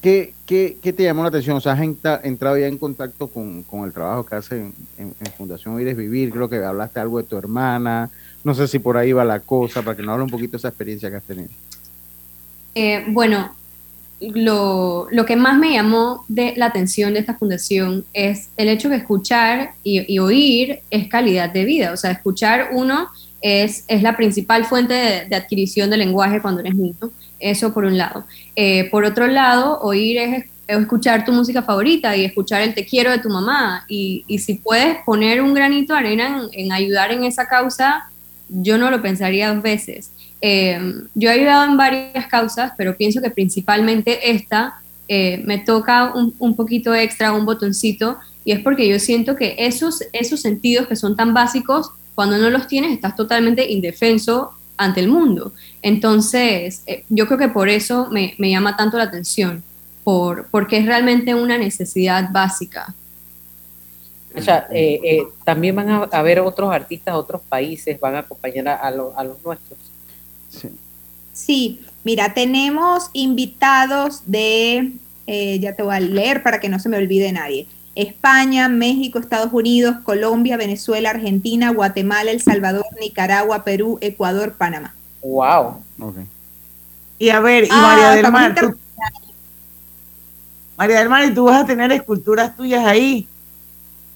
¿qué, 0.00 0.32
qué, 0.46 0.76
qué 0.80 0.92
te 0.92 1.02
llamó 1.02 1.22
la 1.22 1.30
atención? 1.30 1.56
O 1.56 1.60
sea, 1.60 1.72
has 1.72 1.80
entra- 1.80 2.20
entrado 2.22 2.56
ya 2.56 2.68
en 2.68 2.78
contacto 2.78 3.26
con, 3.26 3.64
con 3.64 3.84
el 3.84 3.92
trabajo 3.92 4.24
que 4.24 4.36
hacen 4.36 4.72
en, 4.96 5.12
en 5.18 5.32
Fundación 5.36 5.74
Oíres 5.74 5.96
Vivir. 5.96 6.30
Creo 6.30 6.48
que 6.48 6.62
hablaste 6.64 7.00
algo 7.00 7.18
de 7.18 7.24
tu 7.24 7.36
hermana. 7.36 8.10
No 8.44 8.54
sé 8.54 8.68
si 8.68 8.78
por 8.78 8.96
ahí 8.96 9.12
va 9.12 9.24
la 9.24 9.40
cosa, 9.40 9.82
para 9.82 9.96
que 9.96 10.02
nos 10.02 10.12
hable 10.12 10.24
un 10.24 10.30
poquito 10.30 10.52
de 10.52 10.58
esa 10.58 10.68
experiencia 10.68 11.10
que 11.10 11.16
has 11.16 11.24
tenido. 11.24 11.48
Eh, 12.74 13.04
bueno, 13.08 13.54
lo, 14.20 15.08
lo 15.10 15.26
que 15.26 15.36
más 15.36 15.58
me 15.58 15.72
llamó 15.72 16.24
de 16.28 16.54
la 16.56 16.66
atención 16.66 17.14
de 17.14 17.20
esta 17.20 17.34
fundación 17.34 18.04
es 18.12 18.48
el 18.56 18.68
hecho 18.68 18.88
que 18.88 18.96
escuchar 18.96 19.74
y, 19.82 20.18
oír 20.18 20.80
es 20.90 21.08
calidad 21.08 21.50
de 21.50 21.64
vida. 21.64 21.92
O 21.92 21.96
sea, 21.96 22.10
escuchar 22.10 22.70
uno 22.72 23.08
es, 23.40 23.84
es 23.88 24.02
la 24.02 24.16
principal 24.16 24.64
fuente 24.64 24.94
de, 25.28 25.36
adquisición 25.36 25.90
de 25.90 25.96
lenguaje 25.96 26.40
cuando 26.40 26.60
eres 26.60 26.74
niño. 26.74 27.10
Eso 27.38 27.74
por 27.74 27.84
un 27.84 27.98
lado. 27.98 28.24
Eh, 28.56 28.88
por 28.90 29.04
otro 29.04 29.26
lado, 29.26 29.80
oír 29.80 30.18
es, 30.18 30.44
es 30.66 30.78
escuchar 30.78 31.24
tu 31.24 31.32
música 31.32 31.62
favorita 31.62 32.16
y 32.16 32.24
escuchar 32.24 32.62
el 32.62 32.74
te 32.74 32.86
quiero 32.86 33.10
de 33.10 33.18
tu 33.18 33.28
mamá. 33.28 33.84
Y, 33.88 34.24
y 34.26 34.38
si 34.38 34.54
puedes 34.54 34.98
poner 35.04 35.42
un 35.42 35.52
granito 35.52 35.92
de 35.92 35.98
arena 35.98 36.48
en, 36.52 36.64
en 36.66 36.72
ayudar 36.72 37.12
en 37.12 37.24
esa 37.24 37.46
causa, 37.46 38.08
yo 38.48 38.78
no 38.78 38.90
lo 38.90 39.02
pensaría 39.02 39.52
dos 39.52 39.62
veces. 39.62 40.10
Eh, 40.46 40.78
yo 41.14 41.30
he 41.30 41.32
ayudado 41.32 41.64
en 41.64 41.78
varias 41.78 42.26
causas, 42.26 42.72
pero 42.76 42.94
pienso 42.94 43.22
que 43.22 43.30
principalmente 43.30 44.30
esta 44.30 44.74
eh, 45.08 45.40
me 45.46 45.56
toca 45.56 46.12
un, 46.14 46.34
un 46.38 46.54
poquito 46.54 46.94
extra, 46.94 47.32
un 47.32 47.46
botoncito, 47.46 48.18
y 48.44 48.52
es 48.52 48.60
porque 48.60 48.86
yo 48.86 48.98
siento 48.98 49.36
que 49.36 49.54
esos, 49.56 50.04
esos 50.12 50.42
sentidos 50.42 50.86
que 50.86 50.96
son 50.96 51.16
tan 51.16 51.32
básicos, 51.32 51.92
cuando 52.14 52.36
no 52.36 52.50
los 52.50 52.68
tienes, 52.68 52.92
estás 52.92 53.16
totalmente 53.16 53.72
indefenso 53.72 54.50
ante 54.76 55.00
el 55.00 55.08
mundo. 55.08 55.54
Entonces, 55.80 56.82
eh, 56.86 57.04
yo 57.08 57.26
creo 57.26 57.38
que 57.38 57.48
por 57.48 57.70
eso 57.70 58.08
me, 58.10 58.34
me 58.36 58.50
llama 58.50 58.76
tanto 58.76 58.98
la 58.98 59.04
atención, 59.04 59.62
por, 60.04 60.48
porque 60.50 60.76
es 60.76 60.84
realmente 60.84 61.34
una 61.34 61.56
necesidad 61.56 62.28
básica. 62.30 62.94
O 64.36 64.42
sea, 64.42 64.68
también 65.44 65.74
van 65.74 65.88
a 65.88 66.02
haber 66.12 66.40
otros 66.40 66.70
artistas, 66.70 67.14
otros 67.14 67.40
países, 67.48 67.98
van 67.98 68.16
a 68.16 68.18
acompañar 68.18 68.68
a, 68.68 68.74
a 68.74 68.90
los 69.24 69.42
nuestros. 69.42 69.78
Sí, 71.32 71.80
mira, 72.04 72.32
tenemos 72.34 73.10
invitados 73.12 74.22
de, 74.26 74.92
eh, 75.26 75.58
ya 75.58 75.74
te 75.74 75.82
voy 75.82 75.94
a 75.96 76.00
leer 76.00 76.42
para 76.42 76.60
que 76.60 76.68
no 76.68 76.78
se 76.78 76.88
me 76.88 76.96
olvide 76.96 77.32
nadie. 77.32 77.66
España, 77.96 78.68
México, 78.68 79.18
Estados 79.18 79.52
Unidos, 79.52 79.96
Colombia, 80.04 80.56
Venezuela, 80.56 81.10
Argentina, 81.10 81.70
Guatemala, 81.70 82.30
El 82.30 82.40
Salvador, 82.40 82.84
Nicaragua, 83.00 83.62
Perú, 83.64 83.98
Ecuador, 84.00 84.54
Panamá. 84.58 84.94
Wow. 85.22 85.82
Y 87.18 87.28
a 87.30 87.40
ver, 87.40 87.64
y 87.64 87.68
Ah, 87.70 87.80
María 87.82 88.10
del 88.10 88.30
Mar, 88.32 88.54
tú- 88.54 88.74
María 90.76 90.98
del 90.98 91.08
Mar, 91.08 91.24
y 91.24 91.32
tú 91.34 91.44
vas 91.44 91.62
a 91.62 91.66
tener 91.66 91.92
esculturas 91.92 92.56
tuyas 92.56 92.84
ahí. 92.84 93.28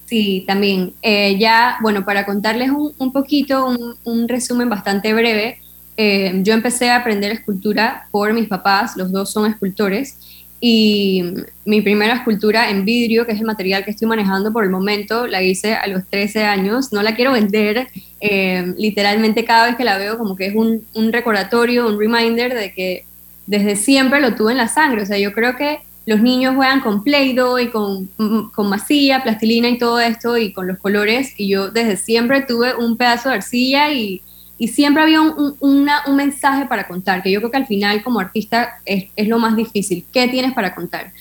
Sí, 0.05 0.43
también. 0.45 0.93
Eh, 1.01 1.37
ya, 1.39 1.77
bueno, 1.81 2.03
para 2.03 2.25
contarles 2.25 2.71
un, 2.71 2.93
un 2.97 3.11
poquito, 3.13 3.65
un, 3.67 3.95
un 4.03 4.27
resumen 4.27 4.67
bastante 4.67 5.13
breve, 5.13 5.61
eh, 6.01 6.31
yo 6.43 6.53
empecé 6.53 6.89
a 6.89 6.95
aprender 6.95 7.29
escultura 7.29 8.07
por 8.09 8.31
mis 8.31 8.47
papás, 8.47 8.95
los 8.95 9.11
dos 9.11 9.33
son 9.33 9.51
escultores, 9.51 10.15
y 10.61 11.25
mi 11.65 11.81
primera 11.81 12.13
escultura 12.13 12.69
en 12.69 12.85
vidrio, 12.85 13.25
que 13.25 13.33
es 13.33 13.39
el 13.39 13.45
material 13.45 13.83
que 13.83 13.91
estoy 13.91 14.07
manejando 14.07 14.53
por 14.53 14.63
el 14.63 14.69
momento, 14.69 15.27
la 15.27 15.43
hice 15.43 15.75
a 15.75 15.87
los 15.87 16.05
13 16.09 16.45
años, 16.45 16.93
no 16.93 17.03
la 17.03 17.17
quiero 17.17 17.33
vender, 17.33 17.89
eh, 18.21 18.73
literalmente 18.77 19.43
cada 19.43 19.65
vez 19.65 19.75
que 19.75 19.83
la 19.83 19.97
veo 19.97 20.17
como 20.17 20.37
que 20.37 20.45
es 20.45 20.55
un, 20.55 20.85
un 20.93 21.11
recordatorio, 21.11 21.85
un 21.85 21.99
reminder 21.99 22.53
de 22.53 22.71
que 22.71 23.03
desde 23.45 23.75
siempre 23.75 24.21
lo 24.21 24.35
tuve 24.35 24.53
en 24.53 24.57
la 24.59 24.69
sangre, 24.69 25.01
o 25.01 25.05
sea, 25.05 25.17
yo 25.17 25.33
creo 25.33 25.57
que 25.57 25.79
los 26.05 26.21
niños 26.21 26.55
juegan 26.55 26.79
con 26.79 27.03
Play-Doh 27.03 27.59
y 27.59 27.67
con, 27.67 28.09
mm, 28.17 28.51
con 28.55 28.69
masilla, 28.69 29.21
plastilina 29.21 29.67
y 29.67 29.77
todo 29.77 29.99
esto 29.99 30.37
y 30.37 30.53
con 30.53 30.65
los 30.65 30.77
colores 30.77 31.33
y 31.35 31.49
yo 31.49 31.71
desde 31.71 31.97
siempre 31.97 32.41
tuve 32.41 32.73
un 32.73 32.95
pedazo 32.95 33.27
de 33.27 33.35
arcilla 33.35 33.91
y, 33.91 34.21
y 34.59 34.67
siempre 34.67 35.01
había 35.01 35.21
un, 35.21 35.87
mensaje 36.15 36.65
para 36.65 36.85
contar, 36.85 37.23
que 37.23 37.31
yo 37.31 37.39
creo 37.39 37.49
que 37.49 37.57
al 37.57 37.65
final 37.65 38.03
como 38.03 38.19
artista 38.19 38.79
es, 38.85 39.05
es 39.15 39.27
lo 39.29 39.39
más 39.39 39.55
difícil. 39.55 40.05
¿Qué 40.11 40.27
tienes 40.27 40.53
para 40.53 40.75
contar? 40.75 41.13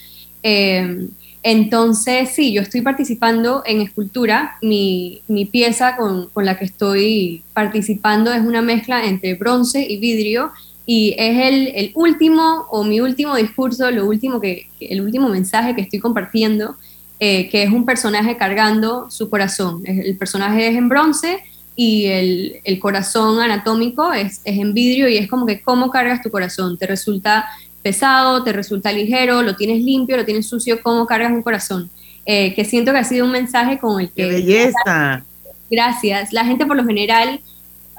Eh, 0.43 1.09
entonces, 1.45 2.31
sí, 2.31 2.53
yo 2.53 2.63
estoy 2.63 2.81
participando 2.81 3.63
en 3.65 3.81
escultura. 3.81 4.59
Mi, 4.61 5.23
mi 5.29 5.45
pieza 5.45 5.97
con, 5.97 6.29
con, 6.31 6.45
la 6.45 6.59
que 6.59 6.65
estoy 6.65 7.45
participando 7.55 8.33
es 8.33 8.41
una 8.41 8.61
mezcla 8.61 9.05
entre 9.05 9.35
bronce 9.35 9.87
y 9.89 9.99
vidrio 9.99 10.51
y 10.85 11.15
es 11.17 11.39
el, 11.39 11.69
el 11.77 11.93
último 11.95 12.67
o 12.71 12.83
mi 12.83 13.01
último 13.01 13.37
discurso, 13.37 13.91
lo 13.93 14.07
último 14.07 14.41
que, 14.41 14.69
el 14.81 15.01
último 15.01 15.29
mensaje 15.29 15.77
que 15.77 15.83
estoy 15.83 16.01
compartiendo, 16.01 16.77
eh, 17.21 17.49
que 17.51 17.63
es 17.63 17.71
un 17.71 17.85
personaje 17.85 18.37
cargando 18.37 19.11
su 19.11 19.31
corazón. 19.31 19.83
El 19.85 20.17
personaje 20.17 20.69
es 20.69 20.77
en 20.77 20.89
bronce 20.89 21.39
y 21.81 22.07
el, 22.07 22.61
el 22.65 22.81
corazón 22.81 23.41
anatómico 23.41 24.13
es, 24.13 24.41
es 24.45 24.59
en 24.59 24.75
vidrio 24.75 25.09
y 25.09 25.17
es 25.17 25.29
como 25.29 25.47
que 25.47 25.63
cómo 25.63 25.91
cargas 25.91 26.21
tu 26.21 26.29
corazón. 26.29 26.77
Te 26.77 26.89
resulta 26.89 27.47
pesado, 27.85 28.43
te 28.43 28.53
resulta 28.53 28.91
ligero, 28.91 29.43
lo 29.43 29.55
tienes 29.55 29.85
limpio, 29.85 30.17
lo 30.17 30.25
tienes 30.25 30.49
sucio, 30.49 30.83
cómo 30.83 31.07
cargas 31.07 31.31
un 31.31 31.41
corazón. 31.41 31.89
Eh, 32.27 32.53
que 32.55 32.65
siento 32.65 32.91
que 32.91 32.99
ha 32.99 33.05
sido 33.05 33.27
un 33.27 33.31
mensaje 33.31 33.79
con 33.79 34.01
el 34.01 34.09
que... 34.09 34.25
¡Qué 34.25 34.29
belleza! 34.29 35.25
Gracias. 35.71 36.33
La 36.33 36.45
gente 36.45 36.67
por 36.67 36.77
lo 36.77 36.85
general, 36.85 37.39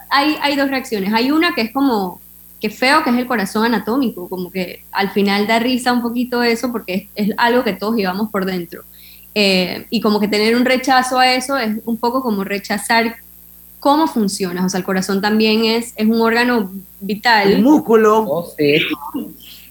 hay, 0.10 0.36
hay 0.42 0.58
dos 0.58 0.70
reacciones. 0.70 1.14
Hay 1.14 1.32
una 1.32 1.56
que 1.56 1.62
es 1.62 1.72
como, 1.72 2.20
que 2.60 2.70
feo, 2.70 3.02
que 3.06 3.12
es 3.12 3.16
el 3.16 3.28
corazón 3.28 3.64
anatómico, 3.64 4.28
como 4.28 4.52
que 4.52 4.84
al 4.92 5.12
final 5.12 5.48
da 5.48 5.58
risa 5.58 5.94
un 5.94 6.02
poquito 6.02 6.44
eso 6.44 6.74
porque 6.74 7.08
es, 7.16 7.30
es 7.30 7.34
algo 7.38 7.64
que 7.64 7.72
todos 7.72 7.96
llevamos 7.96 8.30
por 8.30 8.44
dentro. 8.44 8.84
Eh, 9.36 9.86
y 9.90 10.02
como 10.02 10.20
que 10.20 10.28
tener 10.28 10.58
un 10.58 10.66
rechazo 10.66 11.18
a 11.18 11.34
eso 11.34 11.58
es 11.58 11.78
un 11.86 11.96
poco 11.96 12.22
como 12.22 12.44
rechazar 12.44 13.16
cómo 13.80 14.08
funciona. 14.08 14.66
O 14.66 14.70
sea, 14.70 14.80
el 14.80 14.86
corazón 14.86 15.22
también 15.22 15.66
es, 15.66 15.94
es 15.96 16.08
un 16.08 16.22
órgano 16.22 16.72
vital. 17.00 17.52
El 17.52 17.62
músculo. 17.64 18.26
Oh, 18.28 18.54
sí. 18.58 18.78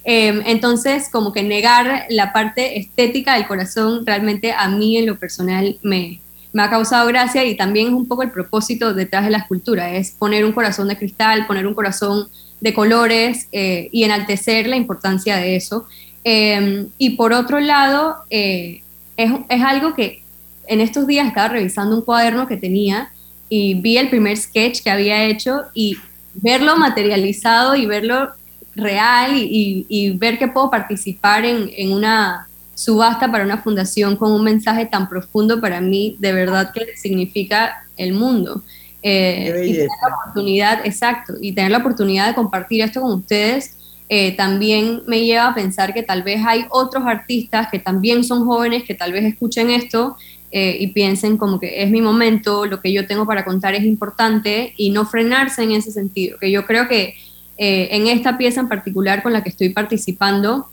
Eh, 0.05 0.43
entonces, 0.47 1.09
como 1.11 1.33
que 1.33 1.43
negar 1.43 2.07
la 2.09 2.33
parte 2.33 2.79
estética 2.79 3.35
del 3.35 3.47
corazón 3.47 4.07
realmente 4.07 4.53
a 4.53 4.69
mí 4.69 4.97
en 4.97 5.07
lo 5.07 5.19
personal 5.19 5.79
me, 5.83 6.21
me, 6.53 6.63
ha 6.63 6.71
causado 6.71 7.07
gracia 7.09 7.45
y 7.45 7.57
también 7.57 7.89
es 7.89 7.93
un 7.93 8.09
poco 8.09 8.23
el 8.23 8.31
propósito 8.31 8.95
detrás 8.95 9.25
de 9.25 9.31
la 9.31 9.39
escultura, 9.39 9.93
es 9.93 10.13
poner 10.13 10.47
un 10.47 10.53
corazón 10.53 10.89
de 10.89 10.97
cristal, 10.97 11.47
poner 11.47 11.67
un 11.67 11.75
corazón 11.75 12.29
de 12.61 12.73
colores 12.73 13.49
eh, 13.53 13.91
y 13.93 14.05
enaltecer 14.05 14.67
la 14.67 14.77
importancia 14.77 15.37
de 15.37 15.57
eso. 15.57 15.87
Eh, 16.25 16.87
y 16.97 17.11
por 17.11 17.35
otro 17.35 17.61
lado, 17.61 18.17
es, 18.31 18.83
es 19.17 19.63
algo 19.63 19.95
que 19.95 20.23
en 20.67 20.81
estos 20.81 21.07
días 21.07 21.27
estaba 21.27 21.49
revisando 21.49 21.97
un 21.97 22.03
cuaderno 22.03 22.47
que 22.47 22.57
tenía 22.57 23.11
y 23.49 23.75
vi 23.75 23.97
el 23.97 24.09
primer 24.09 24.37
sketch 24.37 24.83
que 24.83 24.91
había 24.91 25.25
hecho 25.25 25.63
y 25.75 25.97
verlo 26.35 26.77
materializado 26.77 27.75
y 27.75 27.87
verlo 27.87 28.31
real 28.75 29.37
y, 29.37 29.87
y, 29.89 30.11
ver 30.11 30.39
que 30.39 30.49
puedo 30.49 30.71
participar 30.71 31.45
en, 31.45 31.71
en, 31.77 31.93
una 31.93 32.47
subasta 32.75 33.31
para 33.31 33.45
una 33.45 33.59
fundación 33.59 34.17
con 34.17 34.31
un 34.31 34.45
mensaje 34.45 34.87
tan 34.87 35.09
profundo 35.09 35.61
para 35.61 35.81
mí, 35.81 36.17
de 36.21 36.33
verdad 36.33 36.73
que 36.73 36.97
significa 36.97 37.85
el 37.97 38.13
mundo. 38.13 38.63
Eh, 39.03 39.65
y 39.67 39.73
tener 39.73 39.89
la 39.89 40.17
oportunidad, 40.17 40.87
exacto, 40.87 41.35
y 41.41 41.53
tener 41.53 41.71
la 41.71 41.79
oportunidad 41.79 42.29
de 42.29 42.35
compartir 42.35 42.83
esto 42.83 43.01
con 43.01 43.13
ustedes 43.13 43.77
eh, 44.11 44.35
también 44.37 45.03
me 45.07 45.21
lleva 45.21 45.49
a 45.49 45.55
pensar 45.55 45.93
que 45.93 46.03
tal 46.03 46.23
vez 46.23 46.41
hay 46.47 46.65
otros 46.71 47.05
artistas 47.07 47.69
que 47.71 47.79
también 47.79 48.25
son 48.25 48.47
jóvenes, 48.47 48.85
que 48.85 48.95
tal 48.95 49.13
vez 49.13 49.25
escuchen 49.25 49.71
esto 49.71 50.17
eh, 50.51 50.77
y 50.81 50.89
piensen 50.89 51.37
como 51.37 51.61
que 51.61 51.83
es 51.83 51.91
mi 51.91 52.01
momento, 52.01 52.67
lo 52.67 52.81
que 52.81 52.93
yo 52.93 53.07
tengo 53.07 53.27
para 53.27 53.45
contar 53.45 53.75
es 53.75 53.85
importante 53.85 54.73
y 54.77 54.91
no 54.91 55.05
frenarse 55.05 55.63
en 55.63 55.73
ese 55.73 55.93
sentido, 55.93 56.39
que 56.39 56.51
yo 56.51 56.67
creo 56.67 56.89
que 56.89 57.15
eh, 57.59 57.89
en 57.93 58.07
esta 58.07 58.39
pieza 58.39 58.61
en 58.61 58.69
particular 58.69 59.23
con 59.23 59.33
la 59.33 59.43
que 59.43 59.51
estoy 59.51 59.71
participando, 59.71 60.69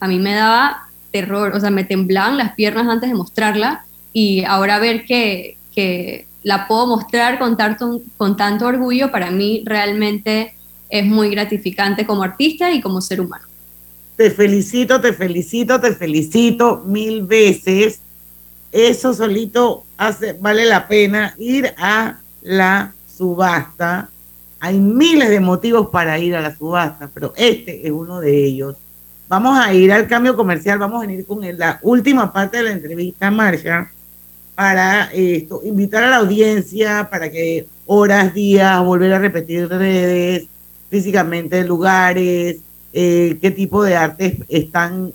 a 0.00 0.08
mí 0.08 0.18
me 0.18 0.34
daba 0.34 0.88
terror, 1.10 1.52
o 1.54 1.60
sea, 1.60 1.70
me 1.70 1.84
temblaban 1.84 2.38
las 2.38 2.54
piernas 2.54 2.86
antes 2.86 3.10
de 3.10 3.16
mostrarla 3.16 3.84
y 4.12 4.44
ahora 4.44 4.78
ver 4.78 5.04
que, 5.04 5.56
que 5.74 6.26
la 6.42 6.66
puedo 6.66 6.86
mostrar 6.86 7.38
con 7.38 7.56
tanto, 7.56 8.00
con 8.16 8.36
tanto 8.36 8.66
orgullo, 8.66 9.10
para 9.10 9.30
mí 9.30 9.62
realmente 9.66 10.54
es 10.88 11.04
muy 11.04 11.30
gratificante 11.30 12.06
como 12.06 12.22
artista 12.22 12.72
y 12.72 12.80
como 12.80 13.00
ser 13.00 13.20
humano. 13.20 13.44
Te 14.16 14.30
felicito, 14.30 15.00
te 15.00 15.12
felicito, 15.12 15.80
te 15.80 15.94
felicito 15.94 16.82
mil 16.86 17.22
veces. 17.22 18.00
Eso 18.72 19.14
solito 19.14 19.84
hace, 19.96 20.34
vale 20.34 20.64
la 20.66 20.86
pena 20.88 21.34
ir 21.38 21.74
a 21.78 22.18
la 22.42 22.92
subasta 23.16 24.10
hay 24.60 24.78
miles 24.78 25.28
de 25.30 25.40
motivos 25.40 25.88
para 25.88 26.18
ir 26.18 26.34
a 26.34 26.40
la 26.40 26.56
subasta, 26.56 27.08
pero 27.12 27.32
este 27.36 27.86
es 27.86 27.92
uno 27.92 28.20
de 28.20 28.44
ellos. 28.44 28.76
Vamos 29.28 29.58
a 29.58 29.72
ir 29.72 29.92
al 29.92 30.08
cambio 30.08 30.36
comercial, 30.36 30.78
vamos 30.78 30.98
a 31.02 31.06
venir 31.06 31.24
con 31.26 31.40
la 31.58 31.78
última 31.82 32.32
parte 32.32 32.58
de 32.58 32.62
la 32.64 32.72
entrevista, 32.72 33.30
Marcia, 33.30 33.90
para 34.54 35.04
esto, 35.12 35.60
invitar 35.64 36.02
a 36.02 36.10
la 36.10 36.16
audiencia 36.16 37.08
para 37.10 37.30
que 37.30 37.66
horas, 37.86 38.34
días, 38.34 38.82
volver 38.82 39.12
a 39.12 39.18
repetir 39.18 39.68
redes, 39.68 40.46
físicamente 40.90 41.62
lugares, 41.64 42.56
eh, 42.92 43.38
qué 43.40 43.50
tipo 43.50 43.84
de 43.84 43.96
artes 43.96 44.38
están, 44.48 45.12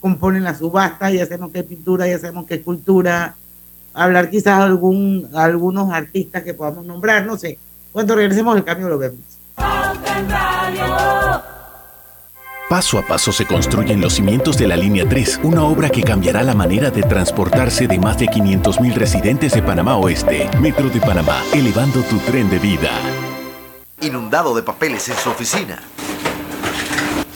componen 0.00 0.44
la 0.44 0.54
subasta, 0.54 1.10
ya 1.10 1.24
sabemos 1.24 1.52
qué 1.52 1.62
pintura, 1.62 2.06
ya 2.06 2.18
sabemos 2.18 2.46
qué 2.46 2.54
escultura, 2.54 3.36
hablar 3.94 4.30
quizás 4.30 4.60
algún, 4.60 5.28
algunos 5.34 5.92
artistas 5.92 6.42
que 6.42 6.54
podamos 6.54 6.84
nombrar, 6.84 7.26
no 7.26 7.36
sé 7.36 7.58
cuando 7.92 8.14
regresemos 8.14 8.54
del 8.54 8.64
cambio 8.64 8.88
lo 8.88 8.98
vemos. 8.98 9.20
Paso 12.68 12.98
a 12.98 13.02
paso 13.02 13.32
se 13.32 13.46
construyen 13.46 14.00
los 14.00 14.14
cimientos 14.14 14.56
de 14.56 14.68
la 14.68 14.76
Línea 14.76 15.08
3, 15.08 15.40
una 15.42 15.64
obra 15.64 15.90
que 15.90 16.04
cambiará 16.04 16.44
la 16.44 16.54
manera 16.54 16.90
de 16.90 17.02
transportarse 17.02 17.88
de 17.88 17.98
más 17.98 18.16
de 18.18 18.26
500.000 18.26 18.94
residentes 18.94 19.52
de 19.54 19.62
Panamá 19.62 19.96
Oeste. 19.96 20.48
Metro 20.60 20.88
de 20.88 21.00
Panamá, 21.00 21.42
elevando 21.52 22.00
tu 22.02 22.18
tren 22.18 22.48
de 22.48 22.60
vida. 22.60 22.90
Inundado 24.00 24.54
de 24.54 24.62
papeles 24.62 25.08
en 25.08 25.16
su 25.16 25.30
oficina. 25.30 25.82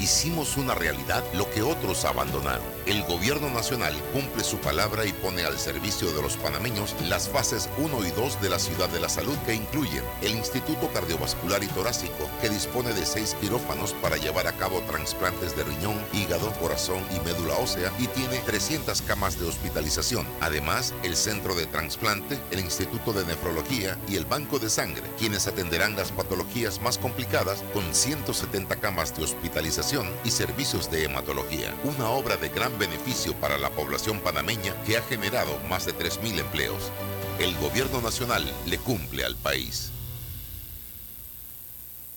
Hicimos 0.00 0.56
una 0.56 0.74
realidad 0.74 1.22
lo 1.34 1.50
que 1.50 1.60
otros 1.60 2.06
abandonaron. 2.06 2.64
El 2.86 3.02
gobierno 3.04 3.50
nacional 3.50 3.94
cumple 4.14 4.42
su 4.42 4.56
palabra 4.56 5.04
y 5.04 5.12
pone 5.12 5.44
al 5.44 5.58
servicio 5.58 6.10
de 6.12 6.22
los 6.22 6.38
panameños 6.38 6.96
las 7.06 7.28
fases 7.28 7.68
1 7.76 8.06
y 8.06 8.10
2 8.12 8.40
de 8.40 8.48
la 8.48 8.58
ciudad 8.58 8.88
de 8.88 8.98
la 8.98 9.10
salud 9.10 9.36
que 9.44 9.54
incluyen 9.54 10.02
el 10.22 10.32
Instituto 10.32 10.90
Cardiovascular 10.94 11.62
y 11.62 11.66
Torácico, 11.66 12.30
que 12.40 12.48
dispone 12.48 12.94
de 12.94 13.04
seis 13.04 13.36
quirófanos 13.42 13.92
para 13.92 14.16
llevar 14.16 14.46
a 14.46 14.56
cabo 14.56 14.80
trasplantes 14.88 15.54
de 15.54 15.64
riñón, 15.64 16.00
hígado, 16.14 16.50
corazón 16.52 17.02
y 17.14 17.20
médula 17.26 17.56
ósea 17.56 17.92
y 17.98 18.06
tiene 18.06 18.38
300 18.38 19.02
camas 19.02 19.38
de 19.38 19.46
hospitalización. 19.46 20.26
Además, 20.40 20.94
el 21.02 21.14
Centro 21.14 21.54
de 21.54 21.66
Transplante, 21.66 22.38
el 22.50 22.60
Instituto 22.60 23.12
de 23.12 23.26
Nefrología 23.26 23.98
y 24.08 24.16
el 24.16 24.24
Banco 24.24 24.58
de 24.58 24.70
Sangre, 24.70 25.02
quienes 25.18 25.46
atenderán 25.46 25.94
las 25.94 26.10
patologías 26.10 26.80
más 26.80 26.96
complicadas 26.96 27.62
con 27.74 27.94
170 27.94 28.76
camas 28.76 29.14
de 29.14 29.24
hospitalización 29.24 29.89
y 30.24 30.30
servicios 30.30 30.88
de 30.88 31.04
hematología. 31.04 31.74
Una 31.82 32.10
obra 32.10 32.36
de 32.36 32.48
gran 32.48 32.78
beneficio 32.78 33.34
para 33.34 33.58
la 33.58 33.70
población 33.70 34.20
panameña 34.20 34.72
que 34.86 34.96
ha 34.96 35.02
generado 35.02 35.50
más 35.68 35.84
de 35.84 35.92
3.000 35.92 36.38
empleos. 36.38 36.92
El 37.40 37.56
gobierno 37.56 38.00
nacional 38.00 38.44
le 38.66 38.78
cumple 38.78 39.24
al 39.24 39.34
país. 39.34 39.90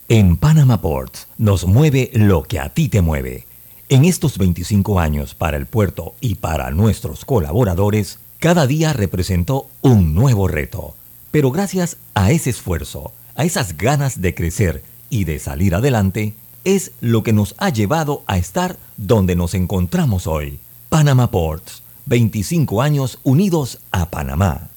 En 0.07 0.38
Panama 0.38 0.82
Ports 0.82 1.28
nos 1.39 1.65
mueve 1.65 2.11
lo 2.13 2.43
que 2.43 2.59
a 2.59 2.69
ti 2.69 2.89
te 2.89 3.01
mueve. 3.01 3.47
En 3.89 4.05
estos 4.05 4.38
25 4.38 4.99
años 4.99 5.34
para 5.34 5.57
el 5.57 5.65
puerto 5.65 6.13
y 6.21 6.36
para 6.36 6.69
nuestros 6.69 7.26
colaboradores, 7.26 8.19
cada 8.38 8.67
día 8.67 8.93
representó 8.93 9.67
un 9.82 10.13
nuevo 10.13 10.47
reto. 10.47 10.95
Pero 11.32 11.49
gracias 11.49 11.97
a 12.13 12.30
ese 12.30 12.51
esfuerzo, 12.51 13.13
a 13.36 13.45
esas 13.45 13.78
ganas 13.78 14.21
de 14.21 14.36
crecer 14.36 14.84
y 15.09 15.24
de 15.24 15.39
salir 15.39 15.74
adelante, 15.74 16.36
es 16.64 16.91
lo 17.01 17.24
que 17.24 17.34
nos 17.34 17.55
ha 17.57 17.70
llevado 17.70 18.24
a 18.28 18.38
estar 18.38 18.78
donde 18.97 19.36
nos 19.36 19.53
encontramos 19.53 20.28
hoy. 20.28 20.59
Panama 20.89 21.30
Ports, 21.32 21.84
25 22.05 22.82
años 22.82 23.20
unidos 23.24 23.80
a 23.91 24.09
Panamá. 24.09 24.70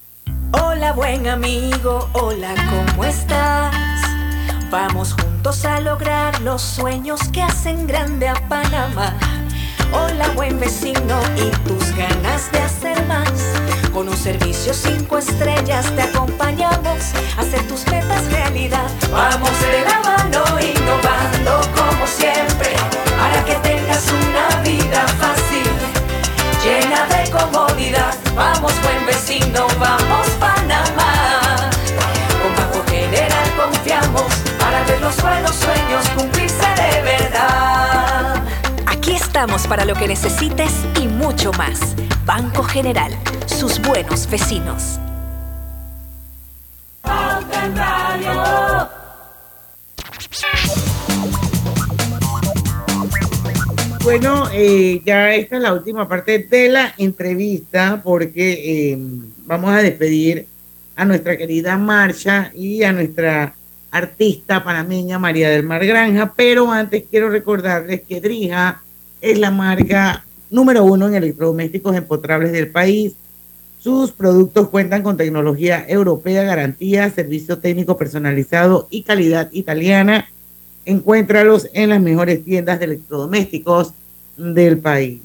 Hola 0.52 0.92
buen 0.92 1.26
amigo, 1.28 2.08
hola, 2.12 2.54
¿cómo 2.70 3.04
estás? 3.04 3.74
Vamos 4.70 5.14
juntos 5.14 5.64
a 5.64 5.80
lograr 5.80 6.40
los 6.42 6.60
sueños 6.60 7.20
que 7.32 7.42
hacen 7.42 7.86
grande 7.86 8.28
a 8.28 8.34
Panamá. 8.48 9.16
Hola 9.92 10.28
buen 10.34 10.58
vecino 10.58 11.20
y 11.36 11.68
tus 11.68 11.94
ganas 11.94 12.50
de 12.50 12.58
hacer 12.58 13.06
más. 13.06 13.30
Con 13.92 14.08
un 14.08 14.16
servicio 14.16 14.74
cinco 14.74 15.18
estrellas 15.18 15.94
te 15.94 16.02
acompañamos 16.02 17.14
a 17.36 17.40
hacer 17.40 17.66
tus 17.68 17.86
metas 17.86 18.30
realidad. 18.32 18.90
Vamos 19.10 19.50
de 19.60 19.84
la 19.84 20.00
mano 20.00 20.16
como 21.74 22.06
siempre 22.06 22.70
para 23.18 23.44
que 23.44 23.54
tengas 23.56 24.04
una 24.08 24.60
vida 24.62 25.06
fácil, 25.18 25.68
llena 26.62 27.06
de 27.06 27.30
comodidad. 27.30 28.14
Vamos 28.34 28.72
buen 28.82 29.06
vecino, 29.06 29.66
vamos 29.78 30.28
Panamá. 30.38 31.70
Con 32.42 32.54
Banco 32.56 32.84
General 32.90 33.50
confiamos 33.56 34.32
para 34.58 34.82
ver 34.84 35.00
los 35.00 35.20
buenos 35.20 35.54
sueños 35.56 36.08
cumplirse 36.16 36.66
de 36.76 37.02
verdad. 37.02 38.42
Aquí 38.86 39.16
estamos 39.16 39.66
para 39.66 39.84
lo 39.84 39.94
que 39.94 40.08
necesites 40.08 40.72
y 41.00 41.08
mucho 41.08 41.52
más. 41.52 41.80
Banco 42.24 42.62
General, 42.62 43.12
sus 43.46 43.80
buenos 43.80 44.28
vecinos. 44.28 44.98
Bueno, 54.06 54.44
eh, 54.52 55.02
ya 55.04 55.34
esta 55.34 55.56
es 55.56 55.62
la 55.62 55.74
última 55.74 56.08
parte 56.08 56.38
de 56.38 56.68
la 56.68 56.94
entrevista 56.96 58.00
porque 58.04 58.92
eh, 58.92 58.98
vamos 59.46 59.72
a 59.72 59.82
despedir 59.82 60.46
a 60.94 61.04
nuestra 61.04 61.36
querida 61.36 61.76
Marcha 61.76 62.52
y 62.54 62.84
a 62.84 62.92
nuestra 62.92 63.56
artista 63.90 64.62
panameña 64.62 65.18
María 65.18 65.50
del 65.50 65.64
Mar 65.64 65.84
Granja, 65.84 66.32
pero 66.36 66.70
antes 66.70 67.02
quiero 67.10 67.30
recordarles 67.30 68.02
que 68.02 68.20
Drija 68.20 68.80
es 69.20 69.40
la 69.40 69.50
marca 69.50 70.24
número 70.50 70.84
uno 70.84 71.08
en 71.08 71.16
electrodomésticos 71.16 71.96
empotrables 71.96 72.52
del 72.52 72.70
país. 72.70 73.16
Sus 73.80 74.12
productos 74.12 74.68
cuentan 74.68 75.02
con 75.02 75.16
tecnología 75.16 75.84
europea, 75.88 76.44
garantía, 76.44 77.10
servicio 77.10 77.58
técnico 77.58 77.96
personalizado 77.96 78.86
y 78.88 79.02
calidad 79.02 79.48
italiana. 79.50 80.28
Encuéntralos 80.86 81.68
en 81.74 81.90
las 81.90 82.00
mejores 82.00 82.42
tiendas 82.42 82.78
de 82.78 82.86
electrodomésticos 82.86 83.92
del 84.38 84.78
país. 84.78 85.20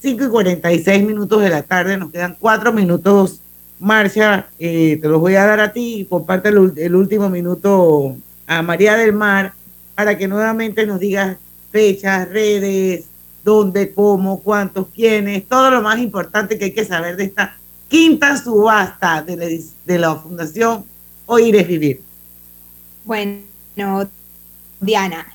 5 0.00 0.24
y 0.24 0.28
46 0.28 1.04
minutos 1.04 1.40
de 1.40 1.50
la 1.50 1.62
tarde, 1.62 1.96
nos 1.96 2.10
quedan 2.10 2.36
cuatro 2.40 2.72
minutos. 2.72 3.38
Marcha, 3.78 4.48
eh, 4.58 4.98
te 5.00 5.08
los 5.08 5.20
voy 5.20 5.36
a 5.36 5.44
dar 5.44 5.60
a 5.60 5.72
ti 5.72 6.00
y 6.00 6.04
comparte 6.06 6.48
el, 6.48 6.72
el 6.76 6.94
último 6.96 7.30
minuto 7.30 8.16
a 8.48 8.62
María 8.62 8.96
del 8.96 9.12
Mar 9.12 9.54
para 9.94 10.18
que 10.18 10.26
nuevamente 10.26 10.86
nos 10.86 10.98
digas 10.98 11.36
fechas, 11.70 12.28
redes, 12.28 13.04
dónde, 13.44 13.92
cómo, 13.92 14.40
cuántos, 14.40 14.88
quiénes, 14.94 15.48
todo 15.48 15.70
lo 15.70 15.82
más 15.82 15.98
importante 15.98 16.58
que 16.58 16.66
hay 16.66 16.72
que 16.72 16.84
saber 16.84 17.16
de 17.16 17.24
esta 17.24 17.56
quinta 17.88 18.36
subasta 18.36 19.22
de 19.22 19.36
la, 19.36 19.46
de 19.86 19.98
la 19.98 20.16
Fundación 20.16 20.84
Oír 21.26 21.56
es 21.56 21.68
Vivir. 21.68 22.00
Bueno, 23.04 23.40
Diana, 24.82 25.32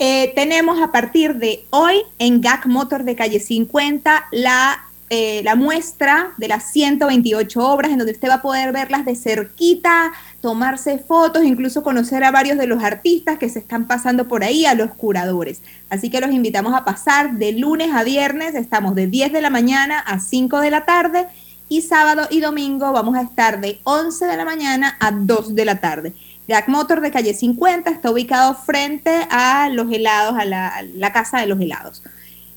eh, 0.00 0.32
tenemos 0.34 0.82
a 0.82 0.90
partir 0.90 1.36
de 1.36 1.64
hoy 1.70 2.02
en 2.18 2.40
GAC 2.40 2.66
Motor 2.66 3.04
de 3.04 3.14
calle 3.14 3.38
50 3.38 4.24
la, 4.32 4.88
eh, 5.08 5.40
la 5.44 5.54
muestra 5.54 6.32
de 6.36 6.48
las 6.48 6.72
128 6.72 7.64
obras 7.64 7.92
en 7.92 7.98
donde 7.98 8.12
usted 8.12 8.28
va 8.28 8.34
a 8.34 8.42
poder 8.42 8.72
verlas 8.72 9.04
de 9.04 9.14
cerquita, 9.14 10.10
tomarse 10.40 10.98
fotos, 10.98 11.44
incluso 11.44 11.84
conocer 11.84 12.24
a 12.24 12.32
varios 12.32 12.58
de 12.58 12.66
los 12.66 12.82
artistas 12.82 13.38
que 13.38 13.48
se 13.48 13.60
están 13.60 13.86
pasando 13.86 14.26
por 14.26 14.42
ahí, 14.42 14.66
a 14.66 14.74
los 14.74 14.90
curadores. 14.94 15.62
Así 15.88 16.10
que 16.10 16.20
los 16.20 16.32
invitamos 16.32 16.74
a 16.74 16.84
pasar 16.84 17.34
de 17.34 17.52
lunes 17.52 17.94
a 17.94 18.02
viernes, 18.02 18.56
estamos 18.56 18.96
de 18.96 19.06
10 19.06 19.32
de 19.32 19.42
la 19.42 19.50
mañana 19.50 20.00
a 20.00 20.18
5 20.18 20.58
de 20.58 20.70
la 20.72 20.84
tarde 20.84 21.28
y 21.68 21.80
sábado 21.80 22.26
y 22.28 22.40
domingo 22.40 22.92
vamos 22.92 23.16
a 23.16 23.22
estar 23.22 23.60
de 23.60 23.80
11 23.84 24.26
de 24.26 24.36
la 24.36 24.44
mañana 24.44 24.96
a 25.00 25.10
2 25.10 25.54
de 25.54 25.64
la 25.64 25.80
tarde. 25.80 26.12
Jack 26.48 26.68
Motor 26.68 27.00
de 27.00 27.10
calle 27.10 27.34
50 27.34 27.90
está 27.90 28.10
ubicado 28.10 28.54
frente 28.54 29.26
a 29.30 29.68
los 29.68 29.92
helados, 29.92 30.34
a 30.38 30.44
la, 30.44 31.12
casa 31.12 31.40
de 31.40 31.46
los 31.46 31.60
helados. 31.60 32.02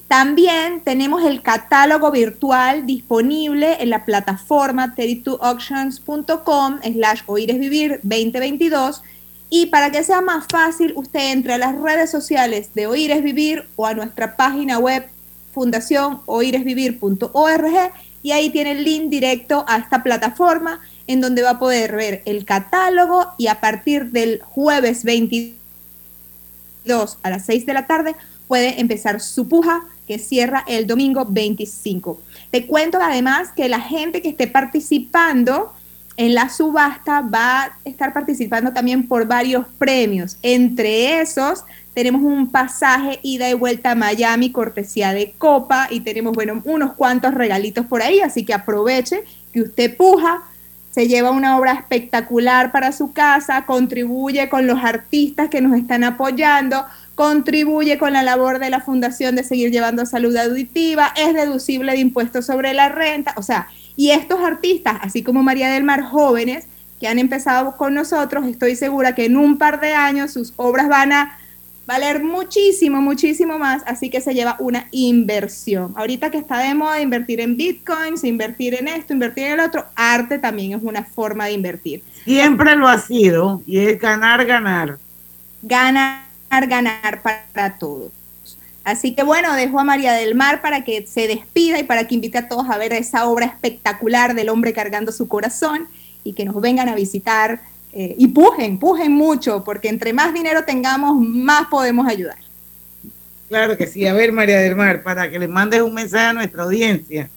También 0.07 0.81
tenemos 0.81 1.23
el 1.23 1.41
catálogo 1.41 2.11
virtual 2.11 2.86
disponible 2.86 3.81
en 3.81 3.89
la 3.89 4.05
plataforma 4.05 4.95
32auctions.com 4.95 6.79
slash 6.83 7.21
oiresvivir 7.25 7.99
2022 8.03 9.01
y 9.49 9.65
para 9.67 9.91
que 9.91 10.03
sea 10.03 10.19
más 10.21 10.45
fácil, 10.49 10.93
usted 10.95 11.31
entre 11.31 11.53
a 11.53 11.57
las 11.57 11.79
redes 11.79 12.11
sociales 12.11 12.73
de 12.73 12.88
Oíres 12.88 13.23
Vivir 13.23 13.67
o 13.75 13.86
a 13.86 13.93
nuestra 13.93 14.36
página 14.36 14.79
web 14.79 15.07
fundacionoiresvivir.org 15.53 17.91
y 18.21 18.31
ahí 18.31 18.49
tiene 18.49 18.71
el 18.71 18.83
link 18.83 19.09
directo 19.09 19.63
a 19.67 19.77
esta 19.77 20.03
plataforma 20.03 20.81
en 21.08 21.22
donde 21.22 21.41
va 21.41 21.51
a 21.51 21.60
poder 21.60 21.95
ver 21.95 22.22
el 22.26 22.45
catálogo 22.45 23.28
y 23.38 23.47
a 23.47 23.60
partir 23.60 24.12
del 24.12 24.41
jueves 24.41 25.03
22 25.03 25.56
a 27.24 27.30
las 27.30 27.45
6 27.45 27.66
de 27.66 27.74
la 27.74 27.86
tarde 27.86 28.16
puede 28.47 28.80
empezar 28.80 29.22
su 29.22 29.47
puja 29.47 29.84
que 30.08 30.20
cierra 30.20 30.64
el 30.68 30.88
domingo 30.88 31.26
25. 31.28 32.22
Te 32.51 32.68
cuento 32.68 32.99
además 33.01 33.49
que 33.56 33.70
la 33.70 33.80
gente 33.80 34.22
que 34.22 34.30
esté 34.30 34.47
participando 34.47 35.74
en 36.18 36.34
la 36.34 36.49
subasta 36.49 37.22
va 37.22 37.64
a 37.64 37.78
estar 37.84 38.14
participando 38.14 38.72
también 38.72 39.08
por 39.08 39.28
varios 39.28 39.66
premios. 39.78 40.38
Entre 40.41 41.20
esos 41.20 41.64
tenemos 41.93 42.22
un 42.22 42.51
pasaje 42.51 43.20
ida 43.24 43.49
y 43.49 43.53
vuelta 43.53 43.91
a 43.91 43.95
Miami, 43.95 44.51
cortesía 44.51 45.14
de 45.14 45.32
Copa, 45.38 45.88
y 45.89 46.01
tenemos, 46.01 46.34
bueno, 46.34 46.62
unos 46.66 46.93
cuantos 46.93 47.34
regalitos 47.34 47.86
por 47.86 48.01
ahí, 48.01 48.20
así 48.20 48.43
que 48.43 48.53
aproveche 48.53 49.24
que 49.53 49.62
usted 49.62 49.95
puja, 49.95 50.43
se 50.95 51.09
lleva 51.09 51.31
una 51.31 51.57
obra 51.57 51.73
espectacular 51.73 52.71
para 52.71 52.93
su 52.93 53.11
casa, 53.11 53.65
contribuye 53.65 54.47
con 54.47 54.65
los 54.65 54.81
artistas 54.81 55.49
que 55.49 55.59
nos 55.59 55.77
están 55.77 56.05
apoyando, 56.05 56.85
contribuye 57.15 57.97
con 57.97 58.13
la 58.13 58.23
labor 58.23 58.59
de 58.59 58.69
la 58.69 58.79
fundación 58.79 59.35
de 59.35 59.43
seguir 59.43 59.71
llevando 59.71 60.05
salud 60.05 60.33
auditiva, 60.37 61.11
es 61.17 61.33
deducible 61.33 61.91
de 61.91 61.97
impuestos 61.97 62.45
sobre 62.45 62.73
la 62.73 62.87
renta, 62.87 63.33
o 63.35 63.43
sea, 63.43 63.67
y 63.97 64.11
estos 64.11 64.39
artistas, 64.39 64.95
así 65.01 65.21
como 65.21 65.43
María 65.43 65.69
del 65.69 65.83
Mar, 65.83 66.01
jóvenes 66.01 66.65
que 66.97 67.09
han 67.09 67.19
empezado 67.19 67.75
con 67.75 67.93
nosotros, 67.93 68.47
estoy 68.47 68.77
segura 68.77 69.13
que 69.15 69.25
en 69.25 69.35
un 69.35 69.57
par 69.57 69.81
de 69.81 69.93
años 69.93 70.31
sus 70.31 70.53
obras 70.55 70.87
van 70.87 71.11
a 71.11 71.37
valer 71.86 72.23
muchísimo, 72.23 73.01
muchísimo 73.01 73.59
más, 73.59 73.83
así 73.86 74.09
que 74.09 74.21
se 74.21 74.33
lleva 74.33 74.55
una 74.59 74.88
inversión. 74.91 75.93
Ahorita 75.95 76.31
que 76.31 76.38
está 76.38 76.59
de 76.59 76.73
moda 76.73 77.01
invertir 77.01 77.39
en 77.39 77.57
bitcoins, 77.57 78.23
invertir 78.23 78.73
en 78.75 78.88
esto, 78.88 79.13
invertir 79.13 79.45
en 79.45 79.53
el 79.53 79.59
otro, 79.59 79.86
arte 79.95 80.39
también 80.39 80.73
es 80.73 80.83
una 80.83 81.03
forma 81.03 81.45
de 81.45 81.53
invertir. 81.53 82.03
Siempre 82.23 82.75
lo 82.75 82.88
ha 82.88 82.97
sido 82.99 83.61
y 83.65 83.79
es 83.79 83.99
ganar, 83.99 84.45
ganar. 84.45 84.97
Ganar, 85.61 86.25
ganar 86.67 87.21
para 87.21 87.77
todos. 87.77 88.11
Así 88.83 89.15
que 89.15 89.23
bueno, 89.23 89.53
dejo 89.55 89.79
a 89.79 89.83
María 89.83 90.13
del 90.13 90.36
Mar 90.36 90.61
para 90.61 90.83
que 90.83 91.07
se 91.07 91.27
despida 91.27 91.79
y 91.79 91.83
para 91.83 92.07
que 92.07 92.15
invite 92.15 92.38
a 92.38 92.47
todos 92.47 92.69
a 92.69 92.77
ver 92.77 92.93
esa 92.93 93.25
obra 93.27 93.47
espectacular 93.47 94.36
del 94.36 94.49
hombre 94.49 94.73
cargando 94.73 95.11
su 95.11 95.27
corazón 95.27 95.88
y 96.23 96.33
que 96.33 96.45
nos 96.45 96.61
vengan 96.61 96.88
a 96.88 96.95
visitar 96.95 97.61
eh, 97.97 98.13
y 98.17 98.27
pujen, 98.27 98.77
pujen 98.77 99.13
mucho, 99.13 99.63
porque 99.63 99.87
entre 99.87 100.11
más 100.11 100.33
dinero 100.33 100.65
tengamos, 100.65 101.17
más 101.17 101.67
podemos 101.67 102.05
ayudar. 102.05 102.37
Claro 103.47 103.77
que 103.77 103.87
sí. 103.87 104.05
A 104.05 104.13
ver, 104.13 104.33
María 104.33 104.59
del 104.59 104.75
Mar, 104.75 105.01
para 105.01 105.29
que 105.29 105.39
le 105.39 105.47
mandes 105.47 105.81
un 105.81 105.93
mensaje 105.93 106.25
a 106.25 106.33
nuestra 106.33 106.63
audiencia. 106.63 107.29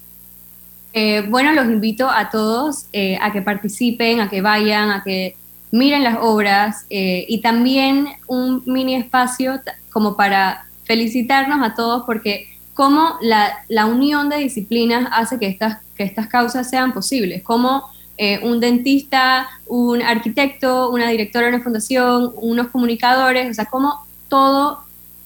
Eh, 0.93 1.25
bueno, 1.29 1.53
los 1.53 1.67
invito 1.67 2.11
a 2.11 2.29
todos 2.29 2.87
eh, 2.93 3.17
a 3.23 3.33
que 3.33 3.41
participen, 3.41 4.21
a 4.21 4.29
que 4.29 4.41
vayan, 4.41 4.91
a 4.91 5.05
que 5.05 5.37
miren 5.71 6.03
las 6.03 6.17
obras 6.21 6.87
y 6.89 7.41
también 7.43 8.09
un 8.27 8.63
mini 8.65 8.95
espacio 8.95 9.61
como 9.91 10.17
para 10.17 10.67
felicitarnos 10.85 11.61
a 11.63 11.75
todos 11.75 12.05
porque 12.07 12.49
cómo 12.73 13.19
la, 13.21 13.53
la 13.69 13.85
unión 13.85 14.31
de 14.31 14.39
disciplinas 14.39 15.09
hace 15.13 15.39
que 15.39 15.47
estas, 15.47 15.79
que 15.95 16.05
estas 16.05 16.27
causas 16.27 16.71
sean 16.71 16.95
posibles, 16.95 17.43
cómo 17.43 17.85
eh, 18.21 18.41
un 18.43 18.59
dentista, 18.59 19.49
un 19.67 20.03
arquitecto, 20.03 20.91
una 20.91 21.09
directora 21.09 21.47
de 21.47 21.55
una 21.55 21.63
fundación, 21.63 22.33
unos 22.35 22.67
comunicadores, 22.67 23.49
o 23.49 23.55
sea, 23.55 23.67
cómo 23.67 24.05
todo 24.29 24.81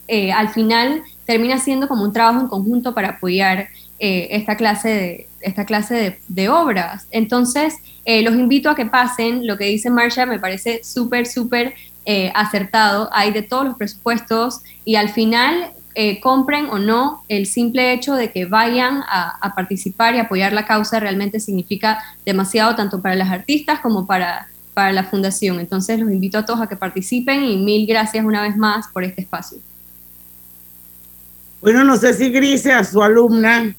eh, 0.09 0.31
al 0.31 0.51
final 0.51 1.03
termina 1.25 1.59
siendo 1.59 1.89
como 1.89 2.05
un 2.05 2.13
trabajo 2.13 2.41
en 2.41 2.49
conjunto 2.49 2.93
para 2.93 3.11
apoyar 3.11 3.69
eh, 3.99 4.29
esta 4.33 4.59
clase 4.59 4.89
de, 4.91 5.29
esta 5.41 5.65
clase 5.65 6.19
de, 6.29 6.49
obras. 6.51 7.07
Entonces, 7.11 7.77
los 8.05 8.35
invito 8.35 8.69
a 8.69 8.75
que 8.75 8.85
pasen, 8.85 9.47
lo 9.47 9.57
que 9.57 9.65
dice 9.65 9.89
Marsha 9.89 10.27
me 10.27 10.39
parece 10.39 10.85
súper, 10.85 11.27
súper 11.27 11.75
acertado, 12.35 13.09
hay 13.13 13.33
de 13.33 13.43
todos 13.43 13.65
los 13.65 13.77
presupuestos 13.77 14.61
y 14.85 14.97
al 14.97 15.09
final 15.09 15.73
eh, 15.95 16.21
compren 16.21 16.67
o 16.71 16.79
no, 16.79 17.23
el 17.29 17.47
simple 17.47 17.93
hecho 17.93 18.15
de 18.15 18.31
que 18.31 18.47
vayan 18.47 19.03
a, 19.07 19.53
participar 19.55 20.15
y 20.15 20.19
apoyar 20.19 20.53
la 20.53 20.67
causa 20.67 20.99
realmente 21.01 21.39
significa 21.41 22.03
demasiado 22.25 22.75
tanto 22.75 23.03
para 23.03 23.15
las 23.15 23.31
artistas 23.31 23.81
como 23.81 24.07
para, 24.07 24.49
para 24.73 24.93
la 24.93 25.05
fundación. 25.05 25.61
Entonces 25.61 26.01
los 26.01 26.11
invito 26.11 26.39
a 26.39 26.45
todos 26.45 26.61
a 26.61 26.67
que 26.67 26.77
participen 26.77 27.45
y 27.45 27.57
mil 27.59 27.87
gracias 27.87 28.25
una 28.25 28.43
vez 28.43 28.57
más 28.57 28.89
por 28.89 29.05
este 29.05 29.21
espacio. 29.21 29.59
Bueno, 31.61 31.85
no 31.85 31.97
sé 31.97 32.15
si 32.15 32.31
Grise, 32.31 32.73
a 32.73 32.83
su 32.85 33.03
alumna. 33.03 33.75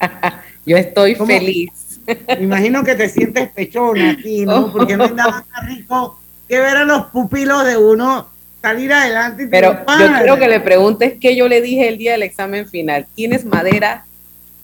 Yo 0.66 0.76
estoy 0.76 1.14
feliz. 1.14 1.70
Me 2.06 2.44
imagino 2.44 2.84
que 2.84 2.94
te 2.94 3.08
sientes 3.08 3.48
pechona 3.50 4.10
aquí, 4.10 4.44
¿no? 4.44 4.70
Porque 4.72 4.96
no 4.96 5.04
hay 5.04 5.14
nada 5.14 5.44
más 5.50 5.66
rico 5.66 6.20
que 6.48 6.60
ver 6.60 6.76
a 6.76 6.84
los 6.84 7.06
pupilos 7.06 7.64
de 7.64 7.76
uno 7.76 8.33
salir 8.64 8.92
adelante. 8.92 9.46
Pero 9.50 9.84
yo 9.98 10.12
quiero 10.16 10.38
que 10.38 10.48
le 10.48 10.60
preguntes 10.60 11.14
qué 11.20 11.36
yo 11.36 11.48
le 11.48 11.60
dije 11.60 11.88
el 11.88 11.98
día 11.98 12.12
del 12.12 12.22
examen 12.22 12.66
final. 12.66 13.06
Tienes 13.14 13.44
madera 13.44 14.06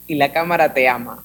y 0.07 0.15
la 0.15 0.33
cámara 0.33 0.73
te 0.73 0.89
ama. 0.89 1.23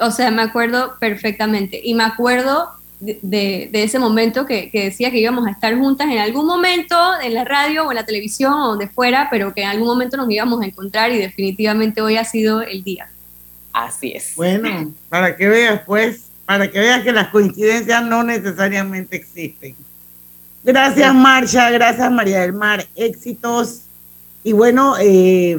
o 0.00 0.10
sea, 0.10 0.30
me 0.30 0.42
acuerdo 0.42 0.96
perfectamente. 0.98 1.80
Y 1.84 1.92
me 1.94 2.04
acuerdo 2.04 2.70
de, 3.00 3.68
ese 3.72 3.98
momento 3.98 4.46
que, 4.46 4.70
decía 4.72 5.10
que 5.10 5.18
íbamos 5.18 5.46
a 5.46 5.50
estar 5.50 5.76
juntas 5.76 6.08
en 6.08 6.18
algún 6.18 6.46
momento 6.46 6.96
en 7.22 7.34
la 7.34 7.44
radio 7.44 7.84
o 7.84 7.92
en 7.92 7.96
la 7.96 8.06
televisión 8.06 8.54
o 8.54 8.68
donde 8.68 8.88
fuera, 8.88 9.28
pero 9.30 9.52
que 9.52 9.62
en 9.62 9.68
algún 9.68 9.88
momento 9.88 10.16
nos 10.16 10.30
íbamos 10.30 10.62
a 10.62 10.64
encontrar 10.64 11.12
y 11.12 11.18
definitivamente 11.18 12.00
hoy 12.00 12.16
ha 12.16 12.24
sido 12.24 12.62
el 12.62 12.82
día. 12.82 13.08
Así 13.72 14.12
es. 14.12 14.34
Bueno, 14.36 14.92
para 15.10 15.36
que 15.36 15.46
veas, 15.48 15.82
pues, 15.84 16.30
para 16.46 16.70
que 16.70 16.78
veas 16.78 17.02
que 17.02 17.12
las 17.12 17.28
coincidencias 17.28 18.02
no 18.02 18.22
necesariamente 18.22 19.16
existen. 19.16 19.76
Gracias, 20.64 21.14
Marcha, 21.14 21.70
gracias, 21.70 22.10
María 22.10 22.40
del 22.40 22.54
Mar, 22.54 22.86
éxitos. 22.96 23.82
Y 24.42 24.52
bueno, 24.52 24.94
eh, 24.98 25.58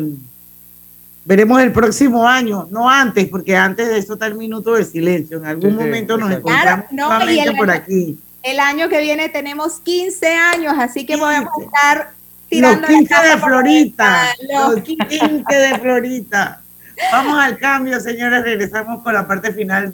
veremos 1.23 1.61
el 1.61 1.71
próximo 1.71 2.27
año, 2.27 2.67
no 2.71 2.89
antes, 2.89 3.27
porque 3.29 3.55
antes 3.55 3.87
de 3.87 3.99
eso 3.99 4.13
está 4.13 4.25
el 4.25 4.35
minuto 4.35 4.73
de 4.73 4.83
silencio. 4.83 5.37
En 5.37 5.45
algún 5.45 5.75
momento 5.75 6.17
nos 6.17 6.31
encontramos 6.31 6.85
nuevamente 6.91 7.53
por 7.55 7.69
aquí. 7.69 8.17
El 8.41 8.59
año 8.59 8.89
que 8.89 8.99
viene 8.99 9.29
tenemos 9.29 9.79
15 9.79 10.27
años, 10.27 10.73
así 10.77 11.05
que 11.05 11.17
podemos 11.17 11.51
estar 11.61 12.11
tirando 12.49 12.87
los 12.87 12.97
15 12.97 13.15
de 13.15 13.37
Florita. 13.37 14.35
Los 14.53 14.81
15 14.81 15.55
de 15.55 15.79
Florita. 15.79 16.61
Vamos 17.11 17.39
al 17.39 17.57
cambio, 17.59 17.99
señores. 17.99 18.43
Regresamos 18.43 19.03
con 19.03 19.13
la 19.13 19.27
parte 19.27 19.51
final 19.51 19.93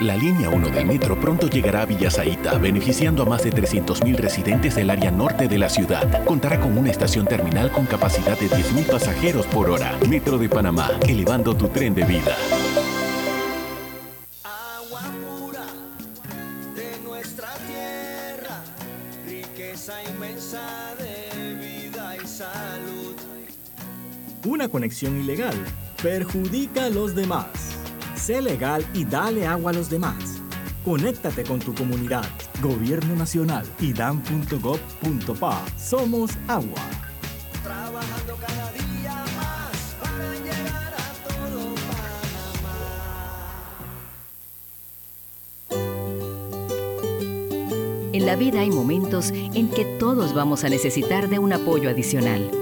La 0.00 0.16
línea 0.16 0.48
1 0.48 0.70
del 0.70 0.86
metro 0.86 1.20
pronto 1.20 1.48
llegará 1.48 1.82
a 1.82 1.86
Villasaita, 1.86 2.58
beneficiando 2.58 3.22
a 3.22 3.26
más 3.26 3.44
de 3.44 3.52
300.000 3.52 4.16
residentes 4.16 4.74
del 4.74 4.90
área 4.90 5.10
norte 5.10 5.46
de 5.46 5.58
la 5.58 5.68
ciudad. 5.68 6.24
Contará 6.24 6.58
con 6.58 6.76
una 6.76 6.90
estación 6.90 7.26
terminal 7.26 7.70
con 7.70 7.86
capacidad 7.86 8.36
de 8.38 8.48
10.000 8.48 8.90
pasajeros 8.90 9.46
por 9.46 9.70
hora. 9.70 9.96
Metro 10.08 10.38
de 10.38 10.48
Panamá, 10.48 10.90
elevando 11.06 11.54
tu 11.54 11.68
tren 11.68 11.94
de 11.94 12.04
vida. 12.04 12.34
Agua 14.42 15.02
pura 15.22 15.66
de 16.74 16.98
nuestra 17.04 17.48
tierra, 17.68 18.62
riqueza 19.26 19.92
inmensa 20.10 20.94
de 20.98 21.54
vida 21.54 22.16
y 22.16 22.26
salud. 22.26 23.14
Una 24.46 24.68
conexión 24.68 25.20
ilegal 25.20 25.54
perjudica 26.02 26.86
a 26.86 26.90
los 26.90 27.14
demás. 27.14 27.71
Sé 28.22 28.40
legal 28.40 28.86
y 28.94 29.04
dale 29.04 29.44
agua 29.48 29.72
a 29.72 29.74
los 29.74 29.90
demás. 29.90 30.40
Conéctate 30.84 31.42
con 31.42 31.58
tu 31.58 31.74
comunidad. 31.74 32.24
Gobierno 32.62 33.16
Nacional 33.16 33.66
y 33.80 33.92
dan.gov.pa. 33.92 35.64
Somos 35.76 36.30
agua. 36.46 36.80
Trabajando 37.64 38.36
cada 38.36 38.70
día 38.70 39.24
más 39.34 39.96
para 40.00 40.34
llegar 40.34 40.94
a 40.94 41.12
todo 41.26 41.74
Panamá. 41.74 42.76
En 48.12 48.24
la 48.24 48.36
vida 48.36 48.60
hay 48.60 48.70
momentos 48.70 49.32
en 49.32 49.68
que 49.68 49.84
todos 49.98 50.32
vamos 50.32 50.62
a 50.62 50.68
necesitar 50.68 51.28
de 51.28 51.40
un 51.40 51.52
apoyo 51.52 51.90
adicional. 51.90 52.61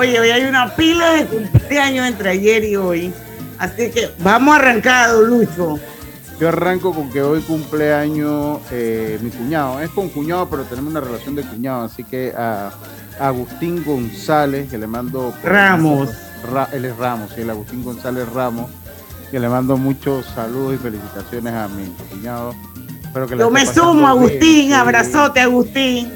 Oye, 0.00 0.18
hoy 0.18 0.30
hay 0.30 0.44
una 0.44 0.74
pila 0.74 1.10
de 1.12 1.26
cumpleaños 1.26 2.06
entre 2.08 2.30
ayer 2.30 2.64
y 2.64 2.74
hoy. 2.74 3.12
Así 3.58 3.90
que 3.90 4.08
vamos 4.20 4.54
a 4.54 4.56
arrancar, 4.56 5.10
don 5.10 5.28
Lucho. 5.28 5.78
Yo 6.40 6.48
arranco 6.48 6.94
con 6.94 7.10
que 7.10 7.20
hoy 7.20 7.42
cumpleaños 7.42 8.60
eh, 8.70 9.18
mi 9.20 9.28
cuñado. 9.28 9.78
Es 9.78 9.90
con 9.90 10.08
cuñado, 10.08 10.48
pero 10.48 10.62
tenemos 10.62 10.90
una 10.90 11.00
relación 11.02 11.34
de 11.34 11.42
cuñado. 11.42 11.84
Así 11.84 12.02
que 12.04 12.32
a, 12.34 12.70
Agustín 13.20 13.84
González, 13.84 14.70
que 14.70 14.78
le 14.78 14.86
mando. 14.86 15.34
Ramos. 15.44 16.08
Ra- 16.50 16.70
él 16.72 16.86
es 16.86 16.96
Ramos, 16.96 17.36
el 17.36 17.50
Agustín 17.50 17.84
González 17.84 18.26
Ramos, 18.32 18.70
que 19.30 19.38
le 19.38 19.50
mando 19.50 19.76
muchos 19.76 20.24
saludos 20.34 20.76
y 20.76 20.78
felicitaciones 20.78 21.52
a 21.52 21.68
mi 21.68 21.84
cuñado. 22.08 22.54
Espero 23.04 23.26
que 23.26 23.36
Yo 23.36 23.50
me 23.50 23.66
sumo, 23.66 24.08
Agustín. 24.08 24.72
Abrazote, 24.72 25.40
Agustín. 25.40 26.10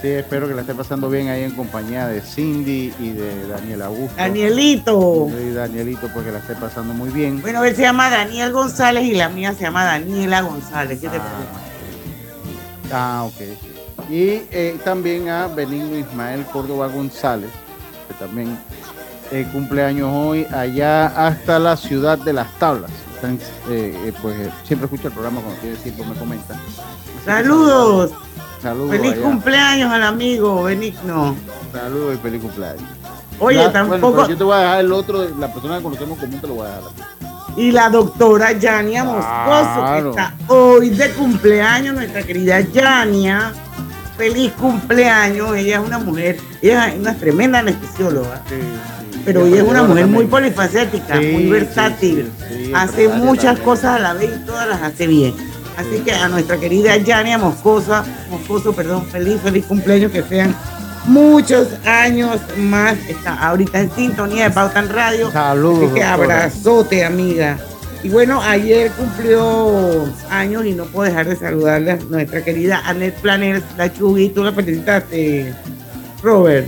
Sí, 0.00 0.08
espero 0.08 0.46
que 0.46 0.54
la 0.54 0.60
esté 0.60 0.74
pasando 0.74 1.10
bien 1.10 1.28
ahí 1.28 1.42
en 1.42 1.50
compañía 1.50 2.06
de 2.06 2.20
Cindy 2.20 2.94
y 3.00 3.10
de 3.10 3.48
Daniel 3.48 3.82
Augusto. 3.82 4.14
Danielito. 4.16 5.28
Danielito, 5.54 6.08
porque 6.14 6.30
la 6.30 6.38
esté 6.38 6.54
pasando 6.54 6.94
muy 6.94 7.10
bien. 7.10 7.42
Bueno, 7.42 7.64
él 7.64 7.74
se 7.74 7.82
llama 7.82 8.08
Daniel 8.08 8.52
González 8.52 9.04
y 9.04 9.14
la 9.14 9.28
mía 9.28 9.54
se 9.54 9.62
llama 9.62 9.84
Daniela 9.84 10.42
González. 10.42 11.00
¿Qué 11.00 11.08
te 11.08 11.18
parece? 11.18 12.92
Ah, 12.92 13.24
ok. 13.26 14.08
Y 14.08 14.42
eh, 14.52 14.78
también 14.84 15.28
a 15.28 15.48
Benigno 15.48 15.98
Ismael 15.98 16.44
Córdoba 16.46 16.86
González, 16.86 17.50
que 18.06 18.14
también 18.14 18.56
eh, 19.32 19.46
cumpleaños 19.52 20.10
hoy, 20.10 20.46
allá 20.52 21.06
hasta 21.08 21.58
la 21.58 21.76
ciudad 21.76 22.18
de 22.18 22.32
las 22.32 22.50
tablas. 22.58 22.90
Están, 23.14 23.34
eh, 23.68 23.92
eh, 24.06 24.12
pues 24.22 24.36
siempre 24.64 24.86
escucha 24.86 25.08
el 25.08 25.12
programa 25.12 25.40
cuando 25.40 25.60
tiene 25.60 25.76
tiempo, 25.76 26.04
me 26.04 26.14
comenta. 26.14 26.54
Así 26.54 27.48
que 27.48 28.27
Saludos. 28.62 28.90
Feliz 28.96 29.12
allá. 29.12 29.22
cumpleaños 29.22 29.92
al 29.92 30.02
amigo 30.02 30.62
Benigno. 30.64 31.36
Saludos 31.72 32.14
y 32.16 32.18
feliz 32.18 32.42
cumpleaños. 32.42 32.82
Oye, 33.40 33.56
Ya, 33.58 33.72
tampoco- 33.72 34.10
bueno, 34.12 34.28
yo 34.28 34.36
te 34.36 34.44
voy 34.44 34.54
a 34.56 34.58
dejar 34.60 34.80
el 34.80 34.92
otro, 34.92 35.28
la 35.38 35.52
persona 35.52 35.76
que 35.76 35.82
conocemos 35.84 36.18
común 36.18 36.40
te 36.40 36.46
lo 36.46 36.54
voy 36.54 36.66
a 36.66 36.70
dejar. 36.76 36.90
Y 37.56 37.70
la 37.72 37.88
doctora 37.90 38.52
Yania 38.52 39.04
Moscoso, 39.04 39.24
Claro. 39.24 40.02
que 40.14 40.20
está 40.20 40.34
hoy 40.48 40.90
de 40.90 41.10
cumpleaños, 41.10 41.94
nuestra 41.94 42.22
querida 42.22 42.60
Yania. 42.60 43.52
Feliz 44.16 44.52
cumpleaños. 44.54 45.54
Ella 45.56 45.78
es 45.80 45.86
una 45.86 45.98
mujer, 46.00 46.38
ella 46.60 46.88
es 46.88 46.98
una 46.98 47.14
tremenda 47.14 47.60
anestesióloga. 47.60 48.42
Pero 49.24 49.46
ella 49.46 49.58
es 49.58 49.68
una 49.68 49.82
mujer 49.84 50.06
muy 50.08 50.26
polifacética, 50.26 51.18
Sí, 51.20 51.30
muy 51.32 51.42
sí, 51.44 51.48
versátil. 51.50 52.32
sí, 52.48 52.64
sí, 52.66 52.72
hace 52.74 53.08
muchas 53.08 53.44
también. 53.44 53.64
cosas 53.64 53.96
a 53.96 53.98
la 54.00 54.14
vez 54.14 54.30
y 54.42 54.46
todas 54.46 54.66
las 54.68 54.82
hace 54.82 55.06
bien. 55.06 55.34
Así 55.78 56.00
que 56.04 56.12
a 56.12 56.28
nuestra 56.28 56.58
querida 56.58 56.96
Yania 56.96 57.38
Moscosa, 57.38 58.04
Moscoso, 58.30 58.72
perdón, 58.74 59.06
feliz, 59.06 59.40
feliz 59.40 59.64
cumpleaños, 59.64 60.10
que 60.10 60.22
sean 60.24 60.54
muchos 61.06 61.68
años 61.86 62.40
más. 62.56 62.96
Está 63.08 63.34
ahorita 63.46 63.80
en 63.80 63.90
sintonía 63.92 64.48
de 64.48 64.50
Pauta 64.50 64.80
en 64.80 64.88
Radio. 64.88 65.30
Saludos, 65.30 65.84
Así 65.84 65.94
que 65.94 66.02
abrazote, 66.02 67.04
amiga. 67.04 67.56
Y 68.02 68.08
bueno, 68.08 68.42
ayer 68.42 68.90
cumplió 68.92 70.08
años 70.30 70.66
y 70.66 70.72
no 70.72 70.84
puedo 70.86 71.08
dejar 71.08 71.28
de 71.28 71.36
saludarle 71.36 71.92
a 71.92 71.96
nuestra 71.96 72.42
querida 72.44 72.82
Annette 72.84 73.14
Planner, 73.20 73.62
la 73.76 73.92
Chugui. 73.92 74.30
Tú 74.30 74.42
la 74.42 74.52
felicitaste, 74.52 75.54
Robert. 76.24 76.66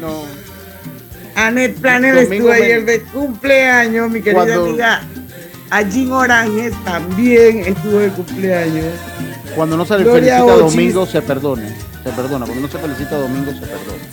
No. 0.00 0.22
Annette 1.34 1.78
Planner 1.80 2.16
estuvo 2.16 2.48
me- 2.48 2.54
ayer 2.54 2.84
de 2.84 3.02
cumpleaños, 3.02 4.10
mi 4.10 4.20
querida 4.22 4.44
Cuando- 4.44 4.64
amiga. 4.66 5.02
A 5.70 5.84
Jim 5.84 6.12
Oranges 6.12 6.72
también 6.84 7.58
estuvo 7.60 7.98
de 7.98 8.08
cumpleaños. 8.10 8.86
Cuando 9.56 9.76
no 9.76 9.84
se 9.84 9.98
le 9.98 10.04
Gloria 10.04 10.38
felicita 10.38 10.54
Ochis. 10.64 10.76
Domingo, 10.76 11.06
se 11.06 11.22
perdone. 11.22 11.68
Se 12.04 12.10
perdona. 12.10 12.46
Cuando 12.46 12.66
no 12.66 12.72
se 12.72 12.78
felicita 12.78 13.16
Domingo, 13.18 13.52
se 13.52 13.60
perdona. 13.60 14.04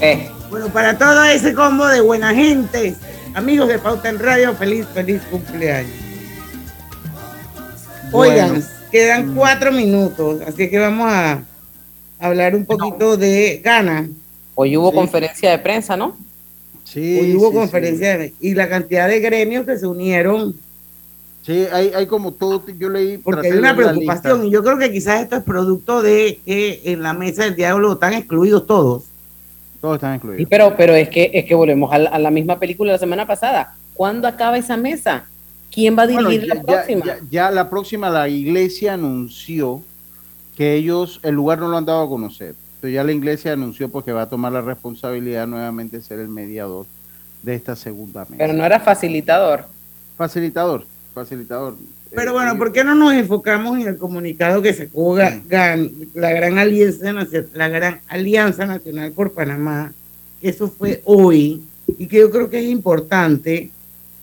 Eh, 0.00 0.30
Bueno, 0.50 0.68
para 0.68 0.96
todo 0.96 1.24
ese 1.24 1.52
combo 1.54 1.86
de 1.86 2.00
buena 2.00 2.32
gente, 2.32 2.94
amigos 3.34 3.68
de 3.68 3.78
Pauta 3.78 4.08
en 4.08 4.18
Radio, 4.18 4.54
feliz, 4.54 4.86
feliz 4.94 5.20
cumpleaños. 5.30 5.90
Oigan, 8.12 8.64
quedan 8.92 9.34
cuatro 9.34 9.72
minutos, 9.72 10.40
así 10.46 10.70
que 10.70 10.78
vamos 10.78 11.10
a 11.10 11.40
hablar 12.20 12.54
un 12.54 12.64
poquito 12.64 13.16
de 13.16 13.60
Gana. 13.62 14.06
hoy 14.54 14.76
hubo 14.76 14.90
Sí. 14.90 14.96
conferencia 14.96 15.50
de 15.50 15.58
prensa, 15.58 15.96
¿no? 15.96 16.16
Sí, 16.96 17.18
Hoy 17.20 17.34
hubo 17.36 17.50
sí, 17.50 17.54
conferencia 17.56 18.16
de- 18.16 18.32
y 18.40 18.54
la 18.54 18.70
cantidad 18.70 19.06
de 19.06 19.20
gremios 19.20 19.66
que 19.66 19.76
se 19.76 19.86
unieron, 19.86 20.54
Sí, 21.42 21.66
hay, 21.70 21.90
hay 21.94 22.06
como 22.06 22.32
todo, 22.32 22.64
yo 22.78 22.88
leí. 22.88 23.18
porque 23.18 23.48
hay 23.48 23.52
de 23.52 23.58
una 23.58 23.76
preocupación 23.76 24.46
y 24.46 24.50
yo 24.50 24.64
creo 24.64 24.78
que 24.78 24.90
quizás 24.90 25.20
esto 25.20 25.36
es 25.36 25.42
producto 25.44 26.00
de 26.00 26.40
que 26.46 26.80
en 26.86 27.02
la 27.02 27.12
mesa 27.12 27.44
del 27.44 27.54
diálogo 27.54 27.92
están 27.94 28.14
excluidos 28.14 28.66
todos. 28.66 29.04
Todos 29.82 29.96
están 29.96 30.14
incluidos. 30.14 30.38
Sí, 30.38 30.46
pero, 30.46 30.74
pero 30.74 30.94
es 30.94 31.10
que 31.10 31.30
es 31.34 31.44
que 31.44 31.54
volvemos 31.54 31.92
a 31.92 31.98
la, 31.98 32.08
a 32.08 32.18
la 32.18 32.30
misma 32.30 32.58
película 32.58 32.92
de 32.92 32.94
la 32.94 32.98
semana 32.98 33.26
pasada. 33.26 33.74
¿Cuándo 33.92 34.26
acaba 34.26 34.56
esa 34.56 34.78
mesa? 34.78 35.26
¿Quién 35.70 35.98
va 35.98 36.04
a 36.04 36.06
Bueno, 36.06 36.30
dirigir 36.30 36.48
ya, 36.48 36.54
la 36.54 36.60
ya- 36.62 36.66
próxima? 36.66 37.04
ya- 37.04 37.18
ya 37.30 37.50
la 37.50 37.68
próxima, 37.68 38.08
la 38.08 38.26
iglesia 38.28 38.94
anunció 38.94 39.82
que 40.56 40.74
ellos, 40.76 41.20
el 41.22 41.34
lugar 41.34 41.58
no 41.58 41.68
lo 41.68 41.76
han 41.76 41.84
dado 41.84 42.04
a 42.04 42.08
conocer. 42.08 42.54
Entonces 42.76 42.94
ya 42.94 43.04
la 43.04 43.12
iglesia 43.12 43.52
anunció 43.54 43.88
porque 43.88 44.12
va 44.12 44.22
a 44.22 44.28
tomar 44.28 44.52
la 44.52 44.60
responsabilidad 44.60 45.46
nuevamente 45.46 45.96
de 45.96 46.02
ser 46.02 46.18
el 46.20 46.28
mediador 46.28 46.86
de 47.42 47.54
esta 47.54 47.74
segunda 47.76 48.20
mesa. 48.24 48.34
Pero 48.38 48.52
no 48.52 48.64
era 48.64 48.80
facilitador. 48.80 49.64
Facilitador, 50.16 50.84
facilitador. 51.14 51.76
Pero 52.14 52.32
bueno, 52.32 52.56
¿por 52.56 52.72
qué 52.72 52.84
no 52.84 52.94
nos 52.94 53.12
enfocamos 53.14 53.78
en 53.78 53.88
el 53.88 53.96
comunicado 53.98 54.62
que 54.62 54.72
sacó 54.72 55.14
Gan- 55.16 55.90
la 56.14 56.30
gran 56.32 56.58
alianza 56.58 57.12
la 57.52 57.68
gran 57.68 58.00
alianza 58.08 58.64
nacional 58.64 59.12
por 59.12 59.32
Panamá? 59.32 59.92
Eso 60.40 60.68
fue 60.68 61.02
hoy 61.04 61.62
y 61.98 62.06
que 62.06 62.18
yo 62.20 62.30
creo 62.30 62.48
que 62.48 62.58
es 62.60 62.66
importante 62.70 63.70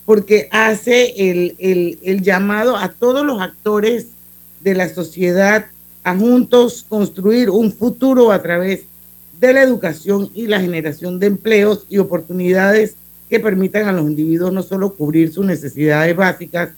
porque 0.06 0.48
hace 0.52 1.30
el, 1.32 1.56
el- 1.60 2.00
el 2.04 2.22
llamado 2.22 2.78
a 2.78 2.90
todos 2.90 3.26
los 3.26 3.42
actores 3.42 4.08
de 4.62 4.76
la 4.76 4.90
sociedad 4.90 5.66
a 6.04 6.16
juntos 6.18 6.86
construir 6.88 7.50
un 7.50 7.72
futuro 7.72 8.32
a 8.32 8.42
través 8.42 8.82
de 9.40 9.54
la 9.54 9.62
educación 9.62 10.30
y 10.34 10.48
la 10.48 10.60
generación 10.60 11.20
de 11.20 11.28
empleos 11.28 11.86
y 11.90 11.98
oportunidades 11.98 12.96
que 13.30 13.40
permitan 13.40 13.88
a 13.88 13.92
los 13.92 14.04
individuos 14.06 14.54
no 14.54 14.64
solo 14.64 14.94
cubrir 14.94 15.34
sus 15.34 15.46
necesidades 15.46 16.16
básicas, 16.16 16.70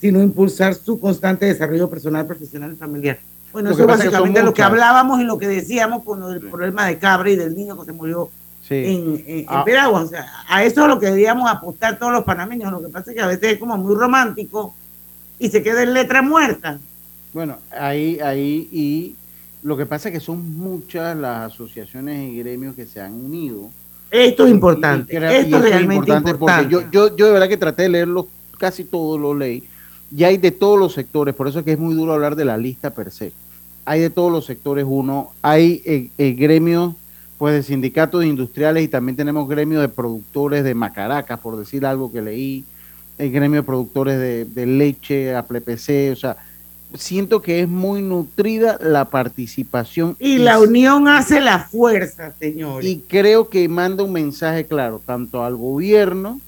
sino 0.00 0.22
impulsar 0.22 0.74
su 0.74 1.00
constante 1.00 1.46
desarrollo 1.46 1.88
personal, 1.88 2.26
profesional 2.26 2.72
y 2.72 2.76
familiar. 2.76 3.18
Bueno, 3.52 3.70
Lo 3.70 3.74
eso 3.74 3.82
es 3.84 3.88
básicamente 3.88 4.40
son 4.40 4.46
lo 4.46 4.54
que 4.54 4.62
hablábamos 4.62 5.20
y 5.20 5.24
lo 5.24 5.38
que 5.38 5.48
decíamos 5.48 6.04
con 6.04 6.20
lo 6.20 6.28
del 6.28 6.40
problema 6.40 6.86
de 6.86 6.98
Cabra 6.98 7.30
y 7.30 7.36
del 7.36 7.54
niño 7.56 7.78
que 7.78 7.86
se 7.86 7.92
murió 7.92 8.30
Sí. 8.68 8.74
en, 8.74 9.24
en, 9.26 9.38
en 9.40 9.46
Ah. 9.48 9.88
O 9.90 10.06
sea, 10.08 10.26
a 10.48 10.64
eso 10.64 10.82
es 10.82 10.88
lo 10.88 10.98
que 10.98 11.06
deberíamos 11.06 11.48
apostar 11.48 11.98
todos 12.00 12.12
los 12.12 12.24
panameños. 12.24 12.72
Lo 12.72 12.82
que 12.82 12.88
pasa 12.88 13.10
es 13.12 13.16
que 13.16 13.22
a 13.22 13.28
veces 13.28 13.52
es 13.52 13.58
como 13.58 13.76
muy 13.78 13.94
romántico 13.94 14.74
y 15.38 15.50
se 15.50 15.62
queda 15.62 15.84
en 15.84 15.94
letra 15.94 16.20
muerta. 16.20 16.80
Bueno, 17.36 17.58
ahí, 17.70 18.18
ahí, 18.20 18.66
y 18.72 19.14
lo 19.62 19.76
que 19.76 19.84
pasa 19.84 20.08
es 20.08 20.14
que 20.14 20.20
son 20.20 20.56
muchas 20.56 21.14
las 21.14 21.52
asociaciones 21.52 22.32
y 22.32 22.38
gremios 22.38 22.74
que 22.74 22.86
se 22.86 22.98
han 22.98 23.12
unido. 23.12 23.68
Esto 24.10 24.46
es 24.46 24.52
importante. 24.52 25.12
Y 25.12 25.16
crea- 25.18 25.32
y 25.32 25.44
esto 25.44 25.56
es 25.58 25.62
realmente 25.64 26.12
importante. 26.12 26.38
porque 26.38 26.68
yo, 26.72 26.90
yo, 26.90 27.14
yo 27.14 27.26
de 27.26 27.32
verdad 27.32 27.48
que 27.50 27.58
traté 27.58 27.82
de 27.82 27.88
leerlos, 27.90 28.24
casi 28.58 28.84
todos 28.84 29.20
los 29.20 29.36
leí, 29.36 29.64
y 30.10 30.24
hay 30.24 30.38
de 30.38 30.50
todos 30.50 30.78
los 30.78 30.94
sectores, 30.94 31.34
por 31.34 31.46
eso 31.46 31.58
es 31.58 31.66
que 31.66 31.72
es 31.72 31.78
muy 31.78 31.94
duro 31.94 32.14
hablar 32.14 32.36
de 32.36 32.46
la 32.46 32.56
lista 32.56 32.88
per 32.88 33.10
se. 33.10 33.32
Hay 33.84 34.00
de 34.00 34.08
todos 34.08 34.32
los 34.32 34.46
sectores 34.46 34.86
uno, 34.88 35.32
hay 35.42 35.82
eh, 35.84 36.08
eh, 36.16 36.32
gremios 36.32 36.94
pues 37.36 37.52
de 37.54 37.62
sindicatos 37.62 38.24
industriales 38.24 38.82
y 38.82 38.88
también 38.88 39.14
tenemos 39.14 39.46
gremios 39.46 39.82
de 39.82 39.90
productores 39.90 40.64
de 40.64 40.74
Macaracas, 40.74 41.38
por 41.38 41.58
decir 41.58 41.84
algo 41.84 42.10
que 42.10 42.22
leí, 42.22 42.64
el 43.18 43.30
gremio 43.30 43.60
de 43.60 43.66
productores 43.66 44.18
de, 44.18 44.46
de 44.46 44.64
leche, 44.64 45.34
APLPC, 45.36 46.12
o 46.12 46.16
sea, 46.16 46.38
siento 46.94 47.42
que 47.42 47.60
es 47.60 47.68
muy 47.68 48.02
nutrida 48.02 48.78
la 48.80 49.06
participación. 49.06 50.16
Y 50.18 50.38
la 50.38 50.58
unión 50.60 51.08
hace 51.08 51.40
la 51.40 51.60
fuerza, 51.60 52.32
señores. 52.38 52.88
Y 52.88 52.98
creo 53.00 53.48
que 53.48 53.68
manda 53.68 54.02
un 54.04 54.12
mensaje 54.12 54.66
claro, 54.66 55.00
tanto 55.04 55.44
al 55.44 55.56
gobierno 55.56 56.40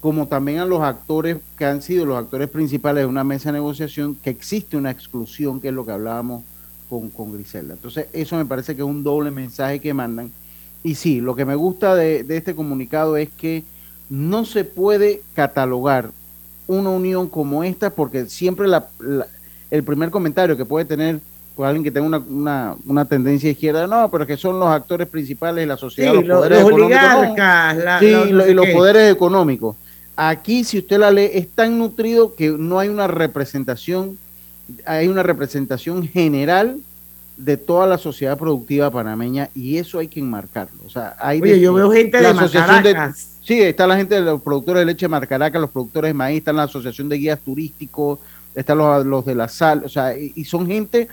como 0.00 0.28
también 0.28 0.58
a 0.60 0.64
los 0.64 0.80
actores 0.80 1.36
que 1.58 1.66
han 1.66 1.82
sido 1.82 2.06
los 2.06 2.16
actores 2.18 2.48
principales 2.48 3.02
de 3.02 3.06
una 3.06 3.22
mesa 3.22 3.50
de 3.50 3.58
negociación, 3.58 4.14
que 4.14 4.30
existe 4.30 4.78
una 4.78 4.90
exclusión, 4.90 5.60
que 5.60 5.68
es 5.68 5.74
lo 5.74 5.84
que 5.84 5.92
hablábamos 5.92 6.42
con, 6.88 7.10
con 7.10 7.32
Griselda. 7.34 7.74
Entonces, 7.74 8.06
eso 8.14 8.36
me 8.36 8.46
parece 8.46 8.74
que 8.74 8.80
es 8.80 8.88
un 8.88 9.02
doble 9.02 9.30
mensaje 9.30 9.78
que 9.78 9.92
mandan. 9.92 10.30
Y 10.82 10.94
sí, 10.94 11.20
lo 11.20 11.36
que 11.36 11.44
me 11.44 11.54
gusta 11.54 11.94
de, 11.94 12.24
de 12.24 12.38
este 12.38 12.54
comunicado 12.54 13.18
es 13.18 13.28
que 13.28 13.62
no 14.08 14.46
se 14.46 14.64
puede 14.64 15.20
catalogar 15.34 16.10
una 16.66 16.88
unión 16.88 17.28
como 17.28 17.62
esta, 17.62 17.90
porque 17.90 18.24
siempre 18.26 18.68
la, 18.68 18.88
la- 19.00 19.26
el 19.70 19.82
primer 19.84 20.10
comentario 20.10 20.56
que 20.56 20.64
puede 20.64 20.84
tener 20.84 21.20
pues, 21.54 21.66
alguien 21.66 21.84
que 21.84 21.90
tenga 21.90 22.06
una, 22.06 22.18
una, 22.18 22.74
una 22.86 23.04
tendencia 23.04 23.50
izquierda, 23.50 23.86
no, 23.86 24.10
pero 24.10 24.26
que 24.26 24.36
son 24.36 24.58
los 24.58 24.68
actores 24.68 25.06
principales 25.08 25.62
de 25.62 25.66
la 25.66 25.76
sociedad, 25.76 26.10
Sí, 26.12 26.16
los 26.18 26.26
lo- 26.26 26.36
poderes 26.38 26.60
los 26.60 26.68
económicos. 26.70 27.02
no. 27.02 27.18
oligarcas, 27.18 27.76
la- 27.76 27.98
Sí, 28.00 28.06
y 28.06 28.54
los 28.54 28.66
poderes 28.68 29.12
económicos. 29.12 29.76
Aquí, 30.16 30.64
si 30.64 30.78
usted 30.78 30.98
la 30.98 31.10
lee, 31.10 31.30
es 31.32 31.48
tan 31.48 31.78
nutrido 31.78 32.34
que 32.34 32.50
no 32.50 32.78
hay 32.78 32.88
una 32.88 33.06
representación, 33.06 34.18
hay 34.86 35.08
una 35.08 35.22
representación 35.22 36.06
general 36.06 36.76
de 37.36 37.56
toda 37.56 37.86
la 37.86 37.96
sociedad 37.96 38.36
productiva 38.36 38.90
panameña 38.90 39.48
y 39.54 39.78
eso 39.78 39.98
hay 39.98 40.08
que 40.08 40.20
enmarcarlo. 40.20 40.78
O 40.86 40.90
sea, 40.90 41.16
hay 41.18 41.40
Oye, 41.40 41.58
yo 41.58 41.72
veo 41.72 41.90
gente 41.90 42.18
de 42.20 42.34
Macaracas. 42.34 43.28
Sí, 43.42 43.60
está 43.62 43.86
la 43.86 43.96
gente 43.96 44.14
de 44.16 44.20
los 44.20 44.42
productores 44.42 44.80
de 44.80 44.86
leche 44.86 45.06
de 45.06 45.08
Marcaraca, 45.08 45.58
los 45.58 45.70
productores 45.70 46.10
de 46.10 46.14
maíz, 46.14 46.38
está 46.38 46.52
la 46.52 46.64
asociación 46.64 47.08
de 47.08 47.16
guías 47.16 47.38
turísticos, 47.40 48.18
están 48.54 48.78
los, 48.78 49.06
los 49.06 49.24
de 49.24 49.34
la 49.34 49.48
sal, 49.48 49.82
o 49.84 49.88
sea, 49.88 50.16
y, 50.18 50.32
y 50.34 50.44
son 50.44 50.66
gente, 50.66 51.08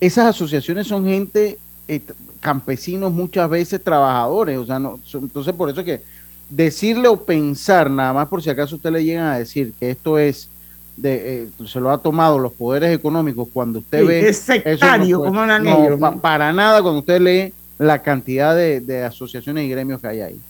esas 0.00 0.26
asociaciones 0.26 0.86
son 0.86 1.04
gente, 1.04 1.58
eh, 1.88 2.00
campesinos 2.40 3.12
muchas 3.12 3.48
veces 3.48 3.82
trabajadores, 3.82 4.58
o 4.58 4.66
sea, 4.66 4.78
no, 4.78 4.98
son- 5.04 5.24
entonces 5.24 5.54
por 5.54 5.70
eso 5.70 5.84
que 5.84 6.02
decirle 6.48 7.08
o 7.08 7.24
pensar, 7.24 7.90
nada 7.90 8.12
más 8.12 8.28
por 8.28 8.42
si 8.42 8.50
acaso 8.50 8.76
usted 8.76 8.90
le 8.90 9.04
llegan 9.04 9.26
a 9.26 9.38
decir 9.38 9.72
que 9.78 9.90
esto 9.90 10.18
es, 10.18 10.48
de, 10.96 11.44
eh, 11.44 11.48
se 11.66 11.80
lo 11.80 11.90
ha 11.90 11.98
tomado 11.98 12.38
los 12.38 12.52
poderes 12.52 12.94
económicos 12.94 13.48
cuando 13.52 13.78
usted 13.78 14.00
Sí, 14.00 14.06
ve... 14.06 14.28
es 14.28 14.38
sectario, 14.38 15.18
¿cómo 15.20 15.40
hablan 15.40 15.64
no, 15.64 15.84
ellos? 15.86 16.00
pa- 16.00 16.16
para 16.16 16.52
nada 16.52 16.82
cuando 16.82 17.00
usted 17.00 17.20
lee 17.20 17.54
la 17.78 18.02
cantidad 18.02 18.54
de, 18.54 18.80
de 18.80 19.02
asociaciones 19.04 19.64
y 19.64 19.68
gremios 19.70 20.00
que 20.00 20.08
hay 20.08 20.20
ahí. 20.20 20.40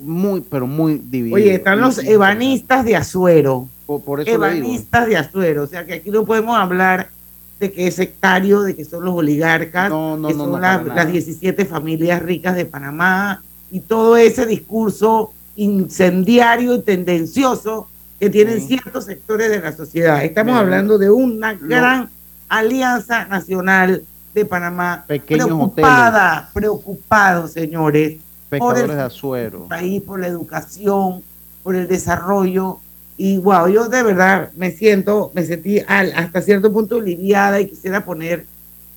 Muy, 0.00 0.40
pero 0.42 0.66
muy 0.66 0.94
divididos. 0.98 1.40
Oye, 1.40 1.54
están 1.56 1.80
los 1.80 1.98
ebanistas 1.98 2.84
de 2.84 2.96
Azuero. 2.96 3.68
Por, 3.98 4.04
por 4.04 4.20
eso 4.20 4.30
ebanistas 4.30 5.06
de 5.06 5.16
Azuero. 5.16 5.64
O 5.64 5.66
sea, 5.66 5.84
que 5.84 5.94
aquí 5.94 6.10
no 6.10 6.24
podemos 6.24 6.56
hablar 6.56 7.10
de 7.58 7.72
que 7.72 7.86
es 7.86 7.94
sectario, 7.94 8.62
de 8.62 8.74
que 8.74 8.84
son 8.84 9.04
los 9.04 9.14
oligarcas, 9.14 9.90
no, 9.90 10.16
que 10.16 10.34
no, 10.34 10.44
son 10.44 10.52
no, 10.52 10.58
las, 10.58 10.84
las 10.84 11.10
17 11.10 11.64
familias 11.64 12.22
ricas 12.22 12.56
de 12.56 12.64
Panamá 12.64 13.42
y 13.70 13.80
todo 13.80 14.16
ese 14.16 14.46
discurso 14.46 15.32
incendiario 15.56 16.74
y 16.74 16.82
tendencioso 16.82 17.88
que 18.18 18.30
tienen 18.30 18.60
ciertos 18.60 19.04
sectores 19.04 19.50
de 19.50 19.60
la 19.60 19.72
sociedad. 19.72 20.22
Estamos 20.24 20.54
Bien. 20.54 20.64
hablando 20.64 20.98
de 20.98 21.10
una 21.10 21.54
gran 21.54 22.08
alianza 22.48 23.24
nacional 23.26 24.02
de 24.34 24.44
Panamá 24.44 25.04
Pequeños 25.06 25.46
preocupada, 25.46 26.50
preocupado, 26.52 27.48
señores, 27.48 28.18
por 28.58 28.78
el 28.78 28.88
de 28.88 29.50
país, 29.68 30.02
por 30.02 30.20
la 30.20 30.26
educación, 30.26 31.22
por 31.62 31.74
el 31.74 31.88
desarrollo. 31.88 32.78
Y 33.16 33.38
wow, 33.38 33.68
yo 33.68 33.88
de 33.88 34.02
verdad 34.02 34.50
me 34.56 34.70
siento, 34.70 35.30
me 35.34 35.44
sentí 35.44 35.80
al- 35.86 36.12
hasta 36.14 36.40
cierto 36.42 36.72
punto 36.72 36.96
aliviada 36.96 37.60
y 37.60 37.68
quisiera 37.68 38.04
poner 38.04 38.46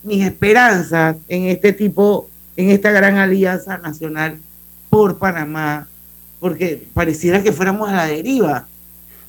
mis 0.04 0.26
esperanzas 0.26 1.18
en 1.28 1.46
este 1.46 1.74
tipo, 1.74 2.30
en 2.56 2.70
esta 2.70 2.92
gran 2.92 3.18
alianza 3.18 3.78
nacional 3.78 4.38
por 4.90 5.18
Panamá, 5.18 5.88
porque 6.40 6.82
pareciera 6.94 7.44
que 7.44 7.52
fuéramos 7.52 7.90
a 7.90 7.94
la 7.96 8.06
deriva. 8.08 8.68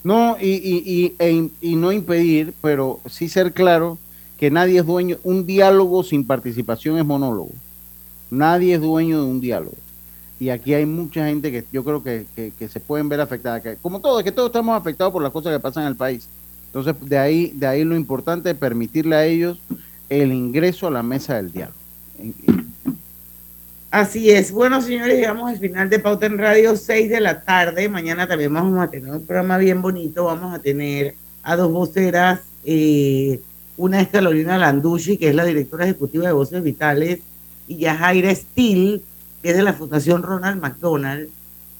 No, 0.03 0.37
y, 0.39 0.51
y, 0.51 0.83
y, 0.85 1.15
e 1.19 1.49
y 1.61 1.75
no 1.75 1.91
impedir, 1.91 2.53
pero 2.61 2.99
sí 3.09 3.27
ser 3.27 3.51
claro 3.53 3.97
que 4.39 4.49
nadie 4.51 4.79
es 4.79 4.85
dueño, 4.85 5.17
un 5.23 5.45
diálogo 5.45 6.03
sin 6.03 6.25
participación 6.25 6.97
es 6.97 7.05
monólogo. 7.05 7.51
Nadie 8.29 8.75
es 8.75 8.81
dueño 8.81 9.21
de 9.21 9.27
un 9.29 9.41
diálogo. 9.41 9.75
Y 10.39 10.49
aquí 10.49 10.73
hay 10.73 10.85
mucha 10.85 11.25
gente 11.27 11.51
que 11.51 11.63
yo 11.71 11.83
creo 11.83 12.03
que, 12.03 12.25
que- 12.35 12.67
se 12.69 12.79
pueden 12.79 13.09
ver 13.09 13.19
afectada. 13.21 13.61
que- 13.61 13.75
como 13.77 13.99
todos, 13.99 14.23
que 14.23 14.31
todos 14.31 14.49
estamos 14.49 14.77
afectados 14.79 15.11
por 15.11 15.23
las 15.23 15.31
cosas 15.31 15.53
que 15.53 15.59
pasan 15.59 15.83
en 15.83 15.89
el 15.89 15.95
país. 15.95 16.27
Entonces, 16.67 16.93
de 17.01 17.17
ahí, 17.17 17.51
de 17.55 17.65
ahí 17.65 17.83
lo 17.83 17.95
importante 17.95 18.51
es 18.51 18.55
permitirle 18.55 19.15
a 19.15 19.25
ellos 19.25 19.57
el 20.09 20.31
ingreso 20.31 20.87
a 20.87 20.91
la 20.91 21.01
mesa 21.03 21.35
del 21.35 21.51
diálogo. 21.51 21.77
Así 23.89 24.29
es. 24.29 24.51
Bueno, 24.51 24.81
señores, 24.81 25.15
llegamos 25.17 25.49
al 25.49 25.57
final 25.59 25.89
de 25.89 25.99
Pauta 25.99 26.25
en 26.25 26.37
Radio, 26.37 26.75
6 26.75 27.09
de 27.09 27.21
la 27.21 27.41
tarde. 27.41 27.87
Mañana 27.89 28.27
también 28.27 28.53
vamos 28.53 28.79
a 28.79 28.89
tener 28.91 29.11
un 29.11 29.25
programa 29.25 29.57
bien 29.57 29.81
bonito. 29.81 30.25
Vamos 30.25 30.53
a 30.53 30.59
tener 30.59 31.15
a 31.43 31.55
dos 31.55 31.71
voceras. 31.71 32.41
eh, 32.69 33.39
una 33.77 34.01
es 34.01 34.09
Carolina 34.09 34.57
Landucci, 34.57 35.17
que 35.17 35.29
es 35.29 35.35
la 35.35 35.45
directora 35.45 35.85
ejecutiva 35.85 36.25
de 36.27 36.33
Voces 36.33 36.61
Vitales, 36.63 37.19
y 37.67 37.77
Yajaira 37.77 38.33
Steele, 38.35 39.01
que 39.47 39.51
es 39.51 39.57
de 39.57 39.63
la 39.63 39.71
Fundación 39.71 40.23
Ronald 40.23 40.61
McDonald. 40.61 41.29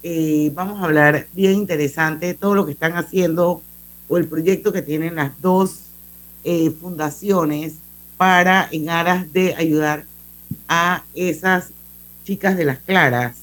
Eh, 0.02 0.54
vamos 0.56 0.80
a 0.80 0.86
hablar 0.86 1.28
bien 1.34 1.52
interesante 1.52 2.28
de 2.28 2.34
todo 2.34 2.56
lo 2.56 2.66
que 2.66 2.72
están 2.72 2.94
haciendo 2.94 3.62
o 4.08 4.18
el 4.18 4.26
proyecto 4.26 4.72
que 4.72 4.82
tienen 4.82 5.16
las 5.16 5.34
dos 5.42 5.82
eh, 6.46 6.72
fundaciones 6.72 7.74
para 8.16 8.70
en 8.72 8.90
aras 8.90 9.34
de 9.34 9.54
ayudar 9.56 10.06
a 10.70 11.04
esas 11.14 11.72
chicas 12.24 12.56
de 12.56 12.64
las 12.64 12.78
claras 12.78 13.36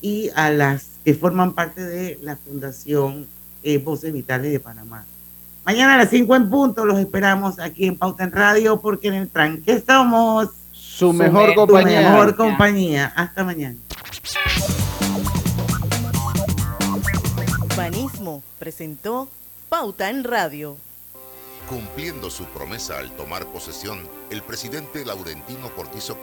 y 0.00 0.30
a 0.36 0.50
las 0.50 0.90
que 1.04 1.12
forman 1.12 1.52
parte 1.52 1.82
de 1.82 2.20
la 2.22 2.36
Fundación 2.36 3.26
eh, 3.64 3.78
Voces 3.78 4.12
Vitales 4.12 4.52
de 4.52 4.60
Panamá. 4.60 5.04
Mañana 5.64 5.96
a 5.96 5.98
las 5.98 6.10
5 6.10 6.36
en 6.36 6.48
punto 6.48 6.84
los 6.84 7.00
esperamos 7.00 7.58
aquí 7.58 7.86
en 7.86 7.98
Pauta 7.98 8.22
en 8.22 8.30
Radio 8.30 8.80
porque 8.80 9.08
en 9.08 9.14
el 9.14 9.28
tranque 9.28 9.82
somos 9.84 10.50
Su 10.94 11.12
mejor 11.14 11.54
compañía. 11.54 12.10
mejor 12.10 12.36
compañía. 12.36 13.12
Hasta 13.16 13.42
mañana. 13.44 13.76
Banismo 17.74 18.42
presentó 18.58 19.28
Pauta 19.70 20.10
en 20.10 20.22
Radio. 20.22 20.76
Cumpliendo 21.66 22.28
su 22.28 22.44
promesa 22.44 22.98
al 22.98 23.10
tomar 23.12 23.46
posesión, 23.46 24.06
el 24.28 24.42
presidente 24.42 25.06
Laurentino 25.06 25.70
Cortizo 25.74 26.18